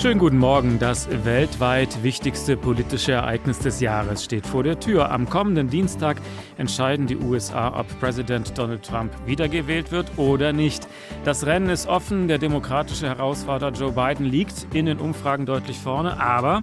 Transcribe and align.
Schönen 0.00 0.20
guten 0.20 0.38
Morgen. 0.38 0.78
Das 0.78 1.08
weltweit 1.24 2.04
wichtigste 2.04 2.56
politische 2.56 3.10
Ereignis 3.10 3.58
des 3.58 3.80
Jahres 3.80 4.22
steht 4.22 4.46
vor 4.46 4.62
der 4.62 4.78
Tür. 4.78 5.10
Am 5.10 5.28
kommenden 5.28 5.70
Dienstag 5.70 6.18
entscheiden 6.56 7.08
die 7.08 7.16
USA, 7.16 7.76
ob 7.76 7.98
Präsident 7.98 8.56
Donald 8.56 8.84
Trump 8.84 9.10
wiedergewählt 9.26 9.90
wird 9.90 10.06
oder 10.16 10.52
nicht. 10.52 10.86
Das 11.24 11.46
Rennen 11.46 11.68
ist 11.68 11.88
offen. 11.88 12.28
Der 12.28 12.38
demokratische 12.38 13.08
Herausforderer 13.08 13.72
Joe 13.72 13.90
Biden 13.90 14.24
liegt 14.24 14.72
in 14.72 14.86
den 14.86 15.00
Umfragen 15.00 15.46
deutlich 15.46 15.78
vorne. 15.78 16.20
Aber 16.20 16.62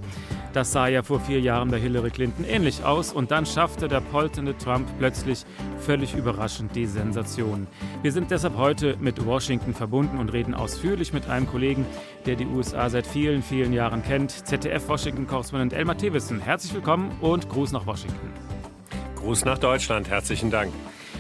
das 0.54 0.72
sah 0.72 0.88
ja 0.88 1.04
vor 1.04 1.20
vier 1.20 1.42
Jahren 1.42 1.70
bei 1.70 1.78
Hillary 1.78 2.12
Clinton 2.12 2.46
ähnlich 2.46 2.86
aus. 2.86 3.12
Und 3.12 3.32
dann 3.32 3.46
schaffte 3.46 3.90
der 3.90 4.00
polternde 4.00 4.58
Trump 4.58 4.88
plötzlich 4.98 5.44
völlig 5.80 6.16
überraschend 6.16 6.74
die 6.74 6.86
Sensation. 6.86 7.68
Wir 8.02 8.14
sind 8.14 8.32
deshalb 8.32 8.56
heute 8.56 8.96
mit 9.02 9.26
Washington 9.26 9.74
verbunden 9.74 10.20
und 10.20 10.32
reden 10.32 10.54
ausführlich 10.54 11.12
mit 11.12 11.30
einem 11.30 11.48
Kollegen, 11.48 11.86
der 12.26 12.38
die 12.38 12.46
USA 12.46 12.90
seit 12.90 13.06
vielen, 13.06 13.25
vielen 13.42 13.74
Jahren 13.74 14.04
kennt, 14.04 14.30
ZDF-Washington-Korrespondent 14.30 15.74
Elmar 15.74 15.98
Thewissen. 15.98 16.40
Herzlich 16.40 16.76
willkommen 16.76 17.12
und 17.22 17.50
Gruß 17.50 17.72
nach 17.72 17.88
Washington. 17.88 18.30
Gruß 19.16 19.46
nach 19.46 19.58
Deutschland, 19.58 20.08
herzlichen 20.10 20.52
Dank. 20.52 20.72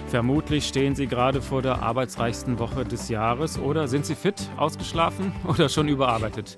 Vermutlich 0.07 0.67
stehen 0.67 0.93
Sie 0.93 1.07
gerade 1.07 1.41
vor 1.41 1.63
der 1.63 1.81
arbeitsreichsten 1.81 2.59
Woche 2.59 2.85
des 2.85 3.09
Jahres 3.09 3.57
oder 3.57 3.87
sind 3.87 4.05
Sie 4.05 4.13
fit, 4.13 4.35
ausgeschlafen 4.55 5.33
oder 5.47 5.67
schon 5.67 5.87
überarbeitet? 5.87 6.57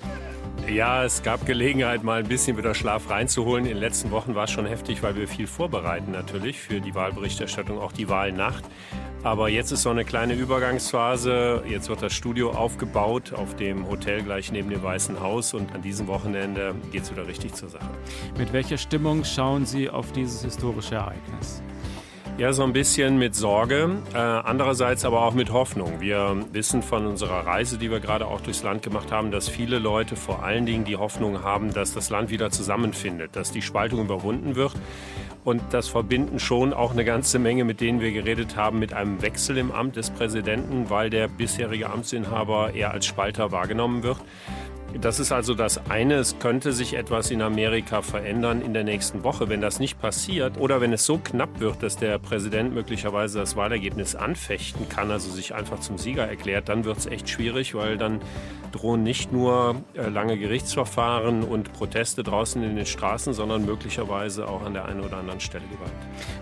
Ja, 0.65 1.05
es 1.05 1.23
gab 1.23 1.45
Gelegenheit, 1.45 2.03
mal 2.03 2.19
ein 2.19 2.27
bisschen 2.27 2.57
wieder 2.57 2.75
Schlaf 2.75 3.09
reinzuholen. 3.09 3.65
In 3.65 3.71
den 3.71 3.79
letzten 3.79 4.11
Wochen 4.11 4.35
war 4.35 4.45
es 4.45 4.51
schon 4.51 4.65
heftig, 4.65 5.01
weil 5.03 5.15
wir 5.15 5.27
viel 5.27 5.47
vorbereiten 5.47 6.11
natürlich 6.11 6.59
für 6.59 6.81
die 6.81 6.93
Wahlberichterstattung, 6.93 7.79
auch 7.79 7.91
die 7.91 8.09
Wahlnacht. 8.09 8.65
Aber 9.23 9.49
jetzt 9.49 9.71
ist 9.71 9.83
so 9.83 9.89
eine 9.89 10.05
kleine 10.05 10.33
Übergangsphase. 10.33 11.63
Jetzt 11.67 11.89
wird 11.89 12.01
das 12.01 12.13
Studio 12.13 12.51
aufgebaut 12.51 13.33
auf 13.33 13.55
dem 13.55 13.87
Hotel 13.87 14.23
gleich 14.23 14.51
neben 14.51 14.69
dem 14.69 14.83
Weißen 14.83 15.19
Haus 15.19 15.53
und 15.53 15.73
an 15.73 15.81
diesem 15.81 16.07
Wochenende 16.07 16.75
geht 16.91 17.03
es 17.03 17.11
wieder 17.11 17.27
richtig 17.27 17.53
zur 17.53 17.69
Sache. 17.69 17.89
Mit 18.37 18.53
welcher 18.53 18.77
Stimmung 18.77 19.23
schauen 19.23 19.65
Sie 19.65 19.89
auf 19.89 20.11
dieses 20.11 20.43
historische 20.43 20.95
Ereignis? 20.95 21.61
Ja, 22.37 22.53
so 22.53 22.61
ein 22.61 22.71
bisschen 22.71 23.17
mit 23.17 23.33
Sorge, 23.33 23.89
äh, 24.13 24.17
andererseits 24.17 25.05
aber 25.05 25.23
auch 25.23 25.33
mit 25.33 25.51
Hoffnung. 25.51 26.01
Wir 26.01 26.35
wissen 26.51 26.83
von 26.83 27.07
unserer 27.07 27.47
Reise, 27.47 27.79
die 27.79 27.89
wir 27.89 27.99
gerade 27.99 28.27
auch 28.27 28.41
durchs 28.41 28.61
Land 28.61 28.83
gemacht 28.83 29.11
haben, 29.11 29.31
dass 29.31 29.49
viele 29.49 29.79
Leute 29.79 30.15
vor 30.15 30.43
allen 30.43 30.67
Dingen 30.67 30.85
die 30.85 30.97
Hoffnung 30.97 31.41
haben, 31.41 31.73
dass 31.73 31.95
das 31.95 32.11
Land 32.11 32.29
wieder 32.29 32.51
zusammenfindet, 32.51 33.35
dass 33.35 33.51
die 33.51 33.63
Spaltung 33.63 34.01
überwunden 34.01 34.55
wird. 34.55 34.73
Und 35.45 35.63
das 35.71 35.87
verbinden 35.87 36.37
schon 36.37 36.73
auch 36.73 36.91
eine 36.91 37.05
ganze 37.05 37.39
Menge, 37.39 37.63
mit 37.63 37.81
denen 37.81 38.01
wir 38.01 38.11
geredet 38.11 38.55
haben, 38.55 38.77
mit 38.77 38.93
einem 38.93 39.19
Wechsel 39.23 39.57
im 39.57 39.71
Amt 39.71 39.95
des 39.95 40.11
Präsidenten, 40.11 40.91
weil 40.91 41.09
der 41.09 41.27
bisherige 41.27 41.89
Amtsinhaber 41.89 42.71
eher 42.75 42.91
als 42.91 43.07
Spalter 43.07 43.51
wahrgenommen 43.51 44.03
wird. 44.03 44.17
Das 44.93 45.19
ist 45.19 45.31
also 45.31 45.53
das 45.53 45.89
eine. 45.89 46.15
Es 46.15 46.39
könnte 46.39 46.71
sich 46.71 46.95
etwas 46.95 47.29
in 47.29 47.41
Amerika 47.41 48.01
verändern 48.01 48.61
in 48.61 48.73
der 48.73 48.85
nächsten 48.85 49.23
Woche. 49.23 49.49
Wenn 49.49 49.59
das 49.59 49.79
nicht 49.79 49.99
passiert 49.99 50.57
oder 50.57 50.79
wenn 50.79 50.93
es 50.93 51.05
so 51.05 51.17
knapp 51.17 51.59
wird, 51.59 51.83
dass 51.83 51.97
der 51.97 52.17
Präsident 52.19 52.73
möglicherweise 52.73 53.39
das 53.39 53.55
Wahlergebnis 53.57 54.15
anfechten 54.15 54.87
kann, 54.87 55.11
also 55.11 55.29
sich 55.29 55.53
einfach 55.53 55.81
zum 55.81 55.97
Sieger 55.97 56.25
erklärt, 56.25 56.69
dann 56.69 56.85
wird 56.85 56.97
es 56.97 57.05
echt 57.05 57.29
schwierig, 57.29 57.75
weil 57.75 57.97
dann 57.97 58.21
drohen 58.71 59.03
nicht 59.03 59.31
nur 59.31 59.75
äh, 59.93 60.07
lange 60.09 60.37
Gerichtsverfahren 60.37 61.43
und 61.43 61.73
Proteste 61.73 62.23
draußen 62.23 62.63
in 62.63 62.75
den 62.75 62.85
Straßen, 62.85 63.33
sondern 63.33 63.65
möglicherweise 63.65 64.47
auch 64.47 64.63
an 64.65 64.73
der 64.73 64.85
einen 64.85 65.01
oder 65.01 65.17
anderen 65.17 65.39
Stelle 65.39 65.65
Gewalt. 65.71 65.91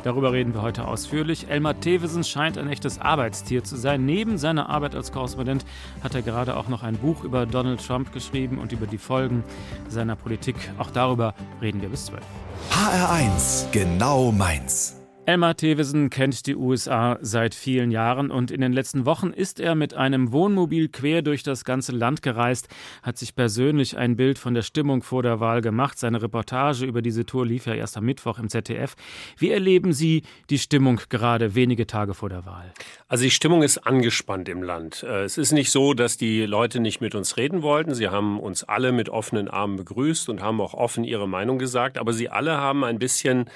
Darüber 0.04 0.34
reden 0.34 0.54
wir 0.54 0.62
heute 0.62 0.88
ausführlich. 0.88 1.50
Elmar 1.50 1.80
Thewesen 1.80 2.23
scheint 2.23 2.58
ein 2.58 2.70
echtes 2.70 3.00
Arbeitstier 3.00 3.64
zu 3.64 3.76
sein. 3.76 4.06
Neben 4.06 4.38
seiner 4.38 4.70
Arbeit 4.70 4.96
als 4.96 5.12
Korrespondent 5.12 5.66
hat 6.04 6.16
er 6.16 6.22
gerade 6.22 6.56
auch 6.56 6.68
noch 6.68 6.84
ein 6.84 6.98
Buch 6.98 7.23
über 7.23 7.46
Donald 7.46 7.86
Trump 7.86 8.14
geschrieben 8.14 8.34
und 8.36 8.72
über 8.72 8.86
die 8.88 8.97
Folgen 8.97 9.44
seiner 9.88 10.16
Politik. 10.16 10.55
Auch 10.78 10.91
darüber 10.91 11.33
reden 11.61 11.81
wir 11.81 11.89
bis 11.89 12.05
12. 12.08 12.21
HR1, 12.71 13.71
genau 13.71 14.32
meins. 14.32 14.95
Elmar 15.27 15.58
Thewesen 15.58 16.11
kennt 16.11 16.45
die 16.45 16.55
USA 16.55 17.17
seit 17.19 17.55
vielen 17.55 17.89
Jahren 17.89 18.30
und 18.30 18.52
in 18.52 18.61
den 18.61 18.71
letzten 18.71 19.08
Wochen 19.08 19.31
ist 19.31 19.59
er 19.59 19.73
mit 19.73 19.95
einem 19.95 20.31
Wohnmobil 20.31 20.87
quer 20.87 21.23
durch 21.23 21.41
das 21.41 21.65
ganze 21.65 21.93
Land 21.93 22.21
gereist, 22.21 22.67
hat 23.02 23.17
sich 23.17 23.36
persönlich 23.36 23.97
ein 23.97 24.17
Bild 24.17 24.37
von 24.37 24.53
der 24.53 24.61
Stimmung 24.61 25.02
vor 25.02 25.23
der 25.23 25.39
Wahl 25.39 25.61
gemacht. 25.61 25.97
Seine 25.97 26.21
Reportage 26.21 26.86
über 26.86 27.02
diese 27.02 27.25
Tour 27.25 27.43
lief 27.43 27.65
ja 27.65 27.73
erst 27.73 27.97
am 27.97 28.05
Mittwoch 28.05 28.37
im 28.37 28.49
ZDF. 28.49 28.95
Wie 29.36 29.49
erleben 29.49 29.93
Sie 29.93 30.21
die 30.52 30.59
Stimmung 30.59 31.02
gerade 31.09 31.55
wenige 31.55 31.87
Tage 31.87 32.13
vor 32.13 32.30
der 32.30 32.45
Wahl? 32.45 32.71
Also 33.07 33.23
die 33.23 33.31
Stimmung 33.31 33.63
ist 33.63 33.80
angespannt 33.80 34.47
im 34.47 34.61
Land. 34.61 35.02
Äh, 35.02 35.23
es 35.23 35.39
ist 35.39 35.53
nicht 35.53 35.71
so, 35.71 35.95
dass 35.95 36.17
die 36.17 36.45
Leute 36.45 36.80
nicht 36.80 37.02
mit 37.02 37.15
uns 37.15 37.36
reden 37.36 37.63
wollten. 37.63 37.95
Sie 37.95 38.09
haben 38.09 38.39
uns 38.39 38.63
alle 38.63 38.92
mit 38.92 39.09
offenen 39.09 39.47
Armen 39.47 39.77
begrüßt 39.77 40.30
und 40.30 40.43
haben 40.43 40.61
auch 40.61 40.75
offen 40.75 41.03
ihre 41.03 41.27
Meinung 41.27 41.57
gesagt, 41.57 41.97
aber 41.97 42.13
sie 42.13 42.30
alle 42.30 42.57
haben 42.57 42.83
ein 42.83 42.99
bisschen 42.99 43.49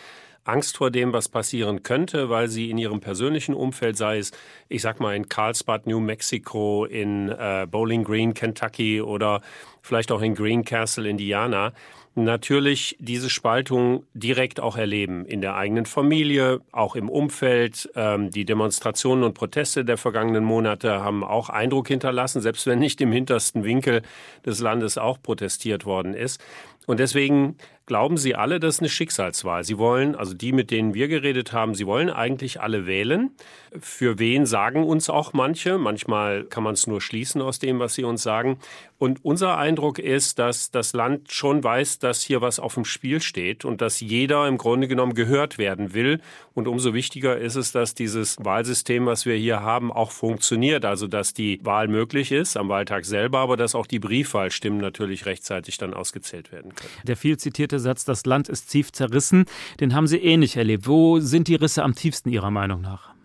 Angst 0.43 0.77
vor 0.77 0.91
dem, 0.91 1.13
was 1.13 1.29
passieren 1.29 1.83
könnte, 1.83 2.29
weil 2.29 2.47
sie 2.47 2.69
in 2.69 2.77
ihrem 2.77 2.99
persönlichen 2.99 3.53
Umfeld, 3.53 3.97
sei 3.97 4.17
es, 4.17 4.31
ich 4.67 4.81
sag 4.81 4.99
mal, 4.99 5.15
in 5.15 5.29
Carlsbad, 5.29 5.87
New 5.87 5.99
Mexico, 5.99 6.85
in 6.85 7.29
äh, 7.29 7.67
Bowling 7.69 8.03
Green, 8.03 8.33
Kentucky 8.33 9.01
oder 9.01 9.41
vielleicht 9.81 10.11
auch 10.11 10.21
in 10.21 10.35
Greencastle, 10.35 11.07
Indiana, 11.09 11.73
natürlich 12.15 12.95
diese 12.99 13.29
Spaltung 13.29 14.03
direkt 14.13 14.59
auch 14.59 14.77
erleben 14.77 15.25
in 15.25 15.41
der 15.41 15.55
eigenen 15.55 15.85
Familie, 15.85 16.61
auch 16.71 16.95
im 16.95 17.09
Umfeld. 17.09 17.89
Ähm, 17.95 18.29
die 18.31 18.45
Demonstrationen 18.45 19.23
und 19.23 19.33
Proteste 19.33 19.85
der 19.85 19.97
vergangenen 19.97 20.43
Monate 20.43 21.01
haben 21.01 21.23
auch 21.23 21.49
Eindruck 21.49 21.87
hinterlassen, 21.87 22.41
selbst 22.41 22.67
wenn 22.67 22.79
nicht 22.79 23.01
im 23.01 23.11
hintersten 23.11 23.63
Winkel 23.63 24.01
des 24.45 24.59
Landes 24.59 24.97
auch 24.97 25.21
protestiert 25.21 25.85
worden 25.85 26.13
ist. 26.13 26.41
Und 26.87 26.99
deswegen 26.99 27.55
glauben 27.89 28.17
Sie 28.17 28.35
alle, 28.35 28.59
das 28.59 28.75
ist 28.75 28.81
eine 28.81 28.89
Schicksalswahl. 28.89 29.63
Sie 29.63 29.79
wollen, 29.79 30.15
also 30.15 30.35
die, 30.35 30.51
mit 30.51 30.69
denen 30.69 30.93
wir 30.93 31.07
geredet 31.07 31.53
haben, 31.53 31.73
Sie 31.73 31.87
wollen 31.87 32.11
eigentlich 32.11 32.61
alle 32.61 32.85
wählen. 32.85 33.31
Für 33.79 34.19
wen 34.19 34.45
sagen 34.45 34.83
uns 34.83 35.09
auch 35.09 35.33
manche. 35.33 35.79
Manchmal 35.79 36.43
kann 36.43 36.63
man 36.63 36.75
es 36.75 36.85
nur 36.85 37.01
schließen 37.01 37.41
aus 37.41 37.57
dem, 37.57 37.79
was 37.79 37.95
Sie 37.95 38.03
uns 38.03 38.21
sagen. 38.21 38.59
Und 38.99 39.23
unser 39.23 39.57
Eindruck 39.57 39.97
ist, 39.97 40.39
dass 40.39 40.71
das 40.71 40.93
Land 40.93 41.31
schon 41.31 41.63
weiß, 41.63 41.99
dass 41.99 42.21
hier 42.21 42.41
was 42.41 42.59
auf 42.59 42.75
dem 42.75 42.83
Spiel 42.85 43.21
steht 43.21 43.63
und 43.65 43.81
dass 43.81 44.01
jeder 44.01 44.47
im 44.47 44.57
Grunde 44.57 44.87
genommen 44.87 45.13
gehört 45.13 45.57
werden 45.57 45.93
will. 45.93 46.19
Und 46.53 46.67
umso 46.67 46.93
wichtiger 46.93 47.37
ist 47.37 47.55
es, 47.55 47.71
dass 47.71 47.95
dieses 47.95 48.37
Wahlsystem, 48.43 49.05
was 49.05 49.25
wir 49.25 49.35
hier 49.35 49.61
haben, 49.61 49.91
auch 49.91 50.11
funktioniert. 50.11 50.83
Also, 50.83 51.07
dass 51.07 51.33
die 51.33 51.59
Wahl 51.63 51.87
möglich 51.87 52.31
ist 52.31 52.57
am 52.57 52.69
Wahltag 52.69 53.05
selber, 53.05 53.39
aber 53.39 53.55
dass 53.55 53.73
auch 53.73 53.87
die 53.87 53.99
Briefwahlstimmen 53.99 54.79
natürlich 54.79 55.25
rechtzeitig 55.25 55.77
dann 55.77 55.93
ausgezählt 55.93 56.51
werden 56.51 56.75
können. 56.75 56.91
Der 57.03 57.15
viel 57.15 57.37
zitierte 57.37 57.78
Satz, 57.79 58.05
das 58.05 58.25
Land 58.25 58.49
ist 58.49 58.69
tief 58.69 58.91
zerrissen, 58.91 59.45
den 59.79 59.93
haben 59.93 60.07
Sie 60.07 60.17
ähnlich 60.17 60.57
erlebt. 60.57 60.87
Wo 60.87 61.19
sind 61.19 61.47
die 61.47 61.55
Risse 61.55 61.83
am 61.83 61.95
tiefsten 61.95 62.29
Ihrer 62.29 62.51
Meinung 62.51 62.81
nach? 62.81 63.18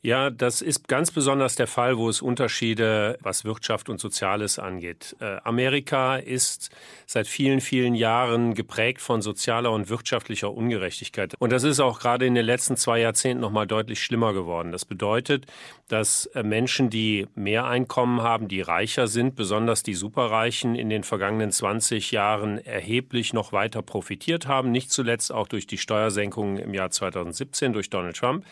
Ja, 0.00 0.30
das 0.30 0.62
ist 0.62 0.86
ganz 0.86 1.10
besonders 1.10 1.56
der 1.56 1.66
Fall, 1.66 1.98
wo 1.98 2.08
es 2.08 2.22
Unterschiede, 2.22 3.18
was 3.20 3.44
Wirtschaft 3.44 3.88
und 3.88 3.98
Soziales 3.98 4.60
angeht. 4.60 5.16
Äh, 5.18 5.38
Amerika 5.42 6.16
ist 6.16 6.70
seit 7.04 7.26
vielen, 7.26 7.60
vielen 7.60 7.96
Jahren 7.96 8.54
geprägt 8.54 9.00
von 9.00 9.22
sozialer 9.22 9.72
und 9.72 9.90
wirtschaftlicher 9.90 10.52
Ungerechtigkeit. 10.52 11.34
Und 11.40 11.50
das 11.50 11.64
ist 11.64 11.80
auch 11.80 11.98
gerade 11.98 12.26
in 12.26 12.36
den 12.36 12.46
letzten 12.46 12.76
zwei 12.76 13.00
Jahrzehnten 13.00 13.40
noch 13.40 13.50
mal 13.50 13.66
deutlich 13.66 14.00
schlimmer 14.00 14.32
geworden. 14.34 14.70
Das 14.70 14.84
bedeutet, 14.84 15.46
dass 15.88 16.26
äh, 16.26 16.44
Menschen, 16.44 16.90
die 16.90 17.26
mehr 17.34 17.66
Einkommen 17.66 18.22
haben, 18.22 18.46
die 18.46 18.60
reicher 18.60 19.08
sind, 19.08 19.34
besonders 19.34 19.82
die 19.82 19.94
Superreichen, 19.94 20.76
in 20.76 20.90
den 20.90 21.02
vergangenen 21.02 21.50
20 21.50 22.12
Jahren 22.12 22.64
erheblich 22.64 23.32
noch 23.32 23.50
weiter 23.50 23.82
profitiert 23.82 24.46
haben. 24.46 24.70
Nicht 24.70 24.92
zuletzt 24.92 25.32
auch 25.32 25.48
durch 25.48 25.66
die 25.66 25.78
Steuersenkungen 25.78 26.58
im 26.58 26.72
Jahr 26.72 26.90
2017 26.90 27.72
durch 27.72 27.90
Donald 27.90 28.16
Trump 28.16 28.44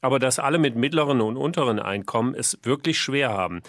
aber 0.00 0.18
dass 0.18 0.38
alle 0.38 0.58
mit 0.58 0.76
mittleren 0.76 1.20
und 1.20 1.36
unteren 1.36 1.78
Einkommen 1.78 2.34
es 2.34 2.58
wirklich 2.62 2.98
schwer 2.98 3.30
haben. 3.30 3.62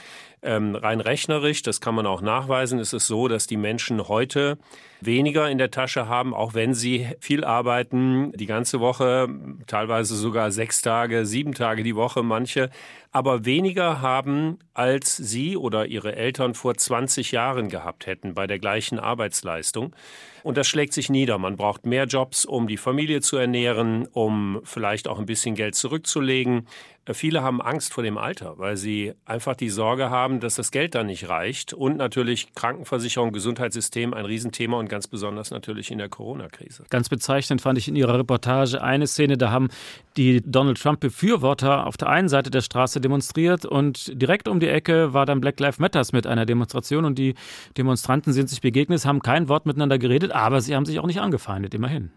Ähm, 0.44 0.76
rein 0.76 1.02
rechnerisch, 1.02 1.64
das 1.64 1.82
kann 1.82 1.96
man 1.96 2.06
auch 2.06 2.22
nachweisen, 2.22 2.80
ist 2.80 2.94
es 2.94 3.08
so, 3.08 3.28
dass 3.28 3.48
die 3.48 3.58
Menschen 3.58 4.08
heute 4.08 4.58
weniger 5.02 5.50
in 5.50 5.58
der 5.58 5.72
Tasche 5.72 6.08
haben, 6.08 6.34
auch 6.34 6.54
wenn 6.54 6.74
sie 6.74 7.08
viel 7.20 7.44
arbeiten, 7.44 8.32
die 8.34 8.46
ganze 8.46 8.80
Woche, 8.80 9.28
teilweise 9.66 10.16
sogar 10.16 10.52
sechs 10.52 10.82
Tage, 10.82 11.26
sieben 11.26 11.54
Tage 11.54 11.84
die 11.84 11.96
Woche 11.96 12.24
manche, 12.24 12.70
aber 13.12 13.46
weniger 13.46 14.02
haben, 14.02 14.60
als 14.74 15.18
sie 15.18 15.58
oder 15.58 15.88
ihre 15.88 16.16
Eltern 16.16 16.54
vor 16.54 16.76
20 16.76 17.32
Jahren 17.32 17.70
gehabt 17.70 18.06
hätten 18.06 18.34
bei 18.34 18.48
der 18.48 18.60
gleichen 18.60 19.00
Arbeitsleistung. 19.00 19.96
Und 20.44 20.56
das 20.56 20.68
schlägt 20.68 20.94
sich 20.94 21.10
nieder. 21.10 21.38
Man 21.38 21.58
braucht 21.58 21.86
mehr 21.86 22.06
Jobs, 22.06 22.46
um 22.46 22.68
die 22.68 22.78
Familie 22.78 23.20
zu 23.20 23.36
ernähren, 23.36 24.08
um 24.08 24.62
vielleicht 24.64 25.10
auch 25.10 25.20
ein 25.20 25.26
bisschen 25.26 25.56
Geld 25.56 25.76
zurückzulegen. 25.76 26.68
viele 27.12 27.42
haben 27.42 27.62
Angst 27.62 27.94
vor 27.94 28.02
dem 28.02 28.18
Alter, 28.18 28.58
weil 28.58 28.78
sie 28.78 29.14
einfach 29.26 29.56
die 29.56 29.70
Sorge 29.70 30.10
haben, 30.10 30.40
dass 30.40 30.56
das 30.56 30.72
Geld 30.72 30.96
da 30.96 31.04
nicht 31.04 31.28
reicht. 31.28 31.74
Und 31.74 31.98
natürlich 31.98 32.54
Krankenversicherung, 32.56 33.34
Gesundheitssystem 33.34 34.14
ein 34.14 34.24
Riesenthema 34.24 34.78
und 34.78 34.88
ganz 34.88 35.08
besonders 35.08 35.52
natürlich 35.52 35.92
in 35.92 35.98
der 35.98 36.08
Corona-Krise. 36.08 36.86
Ganz 36.90 37.10
bezeichnend 37.10 37.62
fand 37.62 37.78
ich 37.78 37.90
in 37.90 37.98
Ihrer 37.98 38.18
Reportage 38.18 38.82
eine 38.82 39.08
Szene, 39.08 39.38
da 39.38 39.52
haben 39.52 39.68
die 40.18 40.42
Donald 40.44 40.82
Trump-Befürworter 40.82 41.86
auf 41.86 41.96
der 41.96 42.10
einen 42.10 42.28
Seite 42.28 42.50
der 42.50 42.62
Straße 42.62 43.00
demonstriert 43.00 43.66
und 43.66 44.12
direkt 44.22 44.48
um 44.48 44.60
die 44.60 44.68
Ecke 44.68 45.14
war 45.14 45.26
dann 45.26 45.40
Black 45.40 45.60
Lives 45.60 45.80
Matters 45.80 46.12
mit 46.12 46.26
einer 46.28 46.46
Demonstration 46.46 47.06
und 47.06 47.18
die 47.18 47.36
Demonstranten 47.78 48.34
sind 48.34 48.50
sich 48.50 48.62
begegnet, 48.62 49.06
haben 49.06 49.22
kein 49.22 49.48
Wort 49.48 49.66
miteinander 49.66 50.00
geredet, 50.00 50.32
aber 50.32 50.62
sie 50.62 50.76
haben 50.76 50.86
sich 50.86 51.00
auch 51.00 51.06
nicht 51.06 51.22
angefeindet, 51.22 51.74
immerhin. 51.74 52.12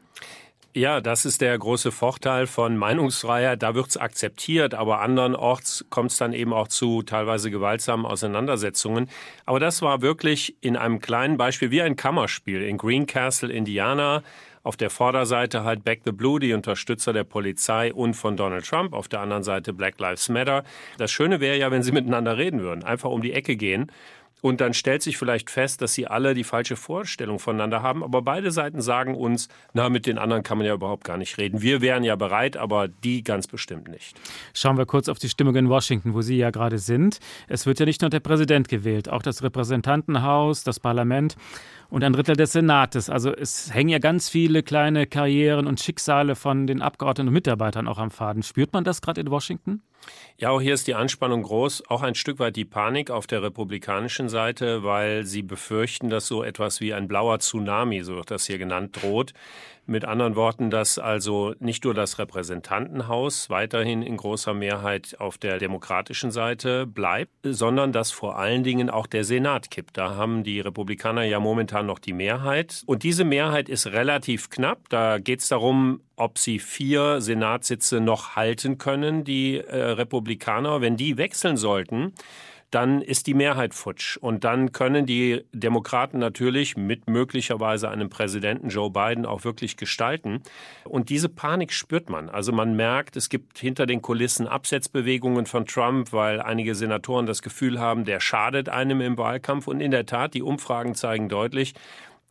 Ja, 0.73 1.01
das 1.01 1.25
ist 1.25 1.41
der 1.41 1.59
große 1.59 1.91
Vorteil 1.91 2.47
von 2.47 2.77
Meinungsfreiheit. 2.77 3.61
Da 3.61 3.75
wird 3.75 3.89
es 3.89 3.97
akzeptiert, 3.97 4.73
aber 4.73 5.01
andernorts 5.01 5.85
kommt 5.91 6.13
es 6.13 6.19
dann 6.19 6.33
eben 6.33 6.53
auch 6.53 6.69
zu 6.69 7.03
teilweise 7.03 7.51
gewaltsamen 7.51 8.07
Auseinandersetzungen. 8.07 9.11
Aber 9.47 9.59
das 9.59 9.83
war 9.83 10.01
wirklich 10.01 10.55
in 10.61 10.77
einem 10.77 11.01
kleinen 11.01 11.39
Beispiel 11.39 11.73
wie 11.73 11.83
ein 11.83 11.97
Kammerspiel 11.97 12.63
in 12.63 12.79
Greencastle, 12.79 13.53
Indiana. 13.53 14.23
Auf 14.63 14.77
der 14.77 14.91
Vorderseite 14.91 15.65
halt 15.65 15.85
Back 15.85 16.03
the 16.05 16.13
Blue, 16.13 16.39
die 16.39 16.53
Unterstützer 16.53 17.13
der 17.13 17.25
Polizei 17.25 17.93
und 17.93 18.15
von 18.15 18.37
Donald 18.37 18.67
Trump. 18.67 18.93
Auf 18.93 19.09
der 19.09 19.21
anderen 19.21 19.43
Seite 19.43 19.73
Black 19.73 19.99
Lives 19.99 20.29
Matter. 20.29 20.65
Das 20.99 21.11
Schöne 21.11 21.41
wäre 21.41 21.57
ja, 21.57 21.71
wenn 21.71 21.83
sie 21.83 21.93
miteinander 21.93 22.37
reden 22.37 22.61
würden, 22.61 22.85
einfach 22.85 23.11
um 23.11 23.23
die 23.23 23.33
Ecke 23.33 23.57
gehen 23.57 23.91
und 24.43 24.61
dann 24.61 24.75
stellt 24.75 25.03
sich 25.03 25.17
vielleicht 25.17 25.51
fest, 25.51 25.83
dass 25.83 25.93
sie 25.95 26.07
alle 26.07 26.35
die 26.35 26.45
falsche 26.45 26.77
Vorstellung 26.77 27.39
voneinander 27.39 27.83
haben. 27.83 28.03
Aber 28.03 28.23
beide 28.23 28.51
Seiten 28.51 28.81
sagen 28.81 29.15
uns, 29.15 29.49
na, 29.73 29.89
mit 29.89 30.07
den 30.07 30.19
anderen 30.19 30.43
kann 30.43 30.59
man 30.59 30.67
ja 30.67 30.75
überhaupt 30.75 31.05
gar 31.05 31.17
nicht 31.17 31.39
reden. 31.39 31.61
Wir 31.63 31.81
wären 31.81 32.05
ja 32.05 32.17
bereit, 32.17 32.57
aber 32.57 32.89
die 32.89 33.23
ganz 33.23 33.47
bestimmt 33.47 33.89
nicht. 33.89 34.19
Schauen 34.55 34.79
wir 34.79 34.87
kurz 34.87 35.09
auf 35.09 35.19
die 35.19 35.29
Stimmung 35.29 35.57
in 35.57 35.69
Washington, 35.69 36.15
wo 36.15 36.23
Sie 36.23 36.37
ja 36.37 36.51
gerade 36.51 36.79
sind. 36.79 37.19
Es 37.49 37.67
wird 37.67 37.81
ja 37.81 37.87
nicht 37.87 38.01
nur 38.01 38.11
der 38.11 38.21
Präsident 38.21 38.69
gewählt, 38.69 39.09
auch 39.09 39.23
das 39.23 39.43
Repräsentantenhaus, 39.43 40.65
das 40.65 40.81
Parlament 40.81 41.37
und 41.91 42.05
ein 42.05 42.13
Drittel 42.13 42.37
des 42.37 42.53
Senates. 42.53 43.11
Also 43.11 43.35
es 43.35 43.75
hängen 43.75 43.91
ja 43.91 43.99
ganz 43.99 44.29
viele 44.29 44.63
kleine 44.63 45.07
Karrieren 45.07 45.67
und 45.67 45.81
Schicksale 45.81 46.37
von 46.37 46.67
den 46.67 46.81
Abgeordneten 46.81 47.29
und 47.29 47.35
Mitarbeitern 47.35 47.89
auch 47.89 47.99
am 47.99 48.11
Faden. 48.11 48.43
Spürt 48.43 48.73
man 48.73 48.85
das 48.85 49.03
gerade 49.03 49.21
in 49.21 49.31
Washington? 49.31 49.83
Ja, 50.39 50.51
auch 50.51 50.61
hier 50.61 50.73
ist 50.73 50.87
die 50.87 50.95
Anspannung 50.95 51.43
groß, 51.43 51.89
auch 51.89 52.03
ein 52.03 52.15
Stück 52.15 52.39
weit 52.39 52.57
die 52.57 52.65
Panik 52.65 53.11
auf 53.11 53.27
der 53.27 53.43
republikanischen 53.43 54.31
Seite, 54.31 54.83
weil 54.83 55.27
sie 55.27 55.43
befürchten, 55.43 56.09
dass 56.09 56.27
so 56.27 56.43
etwas 56.43 56.81
wie 56.81 56.95
ein 56.95 57.09
blauer 57.09 57.39
Tsunami, 57.41 58.03
so 58.03 58.17
wird 58.17 58.31
das 58.31 58.47
hier 58.47 58.57
genannt, 58.57 59.03
droht. 59.03 59.35
Mit 59.91 60.05
anderen 60.05 60.37
Worten, 60.37 60.71
dass 60.71 61.01
also 61.01 61.53
nicht 61.59 61.83
nur 61.83 61.95
das 61.95 62.21
Repräsentantenhaus 62.21 63.51
weiterhin 63.51 64.03
in 64.03 64.17
großer 64.17 64.55
Mehrheit 64.55 65.17
auf 65.19 65.37
der 65.37 65.59
demokratischen 65.59 66.31
Seite 66.31 66.87
bleibt, 66.87 67.33
sondern 67.43 67.91
dass 67.91 68.13
vor 68.13 68.39
allen 68.39 68.63
Dingen 68.63 68.89
auch 68.89 69.09
der 69.09 69.25
Senat 69.25 69.69
kippt. 69.69 69.99
Da 69.99 70.15
haben 70.15 70.45
die 70.45 70.61
Republikaner 70.61 71.25
ja 71.25 71.41
momentan 71.41 71.87
noch 71.87 71.99
die 71.99 72.13
Mehrheit. 72.13 72.85
Und 72.87 73.03
diese 73.03 73.25
Mehrheit 73.25 73.69
ist 73.69 73.89
relativ 73.89 74.49
knapp. 74.49 74.89
Da 74.91 75.19
geht 75.19 75.41
es 75.41 75.49
darum, 75.49 76.03
ob 76.15 76.39
sie 76.39 76.61
vier 76.61 77.21
Senatssitze 77.21 77.99
noch 77.99 78.37
halten 78.37 78.79
können, 78.79 79.25
die 79.25 79.57
äh, 79.57 79.75
Republikaner. 79.75 80.81
Wenn 80.81 80.97
die 80.97 81.17
wechseln 81.19 81.57
sollten, 81.57 82.13
dann 82.71 83.03
ist 83.03 83.27
die 83.27 83.35
Mehrheit 83.35 83.75
futsch. 83.75 84.17
Und 84.17 84.45
dann 84.45 84.73
können 84.73 85.07
die 85.07 85.45
Demokraten 85.53 86.19
natürlich 86.19 86.77
mit 86.77 87.09
möglicherweise 87.09 87.89
einem 87.89 88.09
Präsidenten 88.11 88.69
Joe 88.69 88.91
Biden 88.91 89.27
auch 89.27 89.45
wirklich 89.45 89.77
gestalten. 89.77 90.43
Und 90.85 91.09
diese 91.09 91.29
Panik 91.29 91.73
spürt 91.73 92.11
man. 92.11 92.29
Also 92.29 92.53
man 92.53 92.77
merkt, 92.77 93.17
es 93.17 93.29
gibt 93.29 93.59
hinter 93.59 93.87
den 93.87 94.03
Kulissen 94.03 94.47
Absetzbewegungen 94.47 95.47
von 95.47 95.67
Trump, 95.67 96.13
weil 96.13 96.41
einige 96.41 96.75
Senatoren 96.75 97.27
das 97.27 97.43
Gefühl 97.43 97.81
haben, 97.81 98.05
der 98.05 98.21
schadet 98.21 98.69
einem 98.69 99.01
im 99.01 99.19
Wahlkampf. 99.19 99.67
Und 99.67 99.81
in 99.81 99.91
der 99.91 100.07
Tat, 100.07 100.35
die 100.35 100.43
Umfragen 100.43 100.95
zeigen 100.95 101.29
deutlich, 101.29 101.75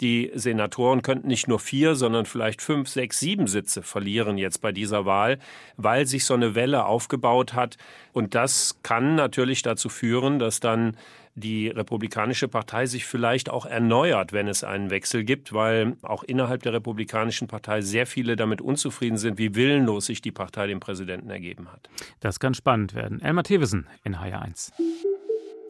die 0.01 0.31
Senatoren 0.34 1.01
könnten 1.01 1.28
nicht 1.28 1.48
nur 1.48 1.60
vier, 1.60 1.96
sondern 1.96 2.25
vielleicht 2.25 2.62
fünf, 2.62 2.88
sechs, 2.88 3.19
sieben 3.19 3.48
Sitze 3.48 3.84
verlieren 3.84 4.38
jetzt 4.38 4.62
bei 4.62 4.72
dieser 4.72 5.06
Wahl, 5.06 5.40
weil 5.78 6.06
sich 6.06 6.25
so 6.25 6.34
eine 6.34 6.56
Welle 6.56 6.86
aufgebaut 6.86 7.54
hat. 7.54 7.78
Und 8.13 8.34
das 8.36 8.80
kann 8.81 9.16
natürlich 9.16 9.62
dazu 9.62 9.90
führen, 9.90 10.40
dass 10.40 10.60
dann 10.60 10.96
die 11.36 11.69
Republikanische 11.69 12.48
Partei 12.48 12.86
sich 12.86 13.06
vielleicht 13.06 13.50
auch 13.50 13.66
erneuert, 13.66 14.34
wenn 14.34 14.48
es 14.48 14.63
einen 14.63 14.90
Wechsel 14.90 15.24
gibt, 15.24 15.54
weil 15.54 15.96
auch 16.02 16.24
innerhalb 16.24 16.63
der 16.63 16.74
Republikanischen 16.74 17.48
Partei 17.48 17.81
sehr 17.81 18.06
viele 18.06 18.36
damit 18.36 18.62
unzufrieden 18.62 19.18
sind, 19.18 19.38
wie 19.38 19.56
willenlos 19.56 20.07
sich 20.07 20.22
die 20.22 20.31
Partei 20.31 20.68
dem 20.68 20.80
Präsidenten 20.80 21.30
ergeben 21.30 21.72
hat. 21.72 21.90
Das 22.19 22.40
kann 22.40 22.54
spannend 22.54 22.94
werden. 22.94 23.22
Elmar 23.22 23.44
Thewesen 23.44 23.88
in 24.04 24.16
HR1. 24.18 24.72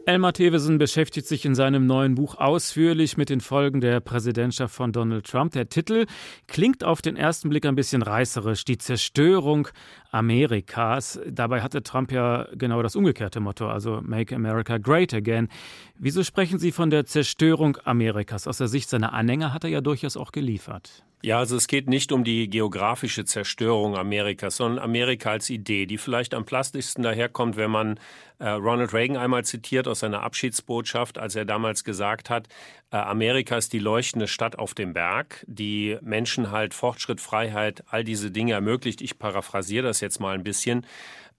Elmar 0.06 0.34
Thewesen 0.34 0.78
beschäftigt 0.78 1.28
sich 1.28 1.46
in 1.46 1.54
seinem 1.54 1.86
neuen 1.86 2.16
Buch 2.16 2.36
ausführlich 2.36 3.18
mit 3.18 3.30
den 3.30 3.42
Folgen 3.42 3.82
der 3.82 4.00
Präsidentschaft 4.00 4.74
von 4.74 4.92
Donald 4.92 5.26
Trump. 5.28 5.52
Der 5.52 5.70
Titel 5.70 6.06
klingt 6.48 6.84
auf 6.84 7.02
den 7.02 7.16
ersten 7.16 7.50
Blick 7.50 7.66
ein 7.66 7.76
bisschen 7.76 8.02
reißerisch, 8.02 8.66
die 8.66 8.78
Zerstörung 8.78 9.68
Amerikas. 10.12 11.20
Dabei 11.28 11.62
hatte 11.62 11.84
Trump 11.84 12.12
ja 12.12 12.48
genau 12.54 12.82
das 12.82 12.96
umgekehrte 12.96 13.40
Motto, 13.40 13.70
also 13.70 14.02
Make 14.02 14.36
America 14.36 14.78
Great 14.78 15.14
Again. 15.14 15.50
Wieso 15.98 16.24
sprechen 16.24 16.60
Sie 16.60 16.72
von 16.72 16.90
der 16.90 17.06
Zerstörung 17.06 17.78
Amerikas? 17.84 18.48
Aus 18.48 18.58
der 18.58 18.68
Sicht 18.68 18.90
seiner 18.90 19.14
Anhänger 19.14 19.54
hat 19.54 19.64
er 19.64 19.70
ja 19.70 19.82
durchaus 19.82 20.18
auch 20.18 20.32
geliefert. 20.32 21.04
Ja, 21.22 21.38
also 21.40 21.58
es 21.58 21.68
geht 21.68 21.90
nicht 21.90 22.14
um 22.14 22.24
die 22.24 22.50
geografische 22.50 23.26
Zerstörung 23.26 23.98
Amerikas, 23.98 24.56
sondern 24.56 24.82
Amerika 24.82 25.32
als 25.32 25.50
Idee, 25.50 25.86
die 25.86 25.98
vielleicht 25.98 26.34
am 26.34 26.46
plastischsten 26.46 27.04
daherkommt, 27.04 27.58
wenn 27.58 27.72
man 27.72 28.00
äh, 28.40 28.48
Ronald 28.48 28.94
Reagan 28.94 29.18
einmal 29.18 29.44
zitiert 29.44 29.90
aus 29.90 30.00
seiner 30.00 30.24
Abschiedsbotschaft, 30.24 31.18
als 31.18 31.36
er 31.36 31.44
damals 31.44 31.84
gesagt 31.84 32.30
hat, 32.30 32.48
Amerika 32.92 33.58
ist 33.58 33.74
die 33.74 33.80
leuchtende 33.80 34.28
Stadt 34.28 34.58
auf 34.58 34.74
dem 34.74 34.94
Berg, 34.94 35.46
die 35.48 35.98
Menschen 36.02 36.50
halt 36.52 36.74
Fortschritt, 36.74 37.22
Freiheit, 37.22 37.84
all 37.88 38.04
diese 38.04 38.32
Dinge 38.32 38.54
ermöglicht. 38.54 39.02
Ich 39.02 39.20
paraphrasiere 39.20 39.86
das 39.86 40.02
jetzt 40.02 40.20
mal 40.20 40.34
ein 40.34 40.44
bisschen. 40.44 40.86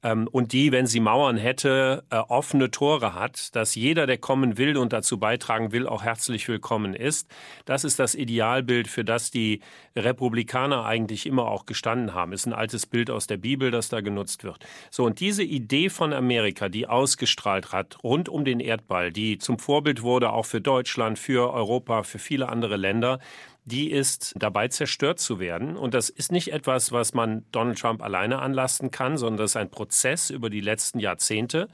Ähm, 0.03 0.29
und 0.29 0.53
die, 0.53 0.73
wenn 0.73 0.87
sie 0.87 1.01
Mauern 1.01 1.37
hätte, 1.37 2.05
äh, 2.11 2.17
offene 2.17 2.71
Tore 2.71 3.15
hat, 3.15 3.55
dass 3.55 3.75
jeder, 3.75 4.07
der 4.07 4.19
kommen 4.19 4.57
will 4.57 4.77
und 4.77 4.93
dazu 4.93 5.19
beitragen 5.19 5.73
will, 5.73 5.87
auch 5.87 6.03
herzlich 6.03 6.49
willkommen 6.49 6.95
ist. 6.95 7.29
Das 7.65 7.85
ist 7.85 7.99
das 7.99 8.15
Idealbild, 8.15 8.89
für 8.89 9.05
das 9.05 9.31
die 9.31 9.61
Republikaner 9.97 10.85
eigentlich 10.85 11.27
immer 11.27 11.47
auch 11.47 11.67
gestanden 11.67 12.15
haben. 12.15 12.33
Ist 12.33 12.47
ein 12.47 12.53
altes 12.53 12.87
Bild 12.87 13.11
aus 13.11 13.27
der 13.27 13.37
Bibel, 13.37 13.71
das 13.71 13.89
da 13.89 14.01
genutzt 14.01 14.45
wird. 14.45 14.65
So, 14.91 15.05
und 15.05 15.21
diese 15.21 15.43
Idee 15.43 15.91
von 15.91 16.13
Amerika, 16.13 16.69
die 16.69 16.87
ausgestrahlt 16.87 17.73
hat, 17.73 18.03
rund 18.03 18.29
um 18.29 18.45
den 18.45 18.61
Erdball, 18.61 19.13
die 19.13 19.39
zum 19.39 19.59
Vorbild 19.59 20.03
wurde 20.03 20.33
auch 20.33 20.47
für 20.47 20.61
Deutschland, 20.61 21.19
für 21.19 21.53
Europa, 21.53 22.03
für 22.05 22.19
viele 22.19 22.49
andere 22.49 22.77
Länder, 22.77 23.19
die 23.65 23.91
ist 23.91 24.35
dabei 24.37 24.69
zerstört 24.69 25.21
zu 25.21 25.39
werden. 25.39 25.77
Und 25.77 25.95
das 25.95 26.11
ist 26.11 26.33
nicht 26.33 26.53
etwas, 26.53 26.93
was 26.93 27.15
man 27.15 27.45
Donald 27.53 27.79
Trump 27.79 28.03
alleine 28.03 28.41
anlasten 28.41 28.91
kann, 28.91 29.17
sondern 29.17 29.39
das 29.39 29.53
ist 29.53 29.57
ein 29.57 29.71
Prozess 29.71 30.31
über 30.31 30.51
die 30.51 30.61
letzten 30.61 30.99
Jahrzehnte, 30.99 31.69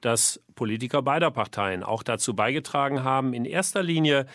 dass 0.00 0.40
Politiker 0.54 1.02
beider 1.02 1.30
Parteien 1.30 1.82
auch 1.82 2.02
dazu 2.02 2.34
beigetragen 2.34 3.04
haben, 3.04 3.32
in 3.32 3.44
erster 3.44 3.82
Linie 3.82 4.26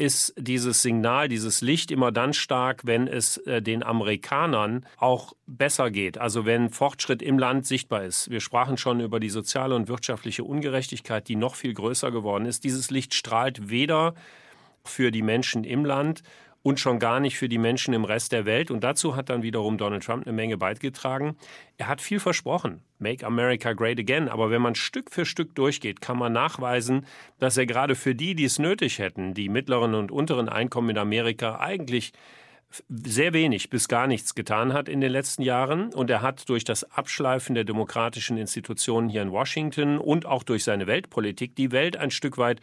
ist 0.00 0.32
dieses 0.38 0.80
Signal, 0.80 1.28
dieses 1.28 1.60
Licht 1.60 1.90
immer 1.90 2.10
dann 2.10 2.32
stark, 2.32 2.86
wenn 2.86 3.06
es 3.06 3.36
äh, 3.36 3.60
den 3.60 3.82
Amerikanern 3.82 4.86
auch 4.96 5.34
besser 5.46 5.90
geht. 5.90 6.16
Also 6.16 6.46
wenn 6.46 6.70
Fortschritt 6.70 7.20
im 7.20 7.38
Land 7.38 7.66
sichtbar 7.66 8.04
ist. 8.04 8.30
Wir 8.30 8.40
sprachen 8.40 8.78
schon 8.78 9.00
über 9.00 9.20
die 9.20 9.28
soziale 9.28 9.74
und 9.76 9.88
wirtschaftliche 9.88 10.42
Ungerechtigkeit, 10.42 11.28
die 11.28 11.36
noch 11.36 11.54
viel 11.54 11.74
größer 11.74 12.10
geworden 12.10 12.46
ist. 12.46 12.64
Dieses 12.64 12.90
Licht 12.90 13.12
strahlt 13.12 13.68
weder 13.68 14.14
für 14.84 15.10
die 15.10 15.22
Menschen 15.22 15.64
im 15.64 15.84
Land 15.84 16.22
und 16.62 16.78
schon 16.78 16.98
gar 16.98 17.20
nicht 17.20 17.38
für 17.38 17.48
die 17.48 17.58
Menschen 17.58 17.94
im 17.94 18.04
Rest 18.04 18.32
der 18.32 18.44
Welt. 18.44 18.70
Und 18.70 18.84
dazu 18.84 19.16
hat 19.16 19.30
dann 19.30 19.42
wiederum 19.42 19.78
Donald 19.78 20.04
Trump 20.04 20.26
eine 20.26 20.34
Menge 20.34 20.58
beigetragen. 20.58 21.36
Er 21.78 21.88
hat 21.88 22.00
viel 22.00 22.20
versprochen. 22.20 22.82
Make 22.98 23.24
America 23.24 23.72
Great 23.72 23.98
Again. 23.98 24.28
Aber 24.28 24.50
wenn 24.50 24.60
man 24.60 24.74
Stück 24.74 25.10
für 25.10 25.24
Stück 25.24 25.54
durchgeht, 25.54 26.00
kann 26.00 26.18
man 26.18 26.32
nachweisen, 26.32 27.06
dass 27.38 27.56
er 27.56 27.66
gerade 27.66 27.94
für 27.94 28.14
die, 28.14 28.34
die 28.34 28.44
es 28.44 28.58
nötig 28.58 28.98
hätten, 28.98 29.32
die 29.32 29.48
mittleren 29.48 29.94
und 29.94 30.10
unteren 30.10 30.48
Einkommen 30.48 30.90
in 30.90 30.98
Amerika, 30.98 31.58
eigentlich 31.60 32.12
sehr 32.88 33.32
wenig 33.32 33.68
bis 33.68 33.88
gar 33.88 34.06
nichts 34.06 34.36
getan 34.36 34.72
hat 34.72 34.88
in 34.88 35.00
den 35.00 35.10
letzten 35.10 35.42
Jahren. 35.42 35.92
Und 35.92 36.10
er 36.10 36.22
hat 36.22 36.48
durch 36.48 36.64
das 36.64 36.84
Abschleifen 36.84 37.54
der 37.54 37.64
demokratischen 37.64 38.36
Institutionen 38.36 39.08
hier 39.08 39.22
in 39.22 39.32
Washington 39.32 39.98
und 39.98 40.26
auch 40.26 40.42
durch 40.42 40.64
seine 40.64 40.86
Weltpolitik 40.86 41.56
die 41.56 41.72
Welt 41.72 41.96
ein 41.96 42.10
Stück 42.10 42.38
weit 42.38 42.60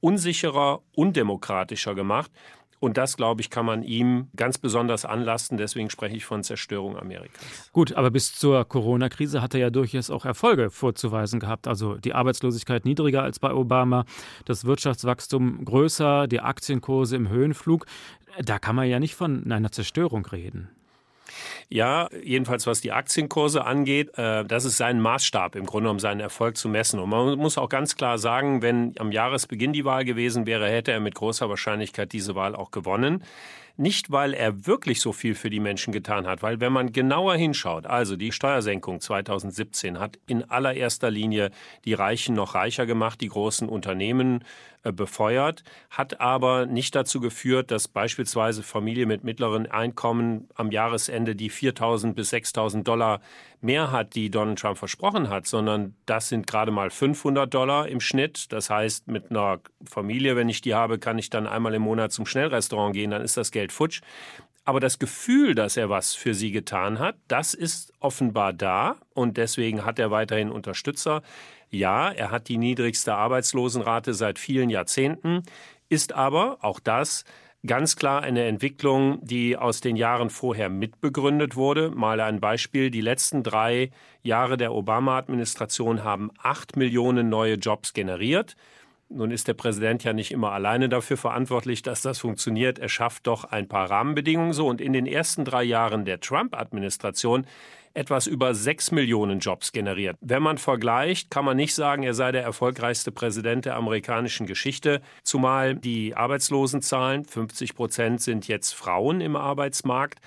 unsicherer, 0.00 0.82
undemokratischer 0.94 1.94
gemacht. 1.94 2.30
Und 2.80 2.96
das, 2.96 3.18
glaube 3.18 3.42
ich, 3.42 3.50
kann 3.50 3.66
man 3.66 3.82
ihm 3.82 4.28
ganz 4.34 4.56
besonders 4.56 5.04
anlasten. 5.04 5.58
Deswegen 5.58 5.90
spreche 5.90 6.16
ich 6.16 6.24
von 6.24 6.42
Zerstörung 6.42 6.96
Amerikas. 6.96 7.70
Gut, 7.72 7.92
aber 7.92 8.10
bis 8.10 8.34
zur 8.34 8.64
Corona-Krise 8.64 9.42
hat 9.42 9.52
er 9.52 9.60
ja 9.60 9.70
durchaus 9.70 10.08
auch 10.08 10.24
Erfolge 10.24 10.70
vorzuweisen 10.70 11.40
gehabt. 11.40 11.68
Also 11.68 11.96
die 11.96 12.14
Arbeitslosigkeit 12.14 12.86
niedriger 12.86 13.22
als 13.22 13.38
bei 13.38 13.52
Obama, 13.52 14.06
das 14.46 14.64
Wirtschaftswachstum 14.64 15.62
größer, 15.66 16.26
die 16.26 16.40
Aktienkurse 16.40 17.16
im 17.16 17.28
Höhenflug. 17.28 17.84
Da 18.42 18.58
kann 18.58 18.76
man 18.76 18.88
ja 18.88 18.98
nicht 18.98 19.14
von 19.14 19.52
einer 19.52 19.70
Zerstörung 19.70 20.24
reden. 20.24 20.70
Ja, 21.72 22.08
jedenfalls 22.24 22.66
was 22.66 22.80
die 22.80 22.90
Aktienkurse 22.90 23.64
angeht, 23.64 24.18
äh, 24.18 24.44
das 24.44 24.64
ist 24.64 24.76
sein 24.76 25.00
Maßstab 25.00 25.54
im 25.54 25.66
Grunde, 25.66 25.88
um 25.88 26.00
seinen 26.00 26.18
Erfolg 26.18 26.56
zu 26.56 26.68
messen. 26.68 26.98
Und 26.98 27.10
man 27.10 27.38
muss 27.38 27.58
auch 27.58 27.68
ganz 27.68 27.94
klar 27.94 28.18
sagen, 28.18 28.60
wenn 28.60 28.94
am 28.98 29.12
Jahresbeginn 29.12 29.72
die 29.72 29.84
Wahl 29.84 30.04
gewesen 30.04 30.46
wäre, 30.46 30.68
hätte 30.68 30.90
er 30.90 30.98
mit 30.98 31.14
großer 31.14 31.48
Wahrscheinlichkeit 31.48 32.12
diese 32.12 32.34
Wahl 32.34 32.56
auch 32.56 32.72
gewonnen. 32.72 33.22
Nicht, 33.76 34.10
weil 34.10 34.34
er 34.34 34.66
wirklich 34.66 35.00
so 35.00 35.12
viel 35.12 35.36
für 35.36 35.48
die 35.48 35.60
Menschen 35.60 35.92
getan 35.92 36.26
hat, 36.26 36.42
weil 36.42 36.60
wenn 36.60 36.72
man 36.72 36.92
genauer 36.92 37.36
hinschaut, 37.36 37.86
also 37.86 38.16
die 38.16 38.32
Steuersenkung 38.32 39.00
2017 39.00 40.00
hat 40.00 40.18
in 40.26 40.50
allererster 40.50 41.10
Linie 41.10 41.50
die 41.84 41.94
Reichen 41.94 42.34
noch 42.34 42.56
reicher 42.56 42.84
gemacht, 42.84 43.20
die 43.20 43.28
großen 43.28 43.68
Unternehmen 43.68 44.44
befeuert, 44.82 45.62
hat 45.90 46.20
aber 46.20 46.66
nicht 46.66 46.94
dazu 46.94 47.20
geführt, 47.20 47.70
dass 47.70 47.88
beispielsweise 47.88 48.62
Familie 48.62 49.06
mit 49.06 49.24
mittleren 49.24 49.70
Einkommen 49.70 50.48
am 50.54 50.70
Jahresende 50.70 51.36
die 51.36 51.50
4.000 51.50 52.14
bis 52.14 52.32
6.000 52.32 52.82
Dollar 52.82 53.20
mehr 53.60 53.92
hat, 53.92 54.14
die 54.14 54.30
Donald 54.30 54.58
Trump 54.58 54.78
versprochen 54.78 55.28
hat, 55.28 55.46
sondern 55.46 55.94
das 56.06 56.28
sind 56.28 56.46
gerade 56.46 56.70
mal 56.70 56.90
500 56.90 57.52
Dollar 57.52 57.88
im 57.88 58.00
Schnitt. 58.00 58.52
Das 58.52 58.70
heißt, 58.70 59.08
mit 59.08 59.30
einer 59.30 59.60
Familie, 59.84 60.36
wenn 60.36 60.48
ich 60.48 60.62
die 60.62 60.74
habe, 60.74 60.98
kann 60.98 61.18
ich 61.18 61.28
dann 61.28 61.46
einmal 61.46 61.74
im 61.74 61.82
Monat 61.82 62.12
zum 62.12 62.24
Schnellrestaurant 62.24 62.94
gehen, 62.94 63.10
dann 63.10 63.22
ist 63.22 63.36
das 63.36 63.50
Geld 63.50 63.72
futsch. 63.72 64.00
Aber 64.64 64.80
das 64.80 64.98
Gefühl, 64.98 65.54
dass 65.54 65.76
er 65.76 65.88
was 65.88 66.14
für 66.14 66.34
sie 66.34 66.52
getan 66.52 66.98
hat, 66.98 67.16
das 67.28 67.54
ist 67.54 67.92
offenbar 67.98 68.52
da 68.52 68.96
und 69.14 69.36
deswegen 69.36 69.84
hat 69.84 69.98
er 69.98 70.10
weiterhin 70.10 70.50
Unterstützer. 70.50 71.22
Ja, 71.70 72.10
er 72.10 72.30
hat 72.30 72.48
die 72.48 72.58
niedrigste 72.58 73.14
Arbeitslosenrate 73.14 74.12
seit 74.12 74.38
vielen 74.38 74.70
Jahrzehnten, 74.70 75.42
ist 75.88 76.12
aber, 76.12 76.58
auch 76.62 76.80
das, 76.80 77.24
ganz 77.66 77.96
klar 77.96 78.22
eine 78.22 78.44
Entwicklung, 78.44 79.18
die 79.22 79.56
aus 79.56 79.80
den 79.80 79.96
Jahren 79.96 80.30
vorher 80.30 80.68
mitbegründet 80.68 81.56
wurde. 81.56 81.90
Mal 81.90 82.20
ein 82.20 82.40
Beispiel. 82.40 82.90
Die 82.90 83.00
letzten 83.00 83.42
drei 83.42 83.90
Jahre 84.22 84.56
der 84.56 84.72
Obama-Administration 84.72 86.02
haben 86.02 86.30
acht 86.42 86.76
Millionen 86.76 87.28
neue 87.28 87.54
Jobs 87.54 87.92
generiert. 87.92 88.56
Nun 89.08 89.32
ist 89.32 89.48
der 89.48 89.54
Präsident 89.54 90.04
ja 90.04 90.12
nicht 90.12 90.30
immer 90.30 90.52
alleine 90.52 90.88
dafür 90.88 91.16
verantwortlich, 91.16 91.82
dass 91.82 92.00
das 92.00 92.20
funktioniert. 92.20 92.78
Er 92.78 92.88
schafft 92.88 93.26
doch 93.26 93.44
ein 93.44 93.66
paar 93.66 93.90
Rahmenbedingungen 93.90 94.52
so. 94.52 94.68
Und 94.68 94.80
in 94.80 94.92
den 94.92 95.06
ersten 95.06 95.44
drei 95.44 95.64
Jahren 95.64 96.04
der 96.04 96.20
Trump-Administration 96.20 97.46
etwas 97.94 98.26
über 98.26 98.54
sechs 98.54 98.90
Millionen 98.90 99.40
Jobs 99.40 99.72
generiert. 99.72 100.16
Wenn 100.20 100.42
man 100.42 100.58
vergleicht, 100.58 101.30
kann 101.30 101.44
man 101.44 101.56
nicht 101.56 101.74
sagen, 101.74 102.02
er 102.02 102.14
sei 102.14 102.32
der 102.32 102.42
erfolgreichste 102.42 103.12
Präsident 103.12 103.64
der 103.64 103.76
amerikanischen 103.76 104.46
Geschichte, 104.46 105.00
zumal 105.22 105.74
die 105.74 106.14
Arbeitslosenzahlen, 106.14 107.24
50 107.24 107.74
Prozent 107.74 108.20
sind 108.20 108.48
jetzt 108.48 108.74
Frauen 108.74 109.20
im 109.20 109.36
Arbeitsmarkt, 109.36 110.20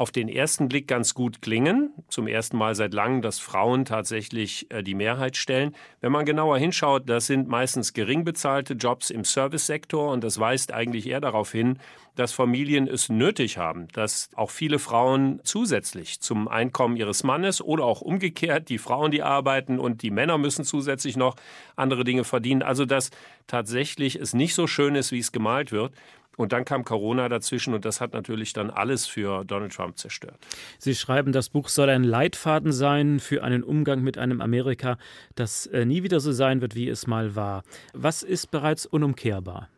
auf 0.00 0.10
den 0.10 0.30
ersten 0.30 0.70
Blick 0.70 0.88
ganz 0.88 1.12
gut 1.12 1.42
klingen. 1.42 1.92
Zum 2.08 2.26
ersten 2.26 2.56
Mal 2.56 2.74
seit 2.74 2.94
langem, 2.94 3.20
dass 3.20 3.38
Frauen 3.38 3.84
tatsächlich 3.84 4.66
äh, 4.70 4.82
die 4.82 4.94
Mehrheit 4.94 5.36
stellen. 5.36 5.76
Wenn 6.00 6.10
man 6.10 6.24
genauer 6.24 6.56
hinschaut, 6.56 7.06
das 7.06 7.26
sind 7.26 7.48
meistens 7.48 7.92
gering 7.92 8.24
bezahlte 8.24 8.72
Jobs 8.72 9.10
im 9.10 9.24
Servicesektor 9.24 10.10
und 10.10 10.24
das 10.24 10.40
weist 10.40 10.72
eigentlich 10.72 11.06
eher 11.06 11.20
darauf 11.20 11.52
hin, 11.52 11.78
dass 12.16 12.32
Familien 12.32 12.88
es 12.88 13.10
nötig 13.10 13.58
haben, 13.58 13.88
dass 13.92 14.30
auch 14.34 14.50
viele 14.50 14.78
Frauen 14.78 15.40
zusätzlich 15.44 16.20
zum 16.20 16.48
Einkommen 16.48 16.96
ihres 16.96 17.22
Mannes 17.22 17.60
oder 17.60 17.84
auch 17.84 18.00
umgekehrt 18.00 18.70
die 18.70 18.78
Frauen, 18.78 19.10
die 19.10 19.22
arbeiten 19.22 19.78
und 19.78 20.00
die 20.00 20.10
Männer 20.10 20.38
müssen 20.38 20.64
zusätzlich 20.64 21.18
noch 21.18 21.36
andere 21.76 22.04
Dinge 22.04 22.24
verdienen. 22.24 22.62
Also 22.62 22.86
dass 22.86 23.10
tatsächlich 23.46 24.16
es 24.16 24.32
nicht 24.32 24.54
so 24.54 24.66
schön 24.66 24.94
ist, 24.94 25.12
wie 25.12 25.18
es 25.18 25.30
gemalt 25.30 25.72
wird. 25.72 25.92
Und 26.36 26.52
dann 26.52 26.64
kam 26.64 26.84
Corona 26.84 27.28
dazwischen 27.28 27.74
und 27.74 27.84
das 27.84 28.00
hat 28.00 28.12
natürlich 28.12 28.52
dann 28.52 28.70
alles 28.70 29.06
für 29.06 29.44
Donald 29.44 29.74
Trump 29.74 29.98
zerstört. 29.98 30.38
Sie 30.78 30.94
schreiben, 30.94 31.32
das 31.32 31.50
Buch 31.50 31.68
soll 31.68 31.90
ein 31.90 32.04
Leitfaden 32.04 32.72
sein 32.72 33.20
für 33.20 33.44
einen 33.44 33.62
Umgang 33.62 34.02
mit 34.02 34.16
einem 34.16 34.40
Amerika, 34.40 34.96
das 35.34 35.66
äh, 35.66 35.84
nie 35.84 36.02
wieder 36.02 36.20
so 36.20 36.32
sein 36.32 36.60
wird, 36.60 36.74
wie 36.74 36.88
es 36.88 37.06
mal 37.06 37.34
war. 37.36 37.62
Was 37.92 38.22
ist 38.22 38.50
bereits 38.50 38.86
unumkehrbar? 38.86 39.68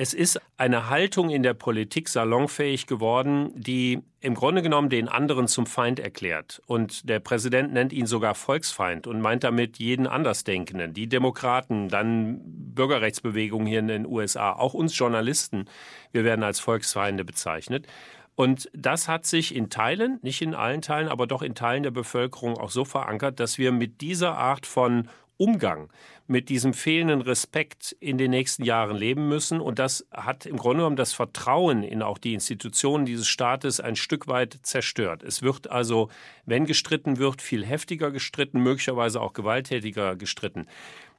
Es 0.00 0.14
ist 0.14 0.40
eine 0.56 0.90
Haltung 0.90 1.28
in 1.28 1.42
der 1.42 1.54
Politik 1.54 2.08
salonfähig 2.08 2.86
geworden, 2.86 3.50
die 3.56 3.98
im 4.20 4.34
Grunde 4.34 4.62
genommen 4.62 4.90
den 4.90 5.08
anderen 5.08 5.48
zum 5.48 5.66
Feind 5.66 5.98
erklärt. 5.98 6.62
Und 6.66 7.08
der 7.08 7.18
Präsident 7.18 7.72
nennt 7.72 7.92
ihn 7.92 8.06
sogar 8.06 8.36
Volksfeind 8.36 9.08
und 9.08 9.20
meint 9.20 9.42
damit 9.42 9.80
jeden 9.80 10.06
Andersdenkenden, 10.06 10.94
die 10.94 11.08
Demokraten, 11.08 11.88
dann 11.88 12.40
Bürgerrechtsbewegungen 12.44 13.66
hier 13.66 13.80
in 13.80 13.88
den 13.88 14.06
USA, 14.06 14.52
auch 14.52 14.72
uns 14.72 14.96
Journalisten. 14.96 15.64
Wir 16.12 16.22
werden 16.22 16.44
als 16.44 16.60
Volksfeinde 16.60 17.24
bezeichnet. 17.24 17.88
Und 18.36 18.70
das 18.72 19.08
hat 19.08 19.26
sich 19.26 19.52
in 19.52 19.68
Teilen, 19.68 20.20
nicht 20.22 20.42
in 20.42 20.54
allen 20.54 20.80
Teilen, 20.80 21.08
aber 21.08 21.26
doch 21.26 21.42
in 21.42 21.56
Teilen 21.56 21.82
der 21.82 21.90
Bevölkerung 21.90 22.56
auch 22.56 22.70
so 22.70 22.84
verankert, 22.84 23.40
dass 23.40 23.58
wir 23.58 23.72
mit 23.72 24.00
dieser 24.00 24.38
Art 24.38 24.64
von 24.64 25.08
Umgang 25.38 25.90
mit 26.28 26.50
diesem 26.50 26.74
fehlenden 26.74 27.22
Respekt 27.22 27.96
in 28.00 28.18
den 28.18 28.30
nächsten 28.30 28.62
Jahren 28.62 28.96
leben 28.96 29.28
müssen. 29.28 29.60
Und 29.60 29.78
das 29.78 30.06
hat 30.12 30.46
im 30.46 30.58
Grunde 30.58 30.78
genommen 30.78 30.96
das 30.96 31.14
Vertrauen 31.14 31.82
in 31.82 32.02
auch 32.02 32.18
die 32.18 32.34
Institutionen 32.34 33.06
dieses 33.06 33.26
Staates 33.26 33.80
ein 33.80 33.96
Stück 33.96 34.28
weit 34.28 34.58
zerstört. 34.62 35.22
Es 35.22 35.42
wird 35.42 35.70
also, 35.70 36.10
wenn 36.44 36.66
gestritten 36.66 37.18
wird, 37.18 37.40
viel 37.40 37.64
heftiger 37.64 38.10
gestritten, 38.10 38.62
möglicherweise 38.62 39.20
auch 39.20 39.32
gewalttätiger 39.32 40.16
gestritten. 40.16 40.66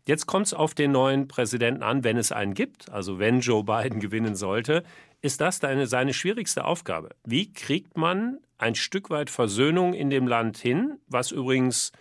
Jetzt 0.06 0.28
kommt 0.28 0.46
es 0.46 0.54
auf 0.54 0.76
den 0.76 0.92
neuen 0.92 1.28
Präsidenten 1.28 1.84
an, 1.84 2.04
wenn 2.04 2.18
es 2.18 2.32
einen 2.32 2.54
gibt, 2.54 2.90
also 2.90 3.20
wenn 3.20 3.42
Joe 3.42 3.64
Biden 3.64 4.00
gewinnen 4.00 4.36
sollte, 4.36 4.84
ist 5.22 5.42
das 5.42 5.60
deine, 5.60 5.88
seine 5.88 6.14
schwierigste 6.14 6.66
Aufgabe. 6.66 7.10
Wie 7.26 7.52
kriegt 7.52 7.98
man 7.98 8.38
ein 8.58 8.76
Stück 8.76 9.10
weit 9.10 9.30
Versöhnung 9.30 9.94
in 9.94 10.10
dem 10.10 10.28
Land 10.28 10.58
hin, 10.58 11.00
was 11.08 11.32
übrigens 11.32 11.92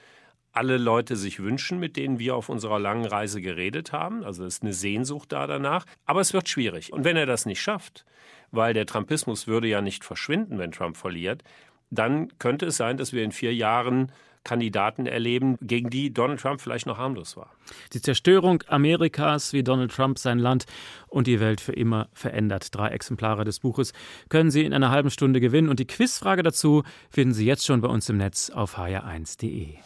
alle 0.59 0.77
Leute 0.77 1.15
sich 1.15 1.39
wünschen, 1.39 1.79
mit 1.79 1.97
denen 1.97 2.19
wir 2.19 2.35
auf 2.35 2.49
unserer 2.49 2.81
langen 2.81 3.05
Reise 3.05 3.41
geredet 3.41 3.93
haben. 3.93 4.25
Also 4.25 4.45
es 4.45 4.57
ist 4.57 4.65
eine 4.65 4.73
Sehnsucht 4.73 5.31
da 5.31 5.47
danach. 5.47 5.85
Aber 6.05 6.21
es 6.21 6.33
wird 6.33 6.49
schwierig. 6.49 6.93
Und 6.93 7.05
wenn 7.05 7.17
er 7.17 7.27
das 7.27 7.47
nicht 7.47 7.63
schafft, 7.63 8.05
weil 8.51 8.75
der 8.75 8.85
Trumpismus 8.85 9.47
würde 9.47 9.69
ja 9.69 9.81
nicht 9.81 10.05
verschwinden, 10.05 10.59
wenn 10.59 10.73
Trump 10.73 10.97
verliert, 10.97 11.45
dann 11.91 12.37
könnte 12.41 12.67
es 12.67 12.77
sein, 12.77 12.97
dass 12.97 13.13
wir 13.13 13.23
in 13.23 13.31
vier 13.31 13.55
Jahren 13.55 14.11
Kandidaten 14.43 15.07
erleben, 15.07 15.59
gegen 15.61 15.91
die 15.91 16.13
Donald 16.13 16.41
Trump 16.41 16.61
vielleicht 16.61 16.87
noch 16.87 16.99
harmlos 16.99 17.37
war. 17.37 17.53
Die 17.93 18.03
Zerstörung 18.03 18.65
Amerikas, 18.67 19.53
wie 19.53 19.63
Donald 19.63 19.93
Trump 19.93 20.19
sein 20.19 20.41
Land 20.41 20.67
und 21.07 21.29
die 21.29 21.39
Welt 21.39 21.61
für 21.61 21.73
immer 21.73 22.09
verändert. 22.15 22.75
Drei 22.75 22.89
Exemplare 22.89 23.45
des 23.45 23.61
Buches 23.61 23.93
können 24.29 24.51
Sie 24.51 24.65
in 24.65 24.73
einer 24.73 24.91
halben 24.91 25.11
Stunde 25.11 25.39
gewinnen 25.39 25.69
und 25.69 25.79
die 25.79 25.87
Quizfrage 25.87 26.43
dazu 26.43 26.83
finden 27.11 27.35
Sie 27.35 27.47
jetzt 27.47 27.65
schon 27.65 27.81
bei 27.81 27.89
uns 27.89 28.09
im 28.09 28.17
Netz 28.17 28.51
auf 28.51 28.77
hr1.de. 28.77 29.77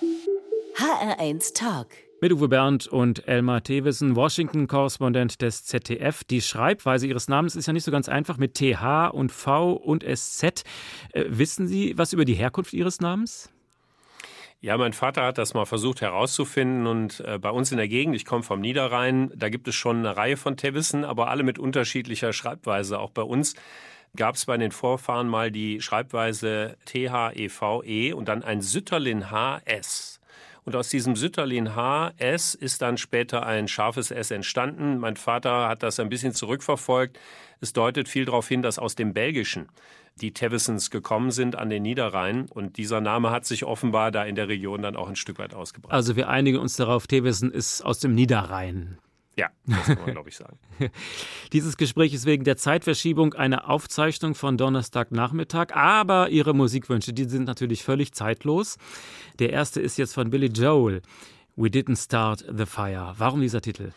HR1 0.77 1.55
Talk. 1.55 1.89
Mit 2.23 2.33
Uwe 2.33 2.49
Bernd 2.49 2.87
und 2.87 3.29
Elmar 3.29 3.63
Thewissen, 3.63 4.17
Washington-Korrespondent 4.17 5.43
des 5.43 5.65
ZDF. 5.65 6.25
Die 6.25 6.41
Schreibweise 6.41 7.07
Ihres 7.07 7.29
Namens 7.29 7.57
ist 7.57 7.67
ja 7.67 7.75
nicht 7.75 7.85
so 7.85 7.91
ganz 7.91 8.09
einfach 8.09 8.39
mit 8.39 8.55
TH 8.55 9.11
und 9.13 9.31
V 9.33 9.73
und 9.73 10.03
SZ. 10.03 10.65
Äh, 11.13 11.25
wissen 11.29 11.67
Sie 11.67 11.99
was 11.99 12.15
über 12.15 12.25
die 12.25 12.35
Herkunft 12.35 12.73
Ihres 12.73 13.01
Namens? 13.01 13.51
Ja, 14.63 14.79
mein 14.79 14.95
Vater 14.95 15.25
hat 15.25 15.37
das 15.37 15.53
mal 15.53 15.67
versucht 15.67 16.01
herauszufinden 16.01 16.87
und 16.87 17.21
äh, 17.21 17.39
bei 17.39 17.51
uns 17.51 17.71
in 17.71 17.77
der 17.77 17.89
Gegend, 17.89 18.17
ich 18.17 18.25
komme 18.25 18.43
vom 18.43 18.61
Niederrhein, 18.61 19.31
da 19.37 19.51
gibt 19.51 19.69
es 19.69 19.75
schon 19.75 19.99
eine 19.99 20.17
Reihe 20.17 20.39
von 20.39 20.57
Tewissen, 20.57 21.05
aber 21.05 21.29
alle 21.29 21.43
mit 21.43 21.59
unterschiedlicher 21.59 22.33
Schreibweise. 22.33 22.99
Auch 22.99 23.11
bei 23.11 23.23
uns 23.23 23.57
gab 24.17 24.37
es 24.37 24.47
bei 24.47 24.57
den 24.57 24.71
Vorfahren 24.71 25.29
mal 25.29 25.51
die 25.51 25.83
Schreibweise 25.83 26.77
THEVE 26.87 27.83
e 27.85 28.13
und 28.13 28.29
dann 28.29 28.43
ein 28.43 28.63
Sütterlin 28.63 29.31
HS. 29.31 30.12
Und 30.65 30.77
aus 30.77 30.89
diesem 30.89 31.17
Sütterlin 31.17 31.75
H, 31.75 32.13
S, 32.19 32.55
ist 32.55 32.83
dann 32.83 32.97
später 32.97 33.45
ein 33.45 33.67
scharfes 33.67 34.11
S 34.11 34.31
entstanden. 34.31 34.99
Mein 34.99 35.17
Vater 35.17 35.69
hat 35.69 35.83
das 35.83 35.99
ein 35.99 36.09
bisschen 36.09 36.35
zurückverfolgt. 36.35 37.19
Es 37.61 37.73
deutet 37.73 38.09
viel 38.09 38.27
darauf 38.27 38.49
hin, 38.49 38.63
dass 38.63 38.79
aus 38.79 38.95
dem 38.95 39.13
Belgischen 39.13 39.69
die 40.21 40.33
Tevisons 40.33 40.91
gekommen 40.91 41.31
sind 41.31 41.57
an 41.57 41.71
den 41.71 41.83
Niederrhein. 41.83 42.47
Und 42.49 42.77
dieser 42.77 43.01
Name 43.01 43.31
hat 43.31 43.45
sich 43.45 43.65
offenbar 43.65 44.11
da 44.11 44.25
in 44.25 44.37
der 44.37 44.49
Region 44.49 44.83
dann 44.83 44.95
auch 44.95 45.09
ein 45.09 45.17
Stück 45.17 45.39
weit 45.39 45.55
ausgebreitet. 45.55 45.95
Also 45.95 46.17
wir 46.17 46.29
einigen 46.29 46.59
uns 46.59 46.77
darauf, 46.77 47.07
Tevison 47.07 47.51
ist 47.51 47.83
aus 47.83 47.99
dem 47.99 48.15
Niederrhein. 48.15 48.99
Ja, 49.37 49.49
das 49.67 49.87
kann 49.87 49.99
man, 50.05 50.13
glaube 50.13 50.29
ich, 50.29 50.37
sagen. 50.37 50.59
Dieses 51.53 51.77
Gespräch 51.79 52.13
ist 52.13 52.27
wegen 52.27 52.45
der 52.45 52.57
Zeitverschiebung 52.57 53.33
eine 53.33 53.69
Aufzeichnung 53.69 54.35
von 54.35 54.59
Donnerstagnachmittag, 54.59 55.75
aber 55.75 56.29
Ihre 56.29 56.55
Musikwünsche, 56.55 57.15
die 57.15 57.25
sind 57.25 57.45
natürlich 57.45 57.83
völlig 57.83 58.13
zeitlos. 58.13 58.77
Der 59.39 59.51
erste 59.51 59.81
ist 59.81 59.97
jetzt 59.97 60.13
von 60.13 60.29
Billy 60.29 60.49
Joel. 60.49 61.01
We 61.57 61.69
didn't 61.69 62.03
start 62.03 62.45
the 62.51 62.67
fire. 62.67 63.15
Warum 63.17 63.41
dieser 63.41 63.63
Titel? 63.63 63.93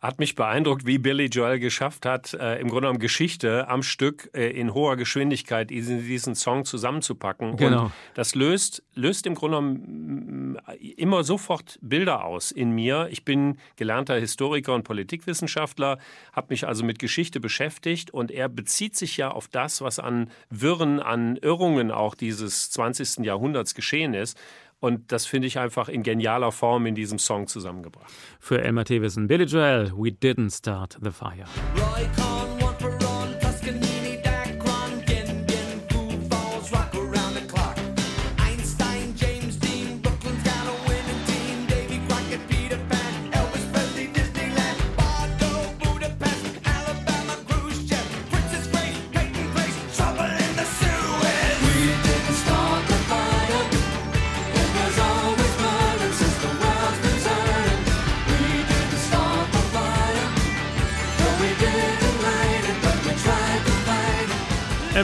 Hat 0.00 0.18
mich 0.18 0.34
beeindruckt, 0.34 0.86
wie 0.86 0.96
Billy 0.98 1.26
Joel 1.26 1.58
geschafft 1.58 2.06
hat, 2.06 2.32
äh, 2.32 2.58
im 2.58 2.68
Grunde 2.68 2.82
genommen 2.82 3.00
Geschichte 3.00 3.68
am 3.68 3.82
Stück 3.82 4.30
äh, 4.34 4.48
in 4.48 4.72
hoher 4.72 4.96
Geschwindigkeit 4.96 5.70
in 5.70 6.06
diesen 6.06 6.34
Song 6.34 6.64
zusammenzupacken. 6.64 7.56
Genau. 7.56 7.84
Und 7.84 7.92
das 8.14 8.34
löst, 8.34 8.82
löst 8.94 9.26
im 9.26 9.34
Grunde 9.34 9.58
genommen 9.58 10.52
mm, 10.54 10.58
immer 10.96 11.22
sofort 11.22 11.78
Bilder 11.82 12.24
aus 12.24 12.50
in 12.50 12.70
mir. 12.70 13.08
Ich 13.10 13.26
bin 13.26 13.58
gelernter 13.76 14.14
Historiker 14.14 14.74
und 14.74 14.84
Politikwissenschaftler, 14.84 15.98
habe 16.32 16.46
mich 16.48 16.66
also 16.66 16.82
mit 16.82 16.98
Geschichte 16.98 17.38
beschäftigt 17.38 18.10
und 18.10 18.30
er 18.30 18.48
bezieht 18.48 18.96
sich 18.96 19.18
ja 19.18 19.30
auf 19.30 19.48
das, 19.48 19.82
was 19.82 19.98
an 19.98 20.30
Wirren, 20.48 21.00
an 21.00 21.36
Irrungen 21.36 21.90
auch 21.90 22.14
dieses 22.14 22.70
20. 22.70 23.26
Jahrhunderts 23.26 23.74
geschehen 23.74 24.14
ist. 24.14 24.38
Und 24.80 25.12
das 25.12 25.26
finde 25.26 25.46
ich 25.46 25.58
einfach 25.58 25.88
in 25.88 26.02
genialer 26.02 26.52
Form 26.52 26.86
in 26.86 26.94
diesem 26.94 27.18
Song 27.18 27.46
zusammengebracht. 27.46 28.10
Für 28.40 28.62
Elmar 28.62 28.86
Thewissen, 28.86 29.28
Billy 29.28 29.44
Joel, 29.44 29.92
We 29.94 30.08
Didn't 30.08 30.56
Start 30.56 30.98
the 31.02 31.10
Fire. 31.10 31.44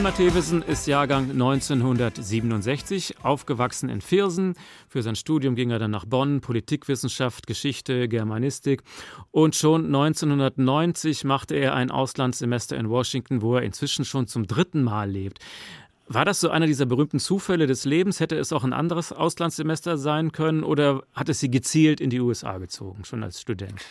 Elmar 0.07 0.19
Thewissen 0.19 0.61
ist 0.61 0.87
Jahrgang 0.87 1.31
1967, 1.31 3.15
aufgewachsen 3.23 3.89
in 3.89 3.99
Viersen. 3.99 4.53
Für 4.87 5.03
sein 5.03 5.17
Studium 5.17 5.55
ging 5.55 5.69
er 5.69 5.79
dann 5.79 5.91
nach 5.91 6.05
Bonn, 6.05 6.39
Politikwissenschaft, 6.39 7.45
Geschichte, 7.45 8.07
Germanistik. 8.07 8.83
Und 9.31 9.57
schon 9.57 9.87
1990 9.87 11.25
machte 11.25 11.55
er 11.55 11.73
ein 11.73 11.91
Auslandssemester 11.91 12.77
in 12.77 12.89
Washington, 12.89 13.41
wo 13.41 13.55
er 13.55 13.63
inzwischen 13.63 14.05
schon 14.05 14.27
zum 14.27 14.47
dritten 14.47 14.81
Mal 14.81 15.11
lebt. 15.11 15.39
War 16.07 16.23
das 16.23 16.39
so 16.39 16.49
einer 16.51 16.67
dieser 16.67 16.85
berühmten 16.85 17.19
Zufälle 17.19 17.67
des 17.67 17.83
Lebens? 17.83 18.21
Hätte 18.21 18.37
es 18.37 18.53
auch 18.53 18.63
ein 18.63 18.71
anderes 18.71 19.11
Auslandssemester 19.11 19.97
sein 19.97 20.31
können 20.31 20.63
oder 20.63 21.03
hat 21.15 21.27
es 21.27 21.41
Sie 21.41 21.51
gezielt 21.51 21.99
in 21.99 22.09
die 22.09 22.21
USA 22.21 22.59
gezogen, 22.59 23.03
schon 23.03 23.25
als 23.25 23.41
Student? 23.41 23.81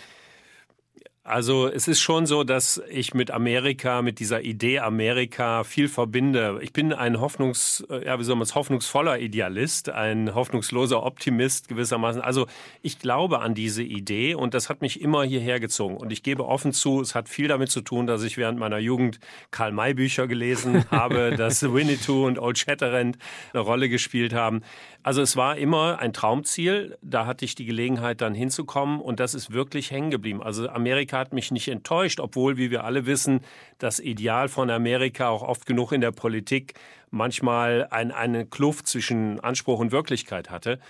Also 1.27 1.67
es 1.67 1.89
ist 1.89 2.01
schon 2.01 2.25
so, 2.27 2.45
dass 2.45 2.81
ich 2.89 3.13
mit 3.13 3.33
Amerika, 3.33 4.01
mit 4.01 4.21
dieser 4.21 4.43
Idee 4.43 4.79
Amerika 4.79 5.65
viel 5.65 5.89
verbinde. 5.89 6.61
Ich 6.63 6.73
bin 6.73 6.93
ein 6.93 7.21
Hoffnungs, 7.21 7.85
ja, 8.05 8.21
wie 8.21 8.23
soll 8.23 8.37
man 8.37 8.45
es, 8.45 8.55
hoffnungsvoller 8.55 9.19
Idealist, 9.19 9.89
ein 9.89 10.37
hoffnungsloser 10.37 11.03
Optimist 11.03 11.67
gewissermaßen. 11.67 12.23
Also 12.23 12.47
ich 12.81 13.01
glaube 13.01 13.41
an 13.41 13.55
diese 13.55 13.83
Idee 13.83 14.37
und 14.37 14.55
das 14.55 14.71
hat 14.71 14.83
mich 14.83 15.01
immer 15.01 15.25
hierher 15.25 15.59
gezogen. 15.59 15.97
Und 15.97 16.13
ich 16.13 16.23
gebe 16.23 16.47
offen 16.47 16.73
zu, 16.73 17.01
es 17.01 17.17
hat 17.17 17.29
viel 17.29 17.49
damit 17.49 17.73
zu 17.73 17.81
tun, 17.81 18.07
dass 18.07 18.23
ich 18.23 18.37
während 18.37 18.61
meiner 18.61 18.79
Jugend 18.79 19.19
Karl 19.51 19.73
May 19.73 19.95
Bücher 19.95 20.29
gelesen 20.29 20.85
habe, 20.93 21.35
dass 21.37 21.61
Winnetou 21.61 22.25
und 22.25 22.39
Old 22.39 22.57
Shatterhand 22.57 23.19
eine 23.53 23.63
Rolle 23.63 23.89
gespielt 23.89 24.33
haben. 24.33 24.63
Also 25.07 25.23
es 25.23 25.37
war 25.37 25.57
immer 25.57 26.01
ein 26.01 26.13
Traumziel. 26.13 26.99
Da 27.01 27.27
hatte 27.27 27.45
ich 27.45 27.55
die 27.55 27.65
Gelegenheit, 27.65 28.21
dann 28.21 28.35
hinzukommen 28.35 29.01
und 29.01 29.21
das 29.21 29.35
ist 29.35 29.53
wirklich 29.53 29.93
hängen 29.93 30.11
geblieben. 30.11 30.43
Also 30.43 30.69
Amerika 30.69 31.19
hat 31.19 31.33
mich 31.33 31.53
nicht 31.53 31.69
enttäuscht, 31.69 32.19
obwohl, 32.19 32.57
wie 32.57 32.73
wir 32.73 32.83
alle 32.83 33.07
wissen, 33.07 33.39
das 33.79 34.01
Ideal 34.01 34.49
von 34.49 34.69
Amerika 34.69 35.29
auch 35.29 35.45
oft 35.45 35.65
genug 35.65 35.93
in 35.93 36.01
der 36.01 36.11
Politik 36.11 36.75
manchmal 37.13 37.87
ein, 37.93 38.11
eine 38.11 38.47
Kluft 38.47 38.89
zwischen 38.89 39.39
Anspruch 39.39 39.79
und 39.79 39.93
Wirklichkeit 39.93 40.51
hatte. 40.51 40.81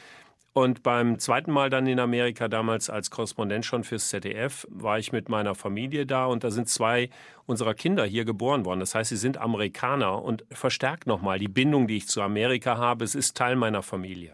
Und 0.57 0.83
beim 0.83 1.19
zweiten 1.19 1.53
Mal 1.53 1.69
dann 1.69 1.87
in 1.87 2.01
Amerika, 2.01 2.49
damals 2.49 2.89
als 2.89 3.11
Korrespondent 3.11 3.67
schon 3.67 3.85
fürs 3.85 4.09
ZDF, 4.09 4.67
war 4.71 4.99
ich 4.99 5.13
mit 5.13 5.29
meiner 5.29 5.55
Familie 5.55 6.07
da 6.07 6.25
und 6.25 6.45
da 6.45 6.51
sind 6.51 6.71
zwei 6.71 7.11
unserer 7.45 7.75
Kinder 7.75 8.07
hier 8.07 8.25
geboren 8.25 8.65
worden. 8.65 8.81
Das 8.81 8.95
heißt, 8.95 9.11
sie 9.11 9.19
sind 9.19 9.37
Amerikaner 9.37 10.23
und 10.23 10.47
verstärkt 10.51 11.07
nochmal 11.07 11.39
die 11.39 11.49
Bindung, 11.49 11.87
die 11.87 11.99
ich 11.99 12.09
zu 12.09 12.23
Amerika 12.23 12.79
habe. 12.79 13.05
Es 13.05 13.15
ist 13.15 13.37
Teil 13.37 13.55
meiner 13.55 13.83
Familie. 13.83 14.33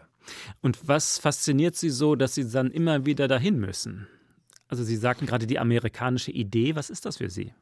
Und 0.61 0.87
was 0.87 1.17
fasziniert 1.17 1.75
Sie 1.75 1.89
so, 1.89 2.15
dass 2.15 2.35
Sie 2.35 2.49
dann 2.49 2.71
immer 2.71 3.05
wieder 3.05 3.27
dahin 3.27 3.59
müssen? 3.59 4.07
Also 4.69 4.85
Sie 4.85 4.95
sagten 4.95 5.25
gerade 5.25 5.45
die 5.45 5.59
amerikanische 5.59 6.31
Idee. 6.31 6.77
Was 6.77 6.89
ist 6.89 7.05
das 7.05 7.17
für 7.17 7.29
Sie? 7.29 7.53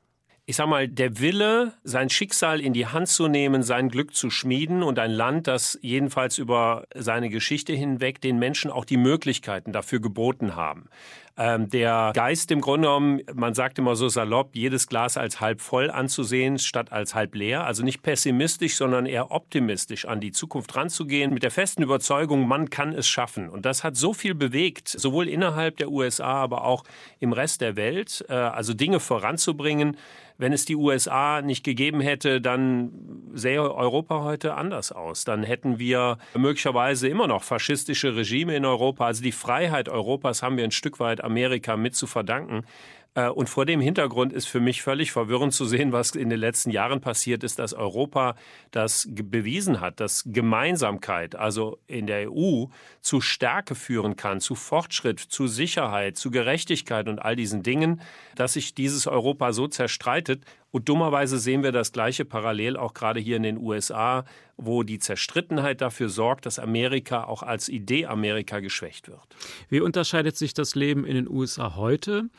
Ich 0.45 0.55
sag 0.55 0.67
mal, 0.67 0.87
der 0.87 1.19
Wille, 1.19 1.73
sein 1.83 2.09
Schicksal 2.09 2.59
in 2.59 2.73
die 2.73 2.87
Hand 2.87 3.07
zu 3.07 3.27
nehmen, 3.27 3.63
sein 3.63 3.89
Glück 3.89 4.15
zu 4.15 4.29
schmieden 4.29 4.83
und 4.83 4.97
ein 4.99 5.11
Land, 5.11 5.47
das 5.47 5.77
jedenfalls 5.81 6.37
über 6.37 6.87
seine 6.95 7.29
Geschichte 7.29 7.73
hinweg 7.73 8.21
den 8.21 8.39
Menschen 8.39 8.71
auch 8.71 8.85
die 8.85 8.97
Möglichkeiten 8.97 9.71
dafür 9.71 9.99
geboten 9.99 10.55
haben. 10.55 10.89
Ähm, 11.37 11.69
der 11.69 12.11
Geist 12.13 12.51
im 12.51 12.61
Grunde 12.61 12.87
genommen, 12.87 13.21
man 13.33 13.53
sagt 13.53 13.79
immer 13.79 13.95
so 13.95 14.09
salopp, 14.09 14.55
jedes 14.55 14.87
Glas 14.87 15.17
als 15.17 15.39
halb 15.39 15.61
voll 15.61 15.89
anzusehen, 15.89 16.59
statt 16.59 16.91
als 16.91 17.15
halb 17.15 17.35
leer. 17.35 17.65
Also 17.65 17.83
nicht 17.83 18.01
pessimistisch, 18.03 18.75
sondern 18.75 19.05
eher 19.05 19.31
optimistisch 19.31 20.05
an 20.05 20.19
die 20.19 20.31
Zukunft 20.31 20.75
ranzugehen, 20.75 21.33
mit 21.33 21.43
der 21.43 21.51
festen 21.51 21.83
Überzeugung, 21.83 22.47
man 22.47 22.69
kann 22.69 22.93
es 22.93 23.07
schaffen. 23.07 23.49
Und 23.49 23.65
das 23.65 23.83
hat 23.83 23.95
so 23.95 24.13
viel 24.13 24.35
bewegt, 24.35 24.89
sowohl 24.89 25.29
innerhalb 25.29 25.77
der 25.77 25.89
USA, 25.89 26.33
aber 26.33 26.65
auch 26.65 26.83
im 27.19 27.33
Rest 27.33 27.61
der 27.61 27.75
Welt, 27.75 28.25
äh, 28.27 28.33
also 28.33 28.73
Dinge 28.73 28.99
voranzubringen, 28.99 29.97
wenn 30.41 30.53
es 30.53 30.65
die 30.65 30.75
USA 30.75 31.43
nicht 31.43 31.63
gegeben 31.63 32.01
hätte, 32.01 32.41
dann 32.41 32.89
sähe 33.31 33.61
Europa 33.61 34.23
heute 34.23 34.55
anders 34.55 34.91
aus. 34.91 35.23
Dann 35.23 35.43
hätten 35.43 35.77
wir 35.77 36.17
möglicherweise 36.33 37.07
immer 37.07 37.27
noch 37.27 37.43
faschistische 37.43 38.15
Regime 38.15 38.55
in 38.55 38.65
Europa. 38.65 39.05
Also 39.05 39.21
die 39.21 39.33
Freiheit 39.33 39.87
Europas 39.87 40.41
haben 40.41 40.57
wir 40.57 40.63
ein 40.63 40.71
Stück 40.71 40.99
weit 40.99 41.23
Amerika 41.31 41.77
mit 41.77 41.95
zu 41.95 42.07
verdanken. 42.07 42.65
Äh, 43.13 43.29
und 43.29 43.49
vor 43.49 43.65
dem 43.65 43.81
Hintergrund 43.81 44.33
ist 44.33 44.47
für 44.47 44.59
mich 44.59 44.81
völlig 44.81 45.11
verwirrend 45.11 45.53
zu 45.53 45.65
sehen, 45.65 45.91
was 45.91 46.11
in 46.11 46.29
den 46.29 46.39
letzten 46.39 46.71
Jahren 46.71 47.01
passiert 47.01 47.43
ist, 47.43 47.59
dass 47.59 47.73
Europa 47.73 48.35
das 48.71 49.07
bewiesen 49.11 49.81
hat, 49.81 49.99
dass 49.99 50.23
Gemeinsamkeit, 50.25 51.35
also 51.35 51.79
in 51.87 52.07
der 52.07 52.31
EU, 52.31 52.65
zu 53.01 53.21
Stärke 53.21 53.75
führen 53.75 54.15
kann, 54.15 54.39
zu 54.39 54.55
Fortschritt, 54.55 55.19
zu 55.19 55.47
Sicherheit, 55.47 56.17
zu 56.17 56.31
Gerechtigkeit 56.31 57.07
und 57.07 57.21
all 57.21 57.35
diesen 57.35 57.63
Dingen, 57.63 58.01
dass 58.35 58.53
sich 58.53 58.73
dieses 58.73 59.07
Europa 59.07 59.53
so 59.53 59.67
zerstreitet. 59.67 60.43
Und 60.71 60.87
dummerweise 60.87 61.37
sehen 61.37 61.63
wir 61.63 61.73
das 61.73 61.91
Gleiche 61.91 62.23
parallel 62.23 62.77
auch 62.77 62.93
gerade 62.93 63.19
hier 63.19 63.35
in 63.35 63.43
den 63.43 63.57
USA, 63.57 64.23
wo 64.55 64.83
die 64.83 64.99
Zerstrittenheit 64.99 65.81
dafür 65.81 66.07
sorgt, 66.07 66.45
dass 66.45 66.59
Amerika 66.59 67.25
auch 67.25 67.43
als 67.43 67.67
Idee 67.67 68.05
Amerika 68.05 68.61
geschwächt 68.61 69.09
wird. 69.09 69.35
Wie 69.67 69.81
unterscheidet 69.81 70.37
sich 70.37 70.53
das 70.53 70.75
Leben 70.75 71.05
in 71.05 71.15
den 71.15 71.27
USA 71.27 71.75
heute? 71.75 72.29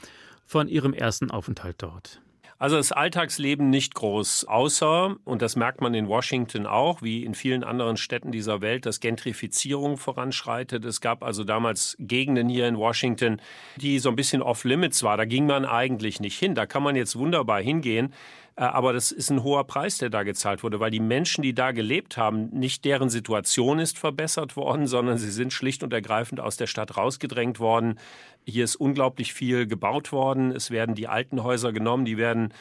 Von 0.52 0.68
Ihrem 0.68 0.92
ersten 0.92 1.30
Aufenthalt 1.30 1.76
dort? 1.78 2.20
Also 2.58 2.76
das 2.76 2.92
Alltagsleben 2.92 3.70
nicht 3.70 3.94
groß, 3.96 4.44
außer, 4.44 5.16
und 5.24 5.42
das 5.42 5.56
merkt 5.56 5.80
man 5.80 5.94
in 5.94 6.06
Washington 6.06 6.66
auch, 6.66 7.02
wie 7.02 7.24
in 7.24 7.34
vielen 7.34 7.64
anderen 7.64 7.96
Städten 7.96 8.30
dieser 8.30 8.60
Welt, 8.60 8.86
dass 8.86 9.00
Gentrifizierung 9.00 9.96
voranschreitet. 9.96 10.84
Es 10.84 11.00
gab 11.00 11.24
also 11.24 11.42
damals 11.42 11.96
Gegenden 11.98 12.48
hier 12.48 12.68
in 12.68 12.76
Washington, 12.76 13.40
die 13.78 13.98
so 13.98 14.10
ein 14.10 14.14
bisschen 14.14 14.42
off-limits 14.42 15.02
war. 15.02 15.16
Da 15.16 15.24
ging 15.24 15.46
man 15.46 15.64
eigentlich 15.64 16.20
nicht 16.20 16.38
hin. 16.38 16.54
Da 16.54 16.66
kann 16.66 16.84
man 16.84 16.94
jetzt 16.94 17.16
wunderbar 17.16 17.60
hingehen. 17.60 18.12
Äh, 18.56 18.64
aber 18.64 18.92
das 18.92 19.10
ist 19.10 19.30
ein 19.30 19.42
hoher 19.42 19.64
Preis, 19.64 19.98
der 19.98 20.10
da 20.10 20.22
gezahlt 20.22 20.62
wurde, 20.62 20.80
weil 20.80 20.90
die 20.90 21.00
Menschen, 21.00 21.42
die 21.42 21.54
da 21.54 21.72
gelebt 21.72 22.16
haben, 22.16 22.50
nicht 22.50 22.84
deren 22.84 23.08
Situation 23.08 23.78
ist 23.78 23.98
verbessert 23.98 24.56
worden, 24.56 24.86
sondern 24.86 25.18
sie 25.18 25.30
sind 25.30 25.52
schlicht 25.52 25.82
und 25.82 25.92
ergreifend 25.92 26.40
aus 26.40 26.56
der 26.56 26.66
Stadt 26.66 26.96
rausgedrängt 26.96 27.60
worden. 27.60 27.98
Hier 28.44 28.64
ist 28.64 28.76
unglaublich 28.76 29.34
viel 29.34 29.66
gebaut 29.66 30.12
worden. 30.12 30.50
Es 30.52 30.70
werden 30.70 30.94
die 30.94 31.08
alten 31.08 31.42
Häuser 31.42 31.72
genommen, 31.72 32.04
die 32.04 32.16
werden 32.16 32.52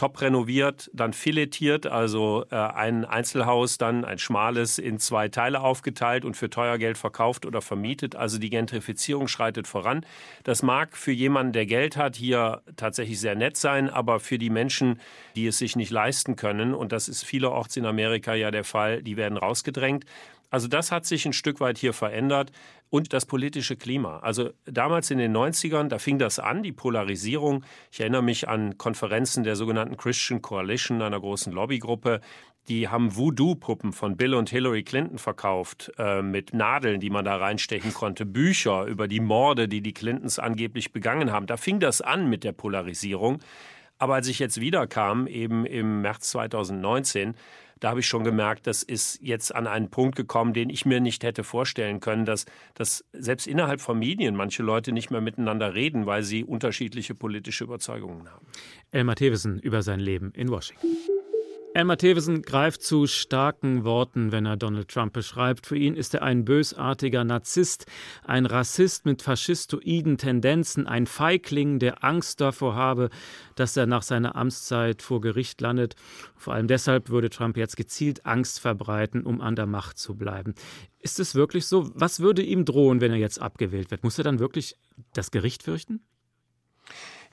top 0.00 0.22
renoviert, 0.22 0.90
dann 0.94 1.12
filetiert, 1.12 1.86
also 1.86 2.46
äh, 2.50 2.56
ein 2.56 3.04
Einzelhaus 3.04 3.76
dann 3.76 4.06
ein 4.06 4.18
schmales 4.18 4.78
in 4.78 4.98
zwei 4.98 5.28
Teile 5.28 5.60
aufgeteilt 5.60 6.24
und 6.24 6.38
für 6.38 6.48
teuer 6.48 6.78
Geld 6.78 6.96
verkauft 6.96 7.44
oder 7.44 7.60
vermietet. 7.60 8.16
Also 8.16 8.38
die 8.38 8.48
Gentrifizierung 8.48 9.28
schreitet 9.28 9.66
voran. 9.66 10.06
Das 10.42 10.62
mag 10.62 10.96
für 10.96 11.12
jemanden, 11.12 11.52
der 11.52 11.66
Geld 11.66 11.98
hat, 11.98 12.16
hier 12.16 12.62
tatsächlich 12.76 13.20
sehr 13.20 13.34
nett 13.34 13.58
sein, 13.58 13.90
aber 13.90 14.20
für 14.20 14.38
die 14.38 14.48
Menschen, 14.48 15.00
die 15.36 15.46
es 15.46 15.58
sich 15.58 15.76
nicht 15.76 15.90
leisten 15.90 16.34
können, 16.34 16.72
und 16.72 16.92
das 16.92 17.06
ist 17.06 17.22
vielerorts 17.22 17.76
in 17.76 17.84
Amerika 17.84 18.32
ja 18.34 18.50
der 18.50 18.64
Fall, 18.64 19.02
die 19.02 19.18
werden 19.18 19.36
rausgedrängt. 19.36 20.06
Also 20.50 20.68
das 20.68 20.92
hat 20.92 21.06
sich 21.06 21.24
ein 21.24 21.32
Stück 21.32 21.60
weit 21.60 21.78
hier 21.78 21.92
verändert 21.92 22.50
und 22.90 23.12
das 23.12 23.24
politische 23.24 23.76
Klima. 23.76 24.18
Also 24.18 24.50
damals 24.64 25.10
in 25.10 25.18
den 25.18 25.34
90ern, 25.34 25.88
da 25.88 25.98
fing 25.98 26.18
das 26.18 26.38
an, 26.40 26.62
die 26.62 26.72
Polarisierung. 26.72 27.64
Ich 27.92 28.00
erinnere 28.00 28.22
mich 28.22 28.48
an 28.48 28.76
Konferenzen 28.76 29.44
der 29.44 29.54
sogenannten 29.54 29.96
Christian 29.96 30.42
Coalition, 30.42 31.00
einer 31.00 31.20
großen 31.20 31.52
Lobbygruppe. 31.52 32.20
Die 32.68 32.88
haben 32.88 33.16
Voodoo-Puppen 33.16 33.92
von 33.92 34.16
Bill 34.16 34.34
und 34.34 34.50
Hillary 34.50 34.82
Clinton 34.82 35.18
verkauft, 35.18 35.92
äh, 35.98 36.20
mit 36.20 36.52
Nadeln, 36.52 37.00
die 37.00 37.10
man 37.10 37.24
da 37.24 37.36
reinstechen 37.36 37.94
konnte, 37.94 38.26
Bücher 38.26 38.84
über 38.84 39.08
die 39.08 39.20
Morde, 39.20 39.66
die 39.66 39.80
die 39.80 39.94
Clintons 39.94 40.38
angeblich 40.38 40.92
begangen 40.92 41.32
haben. 41.32 41.46
Da 41.46 41.56
fing 41.56 41.80
das 41.80 42.00
an 42.00 42.28
mit 42.28 42.44
der 42.44 42.52
Polarisierung. 42.52 43.40
Aber 43.98 44.14
als 44.14 44.28
ich 44.28 44.38
jetzt 44.38 44.60
wiederkam, 44.60 45.26
eben 45.26 45.66
im 45.66 46.02
März 46.02 46.30
2019, 46.30 47.34
da 47.80 47.90
habe 47.90 48.00
ich 48.00 48.06
schon 48.06 48.24
gemerkt, 48.24 48.66
das 48.66 48.82
ist 48.82 49.18
jetzt 49.22 49.54
an 49.54 49.66
einen 49.66 49.90
Punkt 49.90 50.14
gekommen, 50.16 50.52
den 50.52 50.70
ich 50.70 50.86
mir 50.86 51.00
nicht 51.00 51.24
hätte 51.24 51.44
vorstellen 51.44 52.00
können, 52.00 52.24
dass, 52.24 52.44
dass 52.74 53.04
selbst 53.12 53.46
innerhalb 53.46 53.80
Familien 53.80 54.36
manche 54.36 54.62
Leute 54.62 54.92
nicht 54.92 55.10
mehr 55.10 55.20
miteinander 55.20 55.74
reden, 55.74 56.06
weil 56.06 56.22
sie 56.22 56.44
unterschiedliche 56.44 57.14
politische 57.14 57.64
Überzeugungen 57.64 58.30
haben. 58.30 58.46
Elmar 58.90 59.16
Thewesen 59.16 59.58
über 59.58 59.82
sein 59.82 60.00
Leben 60.00 60.32
in 60.34 60.50
Washington. 60.50 60.86
Elmar 61.72 61.98
Thewesen 61.98 62.42
greift 62.42 62.82
zu 62.82 63.06
starken 63.06 63.84
Worten, 63.84 64.32
wenn 64.32 64.44
er 64.44 64.56
Donald 64.56 64.88
Trump 64.88 65.12
beschreibt. 65.12 65.68
Für 65.68 65.76
ihn 65.76 65.94
ist 65.94 66.14
er 66.14 66.22
ein 66.22 66.44
bösartiger 66.44 67.22
Narzisst, 67.22 67.86
ein 68.24 68.44
Rassist 68.44 69.06
mit 69.06 69.22
faschistoiden 69.22 70.18
Tendenzen, 70.18 70.88
ein 70.88 71.06
Feigling, 71.06 71.78
der 71.78 72.02
Angst 72.02 72.40
davor 72.40 72.74
habe, 72.74 73.08
dass 73.54 73.76
er 73.76 73.86
nach 73.86 74.02
seiner 74.02 74.34
Amtszeit 74.34 75.00
vor 75.00 75.20
Gericht 75.20 75.60
landet. 75.60 75.94
Vor 76.34 76.54
allem 76.54 76.66
deshalb 76.66 77.08
würde 77.08 77.30
Trump 77.30 77.56
jetzt 77.56 77.76
gezielt 77.76 78.26
Angst 78.26 78.58
verbreiten, 78.58 79.22
um 79.22 79.40
an 79.40 79.54
der 79.54 79.66
Macht 79.66 79.96
zu 79.96 80.16
bleiben. 80.16 80.54
Ist 80.98 81.20
es 81.20 81.36
wirklich 81.36 81.66
so? 81.66 81.88
Was 81.94 82.18
würde 82.18 82.42
ihm 82.42 82.64
drohen, 82.64 83.00
wenn 83.00 83.12
er 83.12 83.18
jetzt 83.18 83.40
abgewählt 83.40 83.92
wird? 83.92 84.02
Muss 84.02 84.18
er 84.18 84.24
dann 84.24 84.40
wirklich 84.40 84.74
das 85.12 85.30
Gericht 85.30 85.62
fürchten? 85.62 86.00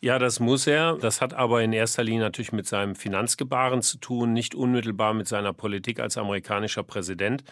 Ja, 0.02 0.20
das 0.20 0.40
muss 0.40 0.68
er. 0.68 0.96
Das 0.98 1.22
hat 1.22 1.34
aber 1.34 1.64
in 1.64 1.74
erster 1.74 2.04
Linie 2.04 2.20
natürlich 2.22 2.52
mit 2.52 2.68
seinem 2.68 2.96
Finanzgebaren 2.96 3.82
zu 3.82 3.98
tun, 3.98 4.32
nicht 4.32 4.54
unmittelbar 4.54 5.14
mit 5.16 5.28
seiner 5.28 5.54
Politik 5.54 6.00
als 6.00 6.18
amerikanischer 6.18 6.84
Präsident. 6.84 7.44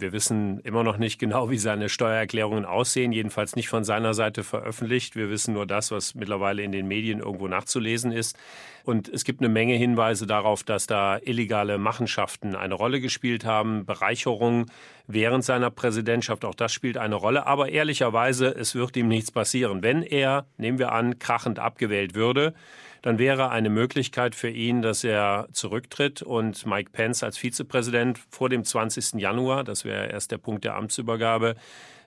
Wir 0.00 0.12
wissen 0.12 0.60
immer 0.60 0.82
noch 0.82 0.96
nicht 0.96 1.18
genau, 1.18 1.50
wie 1.50 1.58
seine 1.58 1.88
Steuererklärungen 1.88 2.64
aussehen, 2.64 3.12
jedenfalls 3.12 3.56
nicht 3.56 3.68
von 3.68 3.84
seiner 3.84 4.14
Seite 4.14 4.44
veröffentlicht. 4.44 5.16
Wir 5.16 5.30
wissen 5.30 5.54
nur 5.54 5.66
das, 5.66 5.90
was 5.90 6.14
mittlerweile 6.14 6.62
in 6.62 6.72
den 6.72 6.88
Medien 6.88 7.20
irgendwo 7.20 7.48
nachzulesen 7.48 8.12
ist. 8.12 8.36
Und 8.84 9.08
es 9.08 9.24
gibt 9.24 9.40
eine 9.40 9.48
Menge 9.48 9.74
Hinweise 9.74 10.26
darauf, 10.26 10.64
dass 10.64 10.86
da 10.86 11.18
illegale 11.18 11.78
Machenschaften 11.78 12.54
eine 12.54 12.74
Rolle 12.74 13.00
gespielt 13.00 13.44
haben, 13.44 13.84
Bereicherung 13.84 14.66
während 15.06 15.44
seiner 15.44 15.70
Präsidentschaft, 15.70 16.44
auch 16.44 16.54
das 16.54 16.72
spielt 16.72 16.96
eine 16.96 17.16
Rolle. 17.16 17.46
Aber 17.46 17.68
ehrlicherweise, 17.68 18.48
es 18.48 18.74
wird 18.74 18.96
ihm 18.96 19.08
nichts 19.08 19.30
passieren. 19.30 19.82
Wenn 19.82 20.02
er, 20.02 20.46
nehmen 20.56 20.78
wir 20.78 20.92
an, 20.92 21.18
krachend 21.18 21.58
abgewählt 21.58 22.14
würde, 22.14 22.54
dann 23.02 23.18
wäre 23.18 23.50
eine 23.50 23.70
Möglichkeit 23.70 24.34
für 24.34 24.50
ihn, 24.50 24.82
dass 24.82 25.04
er 25.04 25.48
zurücktritt 25.52 26.22
und 26.22 26.66
Mike 26.66 26.90
Pence 26.92 27.22
als 27.22 27.38
Vizepräsident 27.38 28.18
vor 28.30 28.48
dem 28.48 28.64
20. 28.64 29.14
Januar, 29.14 29.64
das 29.64 29.84
wäre 29.84 30.08
erst 30.08 30.30
der 30.30 30.38
Punkt 30.38 30.64
der 30.64 30.76
Amtsübergabe, 30.76 31.54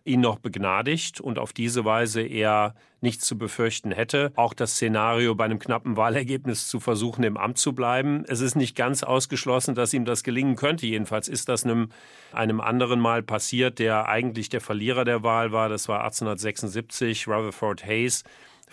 ihn 0.06 0.22
noch 0.22 0.40
begnadigt 0.40 1.22
und 1.22 1.40
auf 1.40 1.54
diese 1.54 1.86
Weise 1.86 2.22
er 2.22 2.76
nichts 3.02 3.26
zu 3.26 3.38
befürchten 3.38 3.92
hätte. 3.92 4.32
Auch 4.36 4.54
das 4.54 4.74
Szenario, 4.74 5.36
bei 5.36 5.46
einem 5.46 5.60
knappen 5.60 5.98
Wahlergebnis 5.98 6.68
zu 6.68 6.80
versuchen, 6.80 7.24
im 7.24 7.38
Amt 7.38 7.58
zu 7.58 7.74
bleiben. 7.74 8.24
Es 8.28 8.42
ist 8.42 8.56
nicht 8.56 8.76
ganz 8.76 9.04
ausgeschlossen, 9.04 9.76
dass 9.76 9.94
ihm 9.94 10.06
das 10.06 10.24
gelingen 10.24 10.56
könnte. 10.56 10.86
Jedenfalls 10.86 11.28
ist 11.28 11.50
das 11.50 11.64
einem, 11.64 11.90
einem 12.32 12.62
anderen 12.62 13.00
Mal 13.00 13.24
passiert, 13.24 13.80
der 13.80 14.08
eigentlich 14.08 14.50
der 14.50 14.62
Verlierer 14.62 15.06
der 15.06 15.24
Wahl 15.24 15.52
war. 15.52 15.70
Das 15.70 15.88
war 15.88 16.04
1876, 16.04 17.28
Rutherford 17.28 17.86
Hayes 17.86 18.24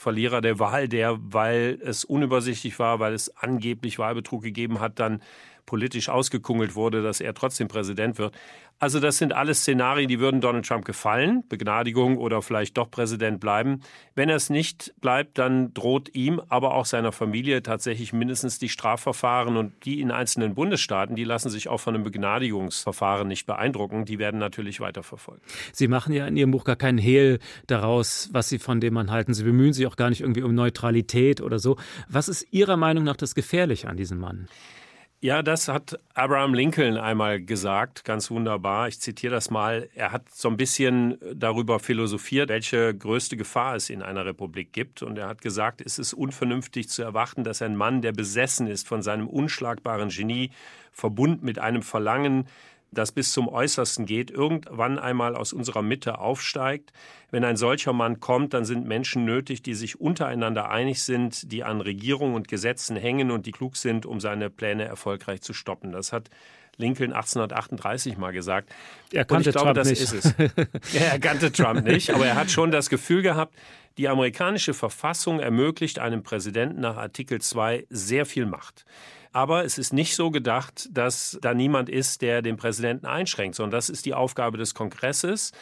Verlierer 0.00 0.40
der 0.40 0.58
Wahl, 0.58 0.88
der, 0.88 1.18
weil 1.20 1.78
es 1.84 2.04
unübersichtlich 2.04 2.78
war, 2.78 3.00
weil 3.00 3.12
es 3.12 3.36
angeblich 3.36 3.98
Wahlbetrug 3.98 4.42
gegeben 4.42 4.80
hat, 4.80 4.98
dann 4.98 5.20
politisch 5.70 6.08
ausgekungelt 6.08 6.74
wurde, 6.74 7.00
dass 7.00 7.20
er 7.20 7.32
trotzdem 7.32 7.68
Präsident 7.68 8.18
wird. 8.18 8.34
Also 8.80 8.98
das 8.98 9.18
sind 9.18 9.32
alles 9.32 9.60
Szenarien, 9.60 10.08
die 10.08 10.18
würden 10.18 10.40
Donald 10.40 10.66
Trump 10.66 10.84
gefallen, 10.84 11.44
Begnadigung 11.48 12.18
oder 12.18 12.42
vielleicht 12.42 12.76
doch 12.76 12.90
Präsident 12.90 13.38
bleiben. 13.38 13.82
Wenn 14.16 14.28
er 14.28 14.34
es 14.34 14.50
nicht 14.50 14.92
bleibt, 15.00 15.38
dann 15.38 15.72
droht 15.72 16.12
ihm, 16.12 16.40
aber 16.48 16.74
auch 16.74 16.86
seiner 16.86 17.12
Familie 17.12 17.62
tatsächlich 17.62 18.12
mindestens 18.12 18.58
die 18.58 18.68
Strafverfahren 18.68 19.56
und 19.56 19.84
die 19.84 20.00
in 20.00 20.10
einzelnen 20.10 20.56
Bundesstaaten, 20.56 21.14
die 21.14 21.22
lassen 21.22 21.50
sich 21.50 21.68
auch 21.68 21.78
von 21.78 21.94
einem 21.94 22.02
Begnadigungsverfahren 22.02 23.28
nicht 23.28 23.46
beeindrucken, 23.46 24.06
die 24.06 24.18
werden 24.18 24.40
natürlich 24.40 24.80
weiterverfolgt. 24.80 25.44
Sie 25.72 25.86
machen 25.86 26.12
ja 26.12 26.26
in 26.26 26.36
Ihrem 26.36 26.50
Buch 26.50 26.64
gar 26.64 26.74
keinen 26.74 26.98
Hehl 26.98 27.38
daraus, 27.68 28.28
was 28.32 28.48
Sie 28.48 28.58
von 28.58 28.80
dem 28.80 28.94
man 28.94 29.12
halten. 29.12 29.34
Sie 29.34 29.44
bemühen 29.44 29.72
sich 29.72 29.86
auch 29.86 29.96
gar 29.96 30.10
nicht 30.10 30.22
irgendwie 30.22 30.42
um 30.42 30.52
Neutralität 30.54 31.40
oder 31.42 31.60
so. 31.60 31.76
Was 32.08 32.28
ist 32.28 32.48
Ihrer 32.50 32.76
Meinung 32.76 33.04
nach 33.04 33.16
das 33.16 33.36
Gefährliche 33.36 33.88
an 33.88 33.96
diesem 33.96 34.18
Mann? 34.18 34.48
Ja, 35.22 35.42
das 35.42 35.68
hat 35.68 36.00
Abraham 36.14 36.54
Lincoln 36.54 36.96
einmal 36.96 37.42
gesagt, 37.42 38.06
ganz 38.06 38.30
wunderbar. 38.30 38.88
Ich 38.88 39.00
zitiere 39.00 39.34
das 39.34 39.50
mal. 39.50 39.90
Er 39.94 40.12
hat 40.12 40.30
so 40.30 40.48
ein 40.48 40.56
bisschen 40.56 41.18
darüber 41.34 41.78
philosophiert, 41.78 42.48
welche 42.48 42.94
größte 42.96 43.36
Gefahr 43.36 43.76
es 43.76 43.90
in 43.90 44.00
einer 44.00 44.24
Republik 44.24 44.72
gibt. 44.72 45.02
Und 45.02 45.18
er 45.18 45.28
hat 45.28 45.42
gesagt, 45.42 45.82
es 45.82 45.98
ist 45.98 46.14
unvernünftig 46.14 46.88
zu 46.88 47.02
erwarten, 47.02 47.44
dass 47.44 47.60
ein 47.60 47.76
Mann, 47.76 48.00
der 48.00 48.12
besessen 48.12 48.66
ist 48.66 48.88
von 48.88 49.02
seinem 49.02 49.28
unschlagbaren 49.28 50.08
Genie, 50.08 50.52
verbunden 50.90 51.44
mit 51.44 51.58
einem 51.58 51.82
Verlangen, 51.82 52.46
das 52.92 53.12
bis 53.12 53.32
zum 53.32 53.48
Äußersten 53.48 54.06
geht, 54.06 54.30
irgendwann 54.30 54.98
einmal 54.98 55.36
aus 55.36 55.52
unserer 55.52 55.82
Mitte 55.82 56.18
aufsteigt. 56.18 56.92
Wenn 57.30 57.44
ein 57.44 57.56
solcher 57.56 57.92
Mann 57.92 58.20
kommt, 58.20 58.54
dann 58.54 58.64
sind 58.64 58.86
Menschen 58.86 59.24
nötig, 59.24 59.62
die 59.62 59.74
sich 59.74 60.00
untereinander 60.00 60.70
einig 60.70 61.02
sind, 61.02 61.52
die 61.52 61.62
an 61.62 61.80
Regierung 61.80 62.34
und 62.34 62.48
Gesetzen 62.48 62.96
hängen 62.96 63.30
und 63.30 63.46
die 63.46 63.52
klug 63.52 63.76
sind, 63.76 64.06
um 64.06 64.20
seine 64.20 64.50
Pläne 64.50 64.84
erfolgreich 64.84 65.40
zu 65.42 65.52
stoppen. 65.52 65.92
Das 65.92 66.12
hat 66.12 66.30
Lincoln 66.76 67.12
1838 67.12 68.16
mal 68.16 68.32
gesagt. 68.32 68.70
Er 69.12 69.24
kannte 69.24 69.52
glaube, 69.52 69.66
Trump 69.66 69.76
das 69.76 69.90
nicht. 69.90 70.02
ist 70.02 70.12
es. 70.12 70.34
er 70.94 71.18
kannte 71.20 71.52
Trump 71.52 71.84
nicht, 71.84 72.10
aber 72.10 72.26
er 72.26 72.34
hat 72.34 72.50
schon 72.50 72.70
das 72.70 72.90
Gefühl 72.90 73.22
gehabt, 73.22 73.54
die 73.98 74.08
amerikanische 74.08 74.74
Verfassung 74.74 75.40
ermöglicht 75.40 75.98
einem 75.98 76.22
Präsidenten 76.22 76.80
nach 76.80 76.96
Artikel 76.96 77.40
2 77.40 77.86
sehr 77.90 78.24
viel 78.24 78.46
Macht. 78.46 78.84
Aber 79.32 79.64
es 79.64 79.78
ist 79.78 79.92
nicht 79.92 80.16
so 80.16 80.30
gedacht, 80.30 80.88
dass 80.90 81.38
da 81.40 81.54
niemand 81.54 81.88
ist, 81.88 82.20
der 82.20 82.42
den 82.42 82.56
Präsidenten 82.56 83.06
einschränkt, 83.06 83.54
sondern 83.54 83.72
das 83.72 83.88
ist 83.88 84.06
die 84.06 84.14
Aufgabe 84.14 84.58
des 84.58 84.74
Kongresses. 84.74 85.52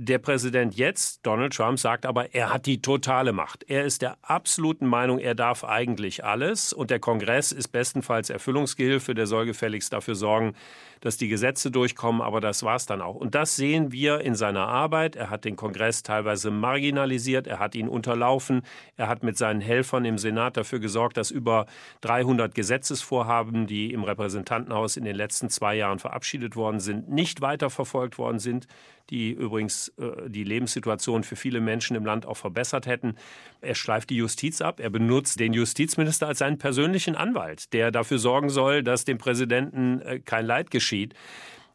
Der 0.00 0.18
Präsident 0.18 0.76
jetzt, 0.76 1.26
Donald 1.26 1.52
Trump, 1.52 1.78
sagt 1.78 2.06
aber, 2.06 2.32
er 2.32 2.52
hat 2.52 2.66
die 2.66 2.80
totale 2.80 3.32
Macht. 3.32 3.64
Er 3.68 3.84
ist 3.84 4.00
der 4.00 4.16
absoluten 4.22 4.86
Meinung, 4.86 5.18
er 5.18 5.34
darf 5.34 5.64
eigentlich 5.64 6.24
alles. 6.24 6.72
Und 6.72 6.90
der 6.90 7.00
Kongress 7.00 7.52
ist 7.52 7.68
bestenfalls 7.68 8.30
Erfüllungsgehilfe, 8.30 9.14
der 9.14 9.26
soll 9.26 9.44
gefälligst 9.44 9.92
dafür 9.92 10.14
sorgen, 10.14 10.54
dass 11.00 11.16
die 11.16 11.28
Gesetze 11.28 11.70
durchkommen, 11.70 12.20
aber 12.20 12.40
das 12.40 12.62
war 12.62 12.76
es 12.76 12.86
dann 12.86 13.00
auch. 13.00 13.14
Und 13.14 13.34
das 13.34 13.56
sehen 13.56 13.92
wir 13.92 14.20
in 14.20 14.34
seiner 14.34 14.66
Arbeit. 14.66 15.16
Er 15.16 15.30
hat 15.30 15.44
den 15.44 15.56
Kongress 15.56 16.02
teilweise 16.02 16.50
marginalisiert, 16.50 17.46
er 17.46 17.58
hat 17.58 17.74
ihn 17.74 17.88
unterlaufen, 17.88 18.62
er 18.96 19.08
hat 19.08 19.22
mit 19.22 19.36
seinen 19.36 19.60
Helfern 19.60 20.04
im 20.04 20.18
Senat 20.18 20.56
dafür 20.56 20.78
gesorgt, 20.78 21.16
dass 21.16 21.30
über 21.30 21.66
300 22.00 22.54
Gesetzesvorhaben, 22.54 23.66
die 23.66 23.92
im 23.92 24.04
Repräsentantenhaus 24.04 24.96
in 24.96 25.04
den 25.04 25.16
letzten 25.16 25.50
zwei 25.50 25.74
Jahren 25.74 25.98
verabschiedet 25.98 26.56
worden 26.56 26.80
sind, 26.80 27.08
nicht 27.08 27.40
weiterverfolgt 27.40 28.18
worden 28.18 28.38
sind 28.38 28.66
die 29.10 29.30
übrigens 29.32 29.88
äh, 29.98 30.28
die 30.28 30.44
Lebenssituation 30.44 31.24
für 31.24 31.36
viele 31.36 31.60
Menschen 31.60 31.96
im 31.96 32.04
Land 32.04 32.26
auch 32.26 32.36
verbessert 32.36 32.86
hätten. 32.86 33.14
Er 33.60 33.74
schleift 33.74 34.10
die 34.10 34.16
Justiz 34.16 34.60
ab. 34.60 34.80
Er 34.80 34.90
benutzt 34.90 35.40
den 35.40 35.52
Justizminister 35.52 36.28
als 36.28 36.38
seinen 36.38 36.58
persönlichen 36.58 37.14
Anwalt, 37.14 37.72
der 37.72 37.90
dafür 37.90 38.18
sorgen 38.18 38.50
soll, 38.50 38.82
dass 38.82 39.04
dem 39.04 39.18
Präsidenten 39.18 40.00
äh, 40.00 40.20
kein 40.20 40.46
Leid 40.46 40.70
geschieht. 40.70 40.87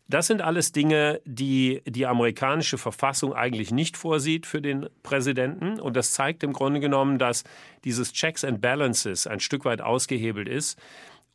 Das 0.10 0.28
sind 0.28 0.42
alles 0.42 0.72
Dinge, 0.72 1.22
die 1.26 1.82
die 1.86 2.06
amerikanische 2.06 2.78
Verfassung 2.78 3.34
eigentlich 3.34 3.72
nicht 3.72 3.96
vorsieht 3.96 4.46
für 4.46 4.62
den 4.62 4.90
Präsidenten. 5.02 5.80
Und 5.80 5.96
das 5.96 6.12
zeigt 6.12 6.44
im 6.44 6.54
Grunde 6.54 6.80
genommen, 6.80 7.18
dass 7.18 7.44
dieses 7.86 8.12
Checks 8.12 8.44
and 8.44 8.62
Balances 8.62 9.28
ein 9.28 9.40
Stück 9.40 9.66
weit 9.66 9.82
ausgehebelt 9.82 10.50
ist. 10.50 10.78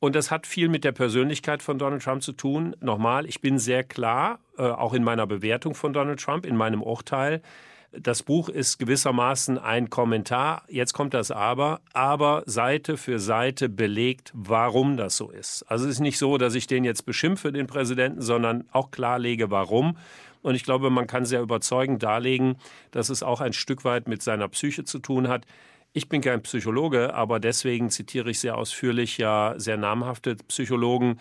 Und 0.01 0.15
das 0.15 0.31
hat 0.31 0.47
viel 0.47 0.69
mit 0.69 0.85
der 0.85 0.93
Persönlichkeit 0.93 1.63
von 1.63 1.79
Donald 1.79 2.03
Trump 2.03 2.23
zu 2.23 2.33
tun. 2.33 2.77
Nochmal, 2.81 3.27
ich 3.27 3.41
bin 3.41 3.59
sehr 3.59 3.83
klar, 3.83 4.39
äh, 4.57 4.63
auch 4.63 4.95
in 4.95 5.03
meiner 5.03 5.27
Bewertung 5.27 5.75
von 5.75 5.93
Donald 5.93 6.21
Trump, 6.21 6.47
in 6.47 6.57
meinem 6.57 6.83
Urteil. 6.83 7.43
Das 7.93 8.23
Buch 8.23 8.51
ist 8.51 8.79
gewissermaßen 8.79 9.57
ein 9.57 9.89
Kommentar. 9.89 10.65
Jetzt 10.69 10.93
kommt 10.93 11.15
das 11.15 11.31
Aber, 11.31 11.81
aber 11.95 12.43
Seite 12.45 12.99
für 12.99 13.19
Seite 13.19 13.71
belegt, 13.71 14.31
warum 14.35 14.99
das 14.99 15.17
so 15.17 15.31
ist. 15.31 15.63
Also 15.69 15.87
es 15.87 15.93
ist 15.93 16.01
nicht 16.01 16.19
so, 16.19 16.37
dass 16.37 16.55
ich 16.55 16.67
den 16.67 16.85
jetzt 16.85 17.07
beschimpfe, 17.07 17.51
den 17.51 17.67
Präsidenten, 17.67 18.21
sondern 18.21 18.69
auch 18.73 18.91
klarlege, 18.91 19.51
warum. 19.51 19.97
Und 20.43 20.55
ich 20.55 20.65
glaube, 20.65 20.91
man 20.91 21.07
kann 21.07 21.25
sehr 21.25 21.41
überzeugend 21.41 22.03
darlegen, 22.03 22.57
dass 22.91 23.09
es 23.09 23.23
auch 23.23 23.41
ein 23.41 23.55
Stück 23.55 23.85
weit 23.85 24.07
mit 24.07 24.23
seiner 24.23 24.49
Psyche 24.49 24.85
zu 24.85 24.99
tun 24.99 25.29
hat. 25.29 25.47
Ich 25.95 26.11
bin 26.11 26.21
kein 26.21 26.43
Psychologe, 26.43 27.15
aber 27.15 27.41
deswegen 27.41 27.89
zitiere 27.89 28.31
ich 28.31 28.41
sehr 28.41 28.59
ausführlich 28.59 29.17
ja 29.17 29.55
sehr 29.57 29.79
namhafte 29.79 30.37
Psychologen. 30.37 31.19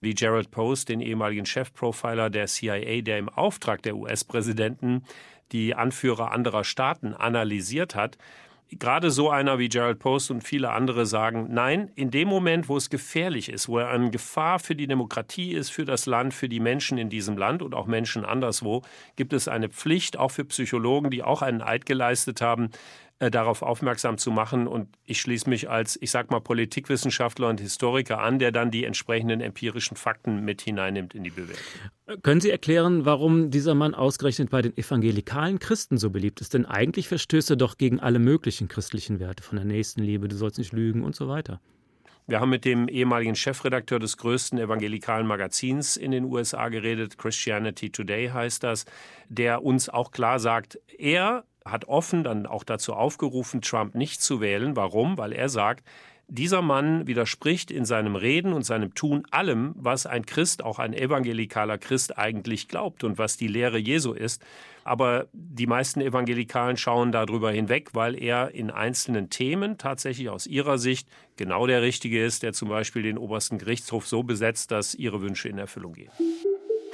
wie 0.00 0.14
Gerald 0.14 0.52
Post, 0.52 0.90
den 0.90 1.00
ehemaligen 1.00 1.44
Chefprofiler 1.44 2.30
der 2.30 2.46
CIA, 2.46 3.00
der 3.02 3.18
im 3.18 3.28
Auftrag 3.28 3.82
der 3.82 3.96
US-Präsidenten 3.96 5.02
die 5.52 5.74
Anführer 5.74 6.32
anderer 6.32 6.64
Staaten 6.64 7.14
analysiert 7.14 7.94
hat, 7.94 8.18
gerade 8.70 9.10
so 9.10 9.30
einer 9.30 9.58
wie 9.58 9.68
Gerald 9.68 9.98
Post 9.98 10.30
und 10.30 10.42
viele 10.42 10.70
andere 10.70 11.06
sagen, 11.06 11.48
nein, 11.50 11.90
in 11.94 12.10
dem 12.10 12.28
Moment, 12.28 12.68
wo 12.68 12.76
es 12.76 12.90
gefährlich 12.90 13.48
ist, 13.48 13.68
wo 13.68 13.78
er 13.78 13.88
eine 13.88 14.10
Gefahr 14.10 14.58
für 14.58 14.74
die 14.74 14.86
Demokratie 14.86 15.52
ist, 15.52 15.70
für 15.70 15.84
das 15.84 16.06
Land, 16.06 16.34
für 16.34 16.48
die 16.48 16.60
Menschen 16.60 16.98
in 16.98 17.08
diesem 17.08 17.38
Land 17.38 17.62
und 17.62 17.74
auch 17.74 17.86
Menschen 17.86 18.24
anderswo, 18.24 18.82
gibt 19.16 19.32
es 19.32 19.48
eine 19.48 19.68
Pflicht, 19.68 20.18
auch 20.18 20.30
für 20.30 20.44
Psychologen, 20.44 21.10
die 21.10 21.22
auch 21.22 21.42
einen 21.42 21.62
Eid 21.62 21.86
geleistet 21.86 22.40
haben, 22.40 22.70
äh, 23.20 23.30
darauf 23.30 23.62
aufmerksam 23.62 24.16
zu 24.16 24.30
machen. 24.30 24.66
Und 24.66 24.88
ich 25.04 25.20
schließe 25.20 25.50
mich 25.50 25.68
als, 25.68 25.98
ich 26.00 26.10
sag 26.10 26.30
mal, 26.30 26.40
Politikwissenschaftler 26.40 27.48
und 27.48 27.60
Historiker 27.60 28.20
an, 28.20 28.38
der 28.38 28.52
dann 28.52 28.70
die 28.70 28.84
entsprechenden 28.84 29.40
empirischen 29.40 29.96
Fakten 29.96 30.44
mit 30.44 30.60
hineinnimmt 30.60 31.14
in 31.14 31.24
die 31.24 31.30
Bewertung. 31.30 31.62
Können 32.22 32.40
Sie 32.40 32.50
erklären, 32.50 33.04
warum 33.04 33.50
dieser 33.50 33.74
Mann 33.74 33.94
ausgerechnet 33.94 34.50
bei 34.50 34.62
den 34.62 34.76
evangelikalen 34.76 35.58
Christen 35.58 35.98
so 35.98 36.10
beliebt 36.10 36.40
ist? 36.40 36.54
Denn 36.54 36.64
eigentlich 36.64 37.08
verstößt 37.08 37.50
er 37.50 37.56
doch 37.56 37.76
gegen 37.76 38.00
alle 38.00 38.18
möglichen 38.18 38.68
christlichen 38.68 39.18
Werte 39.18 39.42
von 39.42 39.56
der 39.56 39.64
Nächstenliebe, 39.64 40.28
du 40.28 40.36
sollst 40.36 40.58
nicht 40.58 40.72
lügen 40.72 41.02
und 41.02 41.16
so 41.16 41.28
weiter. 41.28 41.60
Wir 42.28 42.40
haben 42.40 42.50
mit 42.50 42.66
dem 42.66 42.88
ehemaligen 42.88 43.34
Chefredakteur 43.34 43.98
des 43.98 44.18
größten 44.18 44.58
evangelikalen 44.58 45.26
Magazins 45.26 45.96
in 45.96 46.10
den 46.10 46.24
USA 46.24 46.68
geredet, 46.68 47.16
Christianity 47.16 47.90
Today 47.90 48.28
heißt 48.28 48.62
das, 48.62 48.84
der 49.28 49.64
uns 49.64 49.88
auch 49.88 50.10
klar 50.10 50.38
sagt, 50.38 50.78
er 50.98 51.44
hat 51.70 51.86
offen 51.86 52.24
dann 52.24 52.46
auch 52.46 52.64
dazu 52.64 52.94
aufgerufen, 52.94 53.62
Trump 53.62 53.94
nicht 53.94 54.22
zu 54.22 54.40
wählen. 54.40 54.76
Warum? 54.76 55.18
Weil 55.18 55.32
er 55.32 55.48
sagt, 55.48 55.84
dieser 56.30 56.60
Mann 56.60 57.06
widerspricht 57.06 57.70
in 57.70 57.86
seinem 57.86 58.14
Reden 58.14 58.52
und 58.52 58.62
seinem 58.62 58.94
Tun 58.94 59.22
allem, 59.30 59.72
was 59.76 60.04
ein 60.04 60.26
Christ, 60.26 60.62
auch 60.62 60.78
ein 60.78 60.92
evangelikaler 60.92 61.78
Christ 61.78 62.18
eigentlich 62.18 62.68
glaubt 62.68 63.02
und 63.02 63.16
was 63.16 63.38
die 63.38 63.48
Lehre 63.48 63.78
Jesu 63.78 64.12
ist. 64.12 64.44
Aber 64.84 65.26
die 65.32 65.66
meisten 65.66 66.02
Evangelikalen 66.02 66.76
schauen 66.76 67.12
darüber 67.12 67.50
hinweg, 67.50 67.90
weil 67.94 68.14
er 68.22 68.54
in 68.54 68.70
einzelnen 68.70 69.30
Themen 69.30 69.78
tatsächlich 69.78 70.28
aus 70.28 70.46
ihrer 70.46 70.76
Sicht 70.76 71.08
genau 71.36 71.66
der 71.66 71.80
Richtige 71.80 72.22
ist, 72.22 72.42
der 72.42 72.52
zum 72.52 72.68
Beispiel 72.68 73.02
den 73.02 73.16
obersten 73.16 73.56
Gerichtshof 73.56 74.06
so 74.06 74.22
besetzt, 74.22 74.70
dass 74.70 74.94
ihre 74.94 75.22
Wünsche 75.22 75.48
in 75.48 75.56
Erfüllung 75.56 75.94
gehen. 75.94 76.10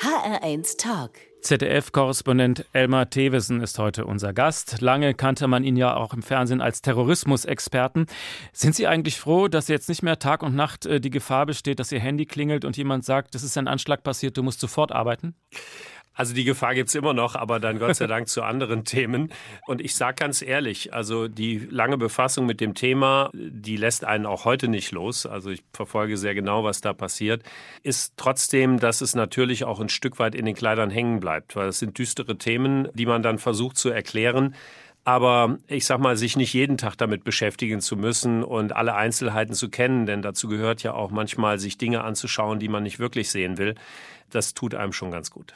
HR1 0.04 0.76
Talk. 0.76 1.12
ZDF-Korrespondent 1.40 2.66
Elmar 2.74 3.08
Thewesen 3.08 3.62
ist 3.62 3.78
heute 3.78 4.04
unser 4.04 4.34
Gast. 4.34 4.82
Lange 4.82 5.14
kannte 5.14 5.46
man 5.46 5.64
ihn 5.64 5.76
ja 5.76 5.96
auch 5.96 6.12
im 6.12 6.22
Fernsehen 6.22 6.60
als 6.60 6.82
Terrorismusexperten. 6.82 8.04
Sind 8.52 8.74
Sie 8.74 8.86
eigentlich 8.86 9.18
froh, 9.18 9.48
dass 9.48 9.68
jetzt 9.68 9.88
nicht 9.88 10.02
mehr 10.02 10.18
Tag 10.18 10.42
und 10.42 10.54
Nacht 10.54 10.84
äh, 10.84 11.00
die 11.00 11.08
Gefahr 11.08 11.46
besteht, 11.46 11.78
dass 11.78 11.90
Ihr 11.90 12.00
Handy 12.00 12.26
klingelt 12.26 12.66
und 12.66 12.76
jemand 12.76 13.06
sagt, 13.06 13.34
es 13.34 13.42
ist 13.42 13.56
ein 13.56 13.66
Anschlag 13.66 14.02
passiert, 14.02 14.36
du 14.36 14.42
musst 14.42 14.60
sofort 14.60 14.92
arbeiten? 14.92 15.36
Also 16.14 16.32
die 16.34 16.44
Gefahr 16.44 16.74
gibt's 16.74 16.94
immer 16.94 17.12
noch, 17.12 17.34
aber 17.34 17.58
dann 17.58 17.78
Gott 17.78 17.96
sei 17.96 18.06
Dank 18.06 18.28
zu 18.28 18.42
anderen 18.42 18.84
Themen. 18.84 19.32
Und 19.66 19.80
ich 19.80 19.94
sage 19.96 20.16
ganz 20.16 20.42
ehrlich, 20.42 20.94
also 20.94 21.28
die 21.28 21.58
lange 21.58 21.98
Befassung 21.98 22.46
mit 22.46 22.60
dem 22.60 22.74
Thema, 22.74 23.30
die 23.34 23.76
lässt 23.76 24.04
einen 24.04 24.26
auch 24.26 24.44
heute 24.44 24.68
nicht 24.68 24.92
los. 24.92 25.26
Also 25.26 25.50
ich 25.50 25.62
verfolge 25.72 26.16
sehr 26.16 26.34
genau, 26.34 26.62
was 26.64 26.80
da 26.80 26.92
passiert. 26.92 27.42
Ist 27.82 28.14
trotzdem, 28.16 28.78
dass 28.78 29.00
es 29.00 29.14
natürlich 29.14 29.64
auch 29.64 29.80
ein 29.80 29.88
Stück 29.88 30.18
weit 30.18 30.34
in 30.34 30.46
den 30.46 30.54
Kleidern 30.54 30.90
hängen 30.90 31.18
bleibt, 31.20 31.56
weil 31.56 31.68
es 31.68 31.80
sind 31.80 31.98
düstere 31.98 32.38
Themen, 32.38 32.88
die 32.94 33.06
man 33.06 33.22
dann 33.22 33.38
versucht 33.38 33.76
zu 33.76 33.90
erklären 33.90 34.54
aber 35.06 35.58
ich 35.68 35.84
sag 35.84 36.00
mal, 36.00 36.16
sich 36.16 36.34
nicht 36.34 36.54
jeden 36.54 36.78
Tag 36.78 36.96
damit 36.96 37.24
beschäftigen 37.24 37.82
zu 37.82 37.94
müssen 37.94 38.42
und 38.42 38.74
alle 38.74 38.94
Einzelheiten 38.94 39.52
zu 39.52 39.68
kennen, 39.68 40.06
denn 40.06 40.22
dazu 40.22 40.48
gehört 40.48 40.82
ja 40.82 40.94
auch 40.94 41.10
manchmal, 41.10 41.58
sich 41.58 41.76
Dinge 41.76 42.02
anzuschauen, 42.02 42.58
die 42.58 42.68
man 42.68 42.82
nicht 42.82 42.98
wirklich 42.98 43.30
sehen 43.30 43.58
will 43.58 43.74
das 44.34 44.54
tut 44.54 44.74
einem 44.74 44.92
schon 44.92 45.10
ganz 45.10 45.30
gut. 45.30 45.54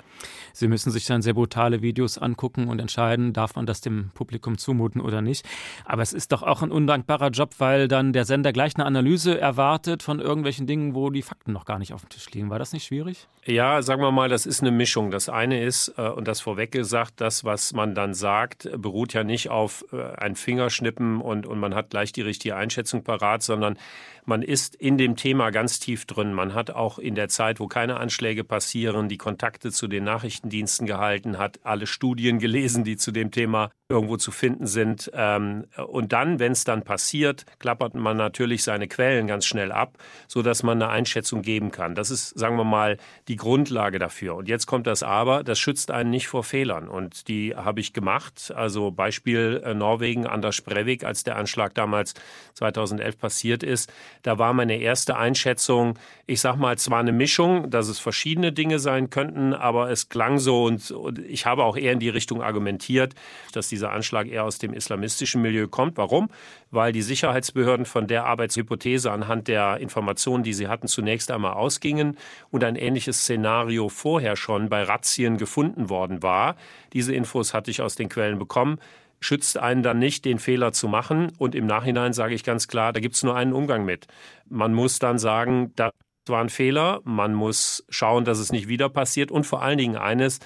Sie 0.58 0.66
müssen 0.66 0.90
sich 0.90 1.04
dann 1.04 1.22
sehr 1.22 1.34
brutale 1.34 1.82
Videos 1.82 2.18
angucken 2.18 2.66
und 2.66 2.80
entscheiden, 2.80 3.32
darf 3.32 3.54
man 3.54 3.64
das 3.64 3.80
dem 3.80 4.10
Publikum 4.14 4.58
zumuten 4.58 5.00
oder 5.00 5.22
nicht. 5.22 5.46
Aber 5.84 6.02
es 6.02 6.12
ist 6.12 6.32
doch 6.32 6.42
auch 6.42 6.62
ein 6.62 6.72
undankbarer 6.72 7.30
Job, 7.30 7.54
weil 7.58 7.86
dann 7.86 8.12
der 8.12 8.24
Sender 8.24 8.52
gleich 8.52 8.74
eine 8.74 8.84
Analyse 8.84 9.40
erwartet 9.40 10.02
von 10.02 10.18
irgendwelchen 10.18 10.66
Dingen, 10.66 10.96
wo 10.96 11.10
die 11.10 11.22
Fakten 11.22 11.52
noch 11.52 11.64
gar 11.64 11.78
nicht 11.78 11.94
auf 11.94 12.00
dem 12.00 12.08
Tisch 12.08 12.28
liegen. 12.32 12.50
War 12.50 12.58
das 12.58 12.72
nicht 12.72 12.86
schwierig? 12.86 13.28
Ja, 13.44 13.82
sagen 13.82 14.02
wir 14.02 14.10
mal, 14.10 14.28
das 14.28 14.46
ist 14.46 14.60
eine 14.60 14.72
Mischung. 14.72 15.12
Das 15.12 15.28
eine 15.28 15.62
ist, 15.62 15.94
äh, 15.96 16.08
und 16.08 16.26
das 16.26 16.40
vorweg 16.40 16.72
gesagt, 16.72 17.20
das, 17.20 17.44
was 17.44 17.72
man 17.72 17.94
dann 17.94 18.12
sagt, 18.12 18.68
beruht 18.76 19.12
ja 19.14 19.22
nicht 19.22 19.50
auf 19.50 19.84
äh, 19.92 20.02
ein 20.16 20.34
Fingerschnippen 20.34 21.20
und, 21.20 21.46
und 21.46 21.60
man 21.60 21.76
hat 21.76 21.90
gleich 21.90 22.10
die 22.10 22.22
richtige 22.22 22.56
Einschätzung 22.56 23.04
parat, 23.04 23.44
sondern 23.44 23.78
man 24.28 24.42
ist 24.42 24.74
in 24.76 24.98
dem 24.98 25.16
Thema 25.16 25.48
ganz 25.50 25.80
tief 25.80 26.04
drin. 26.04 26.34
Man 26.34 26.52
hat 26.52 26.70
auch 26.70 26.98
in 26.98 27.14
der 27.14 27.28
Zeit, 27.28 27.60
wo 27.60 27.66
keine 27.66 27.96
Anschläge 27.96 28.44
passieren, 28.44 29.08
die 29.08 29.16
Kontakte 29.16 29.72
zu 29.72 29.88
den 29.88 30.04
Nachrichtendiensten 30.48 30.86
gehalten, 30.86 31.38
hat 31.38 31.60
alle 31.64 31.86
Studien 31.86 32.38
gelesen, 32.38 32.84
die 32.84 32.96
zu 32.96 33.12
dem 33.12 33.30
Thema 33.30 33.70
irgendwo 33.90 34.18
zu 34.18 34.32
finden 34.32 34.66
sind. 34.66 35.10
Ähm, 35.14 35.64
und 35.86 36.12
dann, 36.12 36.38
wenn 36.38 36.52
es 36.52 36.64
dann 36.64 36.82
passiert, 36.82 37.46
klappert 37.58 37.94
man 37.94 38.18
natürlich 38.18 38.62
seine 38.62 38.86
Quellen 38.86 39.26
ganz 39.26 39.46
schnell 39.46 39.72
ab, 39.72 39.96
so 40.26 40.42
dass 40.42 40.62
man 40.62 40.82
eine 40.82 40.92
Einschätzung 40.92 41.40
geben 41.40 41.70
kann. 41.70 41.94
Das 41.94 42.10
ist, 42.10 42.38
sagen 42.38 42.56
wir 42.56 42.64
mal, 42.64 42.98
die 43.28 43.36
Grundlage 43.36 43.98
dafür. 43.98 44.34
Und 44.34 44.46
jetzt 44.46 44.66
kommt 44.66 44.86
das 44.86 45.02
Aber, 45.02 45.42
das 45.42 45.58
schützt 45.58 45.90
einen 45.90 46.10
nicht 46.10 46.28
vor 46.28 46.44
Fehlern. 46.44 46.86
Und 46.86 47.28
die 47.28 47.56
habe 47.56 47.80
ich 47.80 47.94
gemacht. 47.94 48.52
Also 48.54 48.90
Beispiel 48.90 49.62
äh, 49.64 49.72
Norwegen, 49.72 50.26
Anders 50.26 50.60
Breivik, 50.60 51.04
als 51.04 51.24
der 51.24 51.36
Anschlag 51.36 51.74
damals 51.74 52.12
2011 52.54 53.18
passiert 53.18 53.62
ist. 53.62 53.90
Da 54.22 54.38
war 54.38 54.52
meine 54.52 54.76
erste 54.76 55.16
Einschätzung, 55.16 55.98
ich 56.26 56.42
sag 56.42 56.56
mal, 56.56 56.76
zwar 56.76 57.00
eine 57.00 57.12
Mischung, 57.12 57.70
dass 57.70 57.88
es 57.88 57.98
verschiedene 57.98 58.52
Dinge 58.52 58.80
sein 58.80 59.08
könnten, 59.08 59.54
aber 59.54 59.90
es 59.90 60.10
klang 60.10 60.38
so 60.38 60.64
und, 60.64 60.90
und 60.90 61.20
ich 61.20 61.46
habe 61.46 61.64
auch 61.64 61.78
eher 61.78 61.92
in 61.92 62.00
die 62.00 62.10
Richtung 62.10 62.42
argumentiert, 62.42 63.14
dass 63.54 63.70
dieser 63.78 63.92
Anschlag 63.92 64.26
eher 64.26 64.44
aus 64.44 64.58
dem 64.58 64.72
islamistischen 64.72 65.40
Milieu 65.40 65.68
kommt. 65.68 65.96
Warum? 65.96 66.30
Weil 66.72 66.90
die 66.90 67.02
Sicherheitsbehörden 67.02 67.86
von 67.86 68.08
der 68.08 68.26
Arbeitshypothese 68.26 69.12
anhand 69.12 69.46
der 69.46 69.78
Informationen, 69.78 70.42
die 70.42 70.52
sie 70.52 70.66
hatten, 70.66 70.88
zunächst 70.88 71.30
einmal 71.30 71.52
ausgingen 71.52 72.18
und 72.50 72.64
ein 72.64 72.74
ähnliches 72.74 73.20
Szenario 73.20 73.88
vorher 73.88 74.34
schon 74.34 74.68
bei 74.68 74.82
Razzien 74.82 75.36
gefunden 75.36 75.88
worden 75.88 76.24
war. 76.24 76.56
Diese 76.92 77.14
Infos 77.14 77.54
hatte 77.54 77.70
ich 77.70 77.80
aus 77.80 77.94
den 77.94 78.08
Quellen 78.08 78.38
bekommen 78.38 78.78
schützt 79.20 79.58
einen 79.58 79.82
dann 79.82 79.98
nicht, 79.98 80.24
den 80.24 80.38
Fehler 80.38 80.72
zu 80.72 80.86
machen. 80.86 81.32
Und 81.38 81.56
im 81.56 81.66
Nachhinein 81.66 82.12
sage 82.12 82.34
ich 82.34 82.44
ganz 82.44 82.68
klar, 82.68 82.92
da 82.92 83.00
gibt 83.00 83.16
es 83.16 83.24
nur 83.24 83.34
einen 83.34 83.52
Umgang 83.52 83.84
mit. 83.84 84.06
Man 84.48 84.72
muss 84.72 85.00
dann 85.00 85.18
sagen, 85.18 85.72
das 85.74 85.90
war 86.28 86.40
ein 86.40 86.50
Fehler. 86.50 87.00
Man 87.02 87.34
muss 87.34 87.84
schauen, 87.88 88.24
dass 88.24 88.38
es 88.38 88.52
nicht 88.52 88.68
wieder 88.68 88.88
passiert. 88.88 89.32
Und 89.32 89.44
vor 89.44 89.60
allen 89.60 89.78
Dingen 89.78 89.96
eines, 89.96 90.38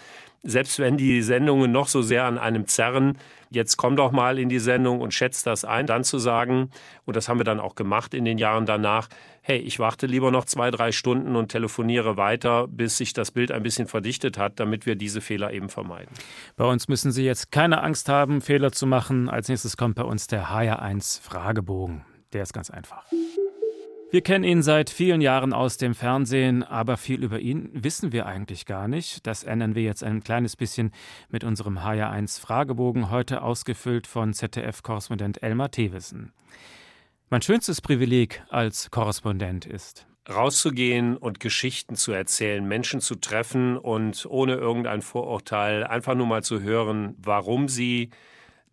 selbst 0.43 0.79
wenn 0.79 0.97
die 0.97 1.23
Sendungen 1.23 1.71
noch 1.71 1.89
so 1.89 2.03
sehr 2.03 2.25
an 2.25 2.39
einem 2.39 2.67
zerren, 2.67 3.19
jetzt 3.51 3.77
komm 3.77 3.97
doch 3.97 4.13
mal 4.13 4.39
in 4.39 4.49
die 4.49 4.59
Sendung 4.59 5.01
und 5.01 5.15
schätzt 5.15 5.47
das 5.47 5.65
ein, 5.65 5.87
dann 5.87 6.05
zu 6.05 6.19
sagen, 6.19 6.71
und 7.05 7.17
das 7.17 7.29
haben 7.29 7.39
wir 7.39 7.45
dann 7.45 7.61
auch 7.61 7.75
gemacht 7.75 8.15
in 8.15 8.25
den 8.25 8.39
Jahren 8.39 8.67
danach, 8.67 9.09
hey, 9.43 9.59
ich 9.59 9.79
warte 9.79 10.07
lieber 10.07 10.31
noch 10.31 10.45
zwei, 10.45 10.71
drei 10.71 10.93
Stunden 10.93 11.37
und 11.37 11.49
telefoniere 11.49 12.17
weiter, 12.17 12.67
bis 12.69 12.97
sich 12.97 13.13
das 13.13 13.31
Bild 13.31 13.53
ein 13.53 13.63
bisschen 13.63 13.89
verdichtet 13.89 14.39
hat, 14.39 14.59
damit 14.61 14.87
wir 14.87 14.97
diese 14.97 15.21
Fehler 15.21 15.53
eben 15.53 15.69
vermeiden. 15.69 16.15
Bei 16.57 16.65
uns 16.65 16.89
müssen 16.89 17.13
Sie 17.13 17.25
jetzt 17.25 17.51
keine 17.51 17.83
Angst 17.83 18.09
haben, 18.09 18.41
Fehler 18.41 18.73
zu 18.73 18.87
machen. 18.87 19.29
Als 19.29 19.49
nächstes 19.49 19.77
kommt 19.77 19.97
bei 19.97 20.05
uns 20.05 20.29
der 20.29 20.49
HR1 20.49 21.21
Fragebogen. 21.21 22.05
Der 22.33 22.43
ist 22.43 22.53
ganz 22.53 22.71
einfach. 22.71 23.05
Wir 24.13 24.21
kennen 24.21 24.45
ihn 24.45 24.61
seit 24.61 24.91
vielen 24.91 25.23
Jahren 25.23 25.55
aus 25.55 25.79
dem 25.79 25.95
Fernsehen, 25.95 26.63
aber 26.63 26.99
viel 26.99 27.25
über 27.25 27.41
ihn 27.41 27.71
wissen 27.73 28.13
wir 28.13 28.27
eigentlich 28.27 28.67
gar 28.67 28.87
nicht. 28.87 29.27
Das 29.27 29.43
ändern 29.43 29.75
wir 29.75 29.85
jetzt 29.85 30.05
ein 30.05 30.23
kleines 30.23 30.55
bisschen 30.55 30.93
mit 31.31 31.45
unserem 31.45 31.79
HR1 31.79 32.39
Fragebogen, 32.39 33.11
heute 33.11 33.41
ausgefüllt 33.41 34.07
von 34.07 34.35
ZDF-Korrespondent 34.35 35.43
Elmar 35.43 35.71
Thewissen. 35.71 36.35
Mein 37.31 37.41
schönstes 37.41 37.81
Privileg 37.81 38.43
als 38.51 38.91
Korrespondent 38.91 39.65
ist, 39.65 40.07
rauszugehen 40.29 41.17
und 41.17 41.41
Geschichten 41.41 41.97
zu 41.97 42.13
erzählen, 42.13 42.69
Menschen 42.69 43.01
zu 43.01 43.15
treffen 43.15 43.79
und 43.79 44.27
ohne 44.27 44.57
irgendein 44.57 45.01
Vorurteil 45.01 45.85
einfach 45.85 46.15
nur 46.15 46.27
mal 46.27 46.43
zu 46.43 46.61
hören, 46.61 47.15
warum 47.17 47.67
sie 47.67 48.11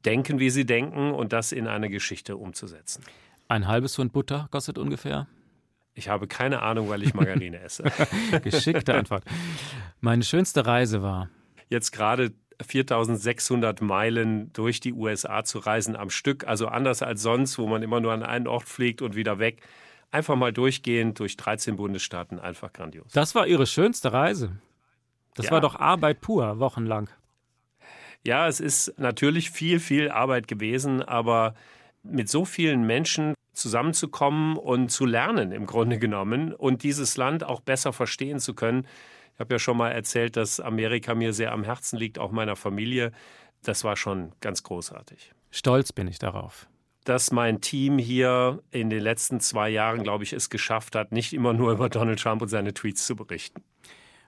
denken, 0.03 0.39
wie 0.39 0.49
sie 0.49 0.65
denken 0.65 1.11
und 1.11 1.31
das 1.31 1.53
in 1.53 1.65
eine 1.67 1.89
Geschichte 1.89 2.35
umzusetzen. 2.35 3.05
Ein 3.49 3.67
halbes 3.67 3.95
Pfund 3.95 4.13
Butter 4.13 4.47
kostet 4.51 4.77
ungefähr? 4.77 5.27
Ich 5.95 6.07
habe 6.07 6.27
keine 6.27 6.61
Ahnung, 6.61 6.87
weil 6.87 7.01
ich 7.01 7.15
Margarine 7.15 7.59
esse. 7.61 7.83
Geschickte 8.43 8.93
Antwort. 8.93 9.23
Meine 10.01 10.23
schönste 10.23 10.67
Reise 10.67 11.01
war. 11.01 11.29
Jetzt 11.67 11.91
gerade 11.91 12.31
4600 12.61 13.81
Meilen 13.81 14.53
durch 14.53 14.79
die 14.79 14.93
USA 14.93 15.43
zu 15.43 15.57
reisen 15.57 15.95
am 15.95 16.11
Stück, 16.11 16.47
also 16.47 16.67
anders 16.67 17.01
als 17.01 17.23
sonst, 17.23 17.57
wo 17.57 17.65
man 17.65 17.81
immer 17.81 17.99
nur 17.99 18.13
an 18.13 18.21
einen 18.21 18.47
Ort 18.47 18.65
fliegt 18.65 19.01
und 19.01 19.15
wieder 19.15 19.39
weg. 19.39 19.63
Einfach 20.11 20.35
mal 20.35 20.53
durchgehend 20.53 21.19
durch 21.19 21.35
13 21.35 21.75
Bundesstaaten, 21.75 22.39
einfach 22.39 22.71
grandios. 22.71 23.11
Das 23.13 23.33
war 23.33 23.47
Ihre 23.47 23.65
schönste 23.65 24.13
Reise. 24.13 24.57
Das 25.33 25.47
ja. 25.47 25.53
war 25.53 25.61
doch 25.61 25.75
Arbeit 25.75 26.21
pur, 26.21 26.59
wochenlang. 26.59 27.09
Ja, 28.23 28.47
es 28.47 28.59
ist 28.59 28.99
natürlich 28.99 29.49
viel, 29.49 29.79
viel 29.79 30.11
Arbeit 30.11 30.47
gewesen, 30.47 31.01
aber 31.01 31.55
mit 32.03 32.29
so 32.29 32.45
vielen 32.45 32.83
Menschen 32.83 33.33
zusammenzukommen 33.59 34.57
und 34.57 34.89
zu 34.89 35.05
lernen 35.05 35.51
im 35.51 35.65
Grunde 35.65 35.99
genommen 35.99 36.53
und 36.53 36.83
dieses 36.83 37.17
Land 37.17 37.43
auch 37.43 37.61
besser 37.61 37.93
verstehen 37.93 38.39
zu 38.39 38.53
können. 38.53 38.87
Ich 39.33 39.39
habe 39.39 39.55
ja 39.55 39.59
schon 39.59 39.77
mal 39.77 39.91
erzählt, 39.91 40.35
dass 40.35 40.59
Amerika 40.59 41.15
mir 41.15 41.33
sehr 41.33 41.51
am 41.51 41.63
Herzen 41.63 41.97
liegt, 41.97 42.19
auch 42.19 42.31
meiner 42.31 42.55
Familie. 42.55 43.11
Das 43.63 43.83
war 43.83 43.95
schon 43.95 44.31
ganz 44.41 44.63
großartig. 44.63 45.33
Stolz 45.51 45.93
bin 45.93 46.07
ich 46.07 46.19
darauf 46.19 46.67
dass 47.09 47.31
mein 47.31 47.59
Team 47.59 47.97
hier 47.97 48.61
in 48.69 48.91
den 48.91 49.01
letzten 49.01 49.39
zwei 49.39 49.69
Jahren, 49.69 50.03
glaube 50.03 50.23
ich, 50.23 50.31
es 50.31 50.51
geschafft 50.51 50.95
hat, 50.95 51.11
nicht 51.11 51.33
immer 51.33 51.53
nur 51.53 51.71
über 51.71 51.89
Donald 51.89 52.19
Trump 52.19 52.43
und 52.43 52.49
seine 52.49 52.71
Tweets 52.71 53.03
zu 53.05 53.15
berichten. 53.15 53.63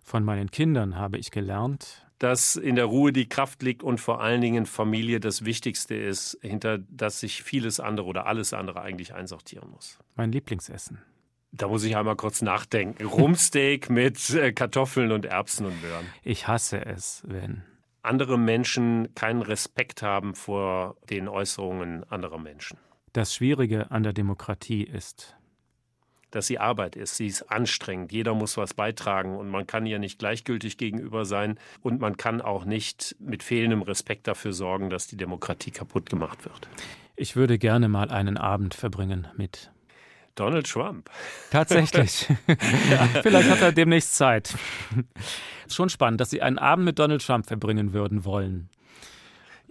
Von 0.03 0.23
meinen 0.23 0.49
Kindern 0.49 0.97
habe 0.97 1.19
ich 1.19 1.29
gelernt, 1.29 2.07
dass 2.21 2.55
in 2.55 2.75
der 2.75 2.85
Ruhe 2.85 3.11
die 3.11 3.27
Kraft 3.27 3.63
liegt 3.63 3.81
und 3.81 3.99
vor 3.99 4.21
allen 4.21 4.41
Dingen 4.41 4.67
Familie 4.67 5.19
das 5.19 5.43
Wichtigste 5.43 5.95
ist, 5.95 6.37
hinter 6.43 6.77
das 6.77 7.19
sich 7.19 7.41
vieles 7.41 7.79
andere 7.79 8.05
oder 8.05 8.27
alles 8.27 8.53
andere 8.53 8.81
eigentlich 8.81 9.15
einsortieren 9.15 9.71
muss. 9.71 9.97
Mein 10.15 10.31
Lieblingsessen. 10.31 10.99
Da 11.51 11.67
muss 11.67 11.83
ich 11.83 11.97
einmal 11.97 12.15
kurz 12.15 12.43
nachdenken. 12.43 13.03
Rumsteak 13.03 13.89
mit 13.89 14.29
äh, 14.29 14.53
Kartoffeln 14.53 15.11
und 15.11 15.25
Erbsen 15.25 15.65
und 15.65 15.81
Möhren. 15.81 16.05
Ich 16.21 16.47
hasse 16.47 16.85
es, 16.85 17.23
wenn 17.25 17.63
andere 18.03 18.37
Menschen 18.37 19.15
keinen 19.15 19.41
Respekt 19.41 20.03
haben 20.03 20.35
vor 20.35 20.97
den 21.09 21.27
Äußerungen 21.27 22.03
anderer 22.03 22.37
Menschen. 22.37 22.77
Das 23.13 23.33
Schwierige 23.33 23.89
an 23.89 24.03
der 24.03 24.13
Demokratie 24.13 24.83
ist, 24.83 25.35
dass 26.31 26.47
sie 26.47 26.59
Arbeit 26.59 26.95
ist. 26.95 27.17
Sie 27.17 27.27
ist 27.27 27.43
anstrengend. 27.43 28.11
Jeder 28.11 28.33
muss 28.33 28.57
was 28.57 28.73
beitragen 28.73 29.37
und 29.37 29.49
man 29.49 29.67
kann 29.67 29.85
ihr 29.85 29.99
nicht 29.99 30.19
gleichgültig 30.19 30.77
gegenüber 30.77 31.25
sein 31.25 31.59
und 31.81 31.99
man 31.99 32.17
kann 32.17 32.41
auch 32.41 32.65
nicht 32.65 33.15
mit 33.19 33.43
fehlendem 33.43 33.81
Respekt 33.81 34.27
dafür 34.27 34.53
sorgen, 34.53 34.89
dass 34.89 35.07
die 35.07 35.17
Demokratie 35.17 35.71
kaputt 35.71 36.09
gemacht 36.09 36.45
wird. 36.45 36.67
Ich 37.15 37.35
würde 37.35 37.59
gerne 37.59 37.87
mal 37.87 38.09
einen 38.09 38.37
Abend 38.37 38.73
verbringen 38.73 39.27
mit 39.37 39.71
Donald 40.35 40.67
Trump. 40.67 41.09
Tatsächlich. 41.51 42.27
ja. 42.89 43.07
Vielleicht 43.21 43.49
hat 43.49 43.61
er 43.61 43.71
demnächst 43.71 44.15
Zeit. 44.15 44.55
Schon 45.67 45.89
spannend, 45.89 46.21
dass 46.21 46.29
Sie 46.29 46.41
einen 46.41 46.57
Abend 46.57 46.85
mit 46.85 46.99
Donald 46.99 47.25
Trump 47.25 47.45
verbringen 47.47 47.93
würden 47.93 48.25
wollen. 48.25 48.69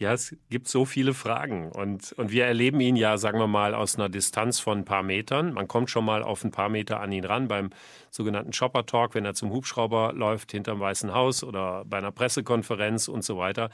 Ja, 0.01 0.15
es 0.15 0.35
gibt 0.49 0.67
so 0.67 0.87
viele 0.87 1.13
Fragen 1.13 1.71
und, 1.71 2.13
und 2.13 2.31
wir 2.31 2.47
erleben 2.47 2.81
ihn 2.81 2.97
ja, 2.97 3.19
sagen 3.19 3.39
wir 3.39 3.47
mal, 3.47 3.75
aus 3.75 3.97
einer 3.97 4.09
Distanz 4.09 4.59
von 4.59 4.79
ein 4.79 4.85
paar 4.87 5.03
Metern. 5.03 5.53
Man 5.53 5.69
kommt 5.69 5.91
schon 5.91 6.07
mal 6.07 6.23
auf 6.23 6.43
ein 6.43 6.51
paar 6.51 6.71
Meter 6.71 7.01
an 7.01 7.13
ihn 7.13 7.27
ran 7.27 7.49
beim 7.49 7.69
sogenannten 8.11 8.51
Chopper 8.51 8.87
Talk, 8.87 9.15
wenn 9.15 9.27
er 9.27 9.35
zum 9.35 9.51
Hubschrauber 9.51 10.15
läuft 10.15 10.53
hinterm 10.53 10.81
Weißen 10.81 11.13
Haus 11.13 11.45
oder 11.45 11.85
bei 11.85 11.99
einer 11.99 12.13
Pressekonferenz 12.13 13.09
und 13.09 13.25
so 13.25 13.37
weiter 13.37 13.69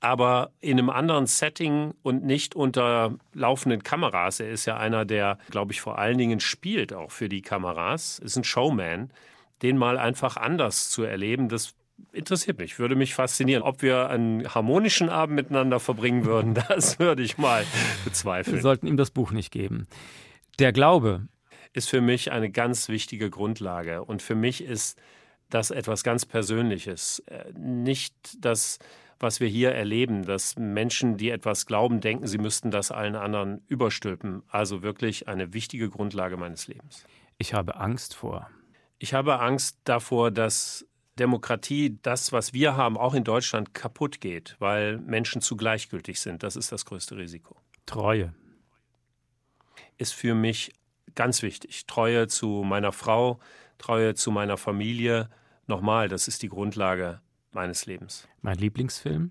aber 0.00 0.50
in 0.60 0.80
einem 0.80 0.90
anderen 0.90 1.26
Setting 1.26 1.94
und 2.02 2.24
nicht 2.24 2.56
unter 2.56 3.14
laufenden 3.34 3.84
Kameras. 3.84 4.40
Er 4.40 4.50
ist 4.50 4.66
ja 4.66 4.76
einer, 4.76 5.04
der, 5.04 5.38
glaube 5.48 5.72
ich, 5.72 5.80
vor 5.80 5.96
allen 5.96 6.18
Dingen 6.18 6.40
spielt 6.40 6.92
auch 6.92 7.12
für 7.12 7.28
die 7.28 7.40
Kameras, 7.40 8.18
ist 8.18 8.36
ein 8.36 8.42
Showman. 8.42 9.12
Den 9.62 9.78
mal 9.78 9.98
einfach 9.98 10.36
anders 10.36 10.90
zu 10.90 11.04
erleben, 11.04 11.48
das 11.48 11.76
interessiert 12.12 12.58
mich, 12.58 12.78
würde 12.78 12.94
mich 12.94 13.14
faszinieren. 13.14 13.62
Ob 13.62 13.82
wir 13.82 14.08
einen 14.08 14.54
harmonischen 14.54 15.08
Abend 15.08 15.36
miteinander 15.36 15.80
verbringen 15.80 16.24
würden, 16.24 16.54
das 16.68 16.98
würde 16.98 17.22
ich 17.22 17.38
mal 17.38 17.64
bezweifeln. 18.04 18.56
Wir 18.56 18.62
sollten 18.62 18.86
ihm 18.86 18.96
das 18.96 19.10
Buch 19.10 19.32
nicht 19.32 19.50
geben. 19.50 19.86
Der 20.58 20.72
Glaube 20.72 21.26
ist 21.72 21.88
für 21.88 22.00
mich 22.00 22.32
eine 22.32 22.50
ganz 22.50 22.88
wichtige 22.88 23.30
Grundlage. 23.30 24.04
Und 24.04 24.22
für 24.22 24.34
mich 24.34 24.62
ist 24.62 25.00
das 25.48 25.70
etwas 25.70 26.02
ganz 26.04 26.26
Persönliches. 26.26 27.20
Äh, 27.26 27.52
nicht 27.58 28.14
das 28.38 28.78
was 29.22 29.38
wir 29.38 29.48
hier 29.48 29.72
erleben, 29.72 30.24
dass 30.24 30.56
Menschen, 30.56 31.16
die 31.16 31.30
etwas 31.30 31.66
glauben, 31.66 32.00
denken, 32.00 32.26
sie 32.26 32.38
müssten 32.38 32.70
das 32.70 32.90
allen 32.90 33.14
anderen 33.14 33.62
überstülpen. 33.68 34.42
Also 34.48 34.82
wirklich 34.82 35.28
eine 35.28 35.54
wichtige 35.54 35.88
Grundlage 35.88 36.36
meines 36.36 36.66
Lebens. 36.66 37.06
Ich 37.38 37.54
habe 37.54 37.76
Angst 37.76 38.14
vor. 38.14 38.50
Ich 38.98 39.14
habe 39.14 39.38
Angst 39.38 39.78
davor, 39.84 40.30
dass 40.32 40.86
Demokratie, 41.18 41.98
das, 42.02 42.32
was 42.32 42.52
wir 42.52 42.76
haben, 42.76 42.96
auch 42.96 43.14
in 43.14 43.24
Deutschland 43.24 43.74
kaputt 43.74 44.20
geht, 44.20 44.56
weil 44.58 44.98
Menschen 44.98 45.42
zu 45.42 45.56
gleichgültig 45.56 46.20
sind. 46.20 46.42
Das 46.42 46.56
ist 46.56 46.72
das 46.72 46.84
größte 46.84 47.16
Risiko. 47.16 47.56
Treue 47.86 48.34
ist 49.98 50.14
für 50.14 50.34
mich 50.34 50.72
ganz 51.14 51.42
wichtig. 51.42 51.86
Treue 51.86 52.28
zu 52.28 52.62
meiner 52.64 52.92
Frau, 52.92 53.40
Treue 53.78 54.14
zu 54.14 54.30
meiner 54.30 54.56
Familie. 54.56 55.28
Nochmal, 55.66 56.08
das 56.08 56.28
ist 56.28 56.42
die 56.42 56.48
Grundlage 56.48 57.20
meines 57.52 57.86
Lebens. 57.86 58.28
Mein 58.40 58.58
Lieblingsfilm? 58.58 59.30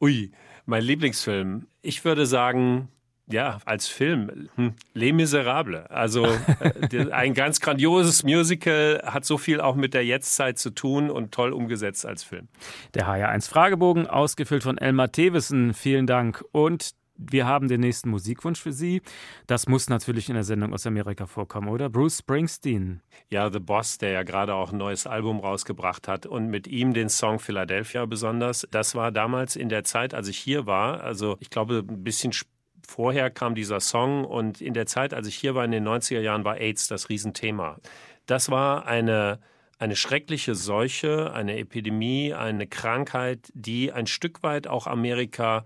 Ui, 0.00 0.32
mein 0.66 0.82
Lieblingsfilm. 0.82 1.66
Ich 1.82 2.04
würde 2.04 2.26
sagen, 2.26 2.88
ja, 3.30 3.58
als 3.64 3.88
Film, 3.88 4.48
hm, 4.56 4.74
Les 4.94 5.12
Miserables. 5.12 5.86
Also 5.90 6.26
äh, 6.26 7.10
ein 7.10 7.34
ganz 7.34 7.60
grandioses 7.60 8.24
Musical, 8.24 9.02
hat 9.04 9.24
so 9.24 9.38
viel 9.38 9.60
auch 9.60 9.76
mit 9.76 9.94
der 9.94 10.04
Jetztzeit 10.04 10.58
zu 10.58 10.70
tun 10.70 11.10
und 11.10 11.32
toll 11.32 11.52
umgesetzt 11.52 12.06
als 12.06 12.22
Film. 12.22 12.48
Der 12.94 13.06
HR1 13.06 13.48
Fragebogen, 13.48 14.06
ausgefüllt 14.06 14.62
von 14.62 14.78
Elmar 14.78 15.12
Thewissen. 15.12 15.74
Vielen 15.74 16.06
Dank. 16.06 16.44
Und 16.52 16.92
wir 17.18 17.46
haben 17.46 17.68
den 17.68 17.80
nächsten 17.80 18.10
Musikwunsch 18.10 18.60
für 18.60 18.72
Sie. 18.72 19.02
Das 19.48 19.66
muss 19.66 19.90
natürlich 19.90 20.28
in 20.28 20.36
der 20.36 20.44
Sendung 20.44 20.72
aus 20.72 20.86
Amerika 20.86 21.26
vorkommen, 21.26 21.68
oder? 21.68 21.90
Bruce 21.90 22.18
Springsteen. 22.18 23.02
Ja, 23.28 23.50
The 23.50 23.58
Boss, 23.58 23.98
der 23.98 24.12
ja 24.12 24.22
gerade 24.22 24.54
auch 24.54 24.72
ein 24.72 24.78
neues 24.78 25.06
Album 25.06 25.40
rausgebracht 25.40 26.06
hat 26.06 26.26
und 26.26 26.46
mit 26.46 26.68
ihm 26.68 26.94
den 26.94 27.08
Song 27.08 27.40
Philadelphia 27.40 28.06
besonders. 28.06 28.66
Das 28.70 28.94
war 28.94 29.10
damals 29.10 29.56
in 29.56 29.68
der 29.68 29.82
Zeit, 29.82 30.14
als 30.14 30.28
ich 30.28 30.38
hier 30.38 30.66
war, 30.66 31.02
also 31.02 31.36
ich 31.40 31.50
glaube 31.50 31.84
ein 31.88 32.04
bisschen 32.04 32.32
vorher 32.88 33.30
kam 33.30 33.54
dieser 33.54 33.80
Song 33.80 34.24
und 34.24 34.60
in 34.60 34.74
der 34.74 34.86
Zeit, 34.86 35.14
als 35.14 35.28
ich 35.28 35.36
hier 35.36 35.54
war 35.54 35.64
in 35.64 35.70
den 35.70 35.86
90er 35.86 36.20
Jahren, 36.20 36.44
war 36.44 36.56
AIDS 36.56 36.88
das 36.88 37.08
Riesenthema. 37.08 37.76
Das 38.26 38.50
war 38.50 38.86
eine 38.86 39.38
eine 39.78 39.94
schreckliche 39.94 40.54
Seuche, 40.54 41.32
eine 41.32 41.56
Epidemie, 41.56 42.34
eine 42.34 42.66
Krankheit, 42.66 43.50
die 43.54 43.92
ein 43.92 44.06
Stück 44.06 44.42
weit 44.42 44.66
auch 44.66 44.86
Amerika 44.86 45.64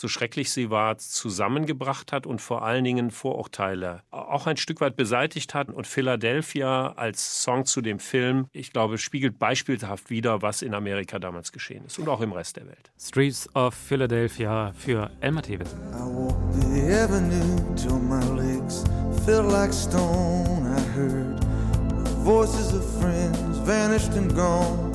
so 0.00 0.08
schrecklich 0.08 0.50
sie 0.50 0.70
war, 0.70 0.96
zusammengebracht 0.98 2.10
hat 2.12 2.26
und 2.26 2.40
vor 2.40 2.62
allen 2.62 2.84
Dingen 2.84 3.10
Vorurteile 3.10 4.02
auch 4.10 4.46
ein 4.46 4.56
Stück 4.56 4.80
weit 4.80 4.96
beseitigt 4.96 5.54
hat. 5.54 5.68
Und 5.68 5.86
Philadelphia 5.86 6.94
als 6.96 7.42
Song 7.42 7.66
zu 7.66 7.82
dem 7.82 7.98
Film, 7.98 8.46
ich 8.52 8.72
glaube, 8.72 8.98
spiegelt 8.98 9.38
beispielhaft 9.38 10.10
wider, 10.10 10.42
was 10.42 10.62
in 10.62 10.74
Amerika 10.74 11.18
damals 11.18 11.52
geschehen 11.52 11.84
ist 11.84 11.98
und 11.98 12.08
auch 12.08 12.20
im 12.20 12.32
Rest 12.32 12.56
der 12.56 12.66
Welt. 12.66 12.90
Streets 12.98 13.54
of 13.54 13.74
Philadelphia 13.74 14.72
für 14.72 15.10
Elmar 15.20 15.42
Tevis. 15.42 15.76
Voices 22.22 22.74
of 22.74 22.84
friends 23.00 23.58
vanished 23.64 24.12
and 24.12 24.34
gone. 24.34 24.92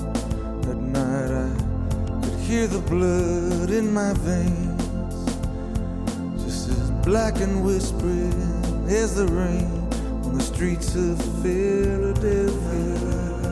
At 0.69 0.77
night 0.77 1.31
I 1.31 2.21
could 2.21 2.39
hear 2.41 2.67
the 2.67 2.79
blood 2.81 3.71
in 3.71 3.91
my 3.91 4.13
veins. 4.13 4.74
Black 7.05 7.39
and 7.39 7.63
whispering 7.63 8.33
as 8.89 9.15
the 9.15 9.27
rain 9.27 9.69
on 10.25 10.35
the 10.35 10.41
streets 10.41 10.95
of 10.95 11.21
Philadelphia. 11.43 13.44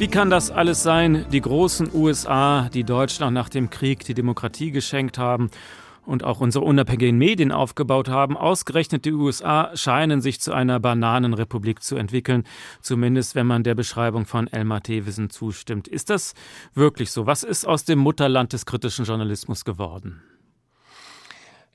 Wie 0.00 0.08
kann 0.08 0.30
das 0.30 0.50
alles 0.50 0.82
sein? 0.82 1.26
Die 1.30 1.42
großen 1.42 1.90
USA, 1.92 2.70
die 2.72 2.84
Deutschland 2.84 3.34
nach 3.34 3.50
dem 3.50 3.68
Krieg 3.68 4.02
die 4.02 4.14
Demokratie 4.14 4.70
geschenkt 4.70 5.18
haben 5.18 5.50
und 6.06 6.24
auch 6.24 6.40
unsere 6.40 6.64
unabhängigen 6.64 7.18
Medien 7.18 7.52
aufgebaut 7.52 8.08
haben, 8.08 8.34
ausgerechnet 8.34 9.04
die 9.04 9.12
USA 9.12 9.76
scheinen 9.76 10.22
sich 10.22 10.40
zu 10.40 10.54
einer 10.54 10.80
Bananenrepublik 10.80 11.82
zu 11.82 11.96
entwickeln, 11.96 12.44
zumindest 12.80 13.34
wenn 13.34 13.46
man 13.46 13.62
der 13.62 13.74
Beschreibung 13.74 14.24
von 14.24 14.46
Elmar 14.46 14.82
Thewissen 14.82 15.28
zustimmt. 15.28 15.86
Ist 15.86 16.08
das 16.08 16.32
wirklich 16.72 17.12
so? 17.12 17.26
Was 17.26 17.42
ist 17.42 17.66
aus 17.66 17.84
dem 17.84 17.98
Mutterland 17.98 18.54
des 18.54 18.64
kritischen 18.64 19.04
Journalismus 19.04 19.66
geworden? 19.66 20.22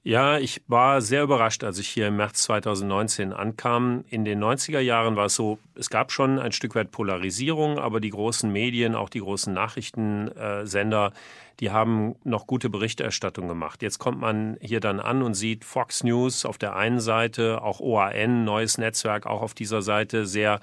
Ja, 0.08 0.38
ich 0.38 0.62
war 0.68 1.02
sehr 1.02 1.24
überrascht, 1.24 1.64
als 1.64 1.80
ich 1.80 1.88
hier 1.90 2.10
im 2.10 2.18
März 2.18 2.44
2019 2.44 3.34
ankam. 3.34 4.06
In 4.08 4.24
den 4.24 4.40
90er 4.40 4.80
Jahren 4.80 5.16
war 5.16 5.26
es 5.26 5.36
so, 5.36 5.58
es 5.74 5.90
gab 5.90 6.12
schon 6.12 6.38
ein 6.38 6.52
Stück 6.52 6.76
weit 6.76 6.92
Polarisierung, 6.92 7.80
aber 7.80 8.00
die 8.00 8.12
großen 8.12 8.52
Medien, 8.52 8.94
auch 8.94 9.10
die 9.10 9.22
großen 9.22 9.52
Nachrichtensender, 9.52 11.12
die 11.60 11.72
haben 11.72 12.14
noch 12.24 12.46
gute 12.46 12.70
Berichterstattung 12.70 13.48
gemacht. 13.48 13.82
Jetzt 13.82 13.98
kommt 13.98 14.20
man 14.20 14.58
hier 14.62 14.80
dann 14.80 15.00
an 15.00 15.24
und 15.24 15.34
sieht 15.34 15.66
Fox 15.66 16.04
News 16.04 16.46
auf 16.46 16.60
der 16.60 16.76
einen 16.76 17.00
Seite, 17.00 17.64
auch 17.64 17.80
OAN, 17.80 18.46
neues 18.46 18.78
Netzwerk, 18.78 19.26
auch 19.26 19.42
auf 19.42 19.56
dieser 19.56 19.82
Seite 19.82 20.28
sehr 20.28 20.60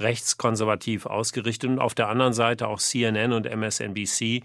rechtskonservativ 0.00 1.04
ausgerichtet 1.04 1.68
und 1.68 1.78
auf 1.78 1.94
der 1.94 2.08
anderen 2.08 2.32
Seite 2.32 2.68
auch 2.68 2.78
CNN 2.78 3.34
und 3.34 3.44
MSNBC, 3.44 4.44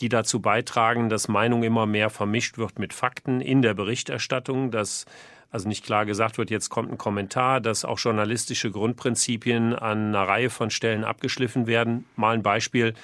die 0.00 0.08
dazu 0.08 0.40
beitragen, 0.40 1.08
dass 1.08 1.28
Meinung 1.28 1.62
immer 1.62 1.86
mehr 1.86 2.10
vermischt 2.10 2.58
wird 2.58 2.78
mit 2.78 2.92
Fakten 2.92 3.40
in 3.40 3.62
der 3.62 3.74
Berichterstattung, 3.74 4.70
dass 4.70 5.06
also 5.50 5.68
nicht 5.68 5.84
klar 5.84 6.04
gesagt 6.04 6.36
wird, 6.36 6.50
jetzt 6.50 6.68
kommt 6.68 6.90
ein 6.90 6.98
Kommentar, 6.98 7.60
dass 7.60 7.84
auch 7.84 8.00
journalistische 8.00 8.72
Grundprinzipien 8.72 9.72
an 9.72 10.08
einer 10.08 10.26
Reihe 10.26 10.50
von 10.50 10.70
Stellen 10.70 11.04
abgeschliffen 11.04 11.68
werden. 11.68 12.06
Mal 12.16 12.34
ein 12.34 12.42
Beispiel 12.42 12.94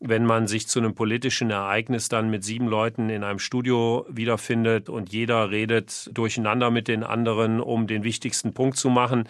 wenn 0.00 0.24
man 0.24 0.46
sich 0.46 0.66
zu 0.66 0.78
einem 0.78 0.94
politischen 0.94 1.50
Ereignis 1.50 2.08
dann 2.08 2.30
mit 2.30 2.42
sieben 2.42 2.66
Leuten 2.66 3.10
in 3.10 3.22
einem 3.22 3.38
Studio 3.38 4.06
wiederfindet 4.08 4.88
und 4.88 5.12
jeder 5.12 5.50
redet 5.50 6.10
durcheinander 6.16 6.70
mit 6.70 6.88
den 6.88 7.04
anderen, 7.04 7.60
um 7.60 7.86
den 7.86 8.02
wichtigsten 8.02 8.54
Punkt 8.54 8.78
zu 8.78 8.88
machen, 8.88 9.28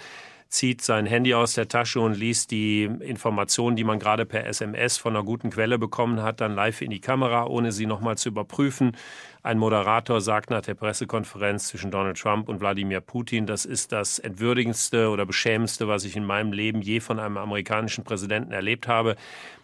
zieht 0.51 0.83
sein 0.83 1.07
Handy 1.07 1.33
aus 1.33 1.55
der 1.55 1.69
Tasche 1.69 2.01
und 2.01 2.15
liest 2.15 2.51
die 2.51 2.83
Informationen, 2.83 3.77
die 3.77 3.85
man 3.85 4.01
gerade 4.01 4.27
per 4.27 4.47
SMS 4.47 4.99
von 4.99 5.15
einer 5.15 5.25
guten 5.25 5.51
Quelle 5.51 5.79
bekommen 5.79 6.23
hat, 6.23 6.41
dann 6.41 6.57
live 6.57 6.83
in 6.83 6.91
die 6.91 7.01
Kamera, 7.01 7.47
ohne 7.47 7.71
sie 7.71 7.87
nochmal 7.87 8.19
zu 8.19 8.31
überprüfen. 8.31 8.97
Ein 9.45 9.59
Moderator 9.59 10.21
sagt 10.21 10.51
nach 10.51 10.63
der 10.63 10.75
Pressekonferenz 10.75 11.69
zwischen 11.69 11.93
Donald 11.93 12.19
Trump 12.19 12.49
und 12.49 12.61
Wladimir 12.61 13.01
Putin, 13.01 13.47
das 13.47 13.65
ist 13.65 13.93
das 13.93 14.19
entwürdigendste 14.19 15.09
oder 15.11 15.25
beschämendste, 15.25 15.87
was 15.87 16.05
ich 16.05 16.17
in 16.17 16.25
meinem 16.25 16.53
Leben 16.53 16.83
je 16.83 16.99
von 16.99 17.21
einem 17.21 17.37
amerikanischen 17.37 18.03
Präsidenten 18.03 18.51
erlebt 18.51 18.89
habe. 18.89 19.15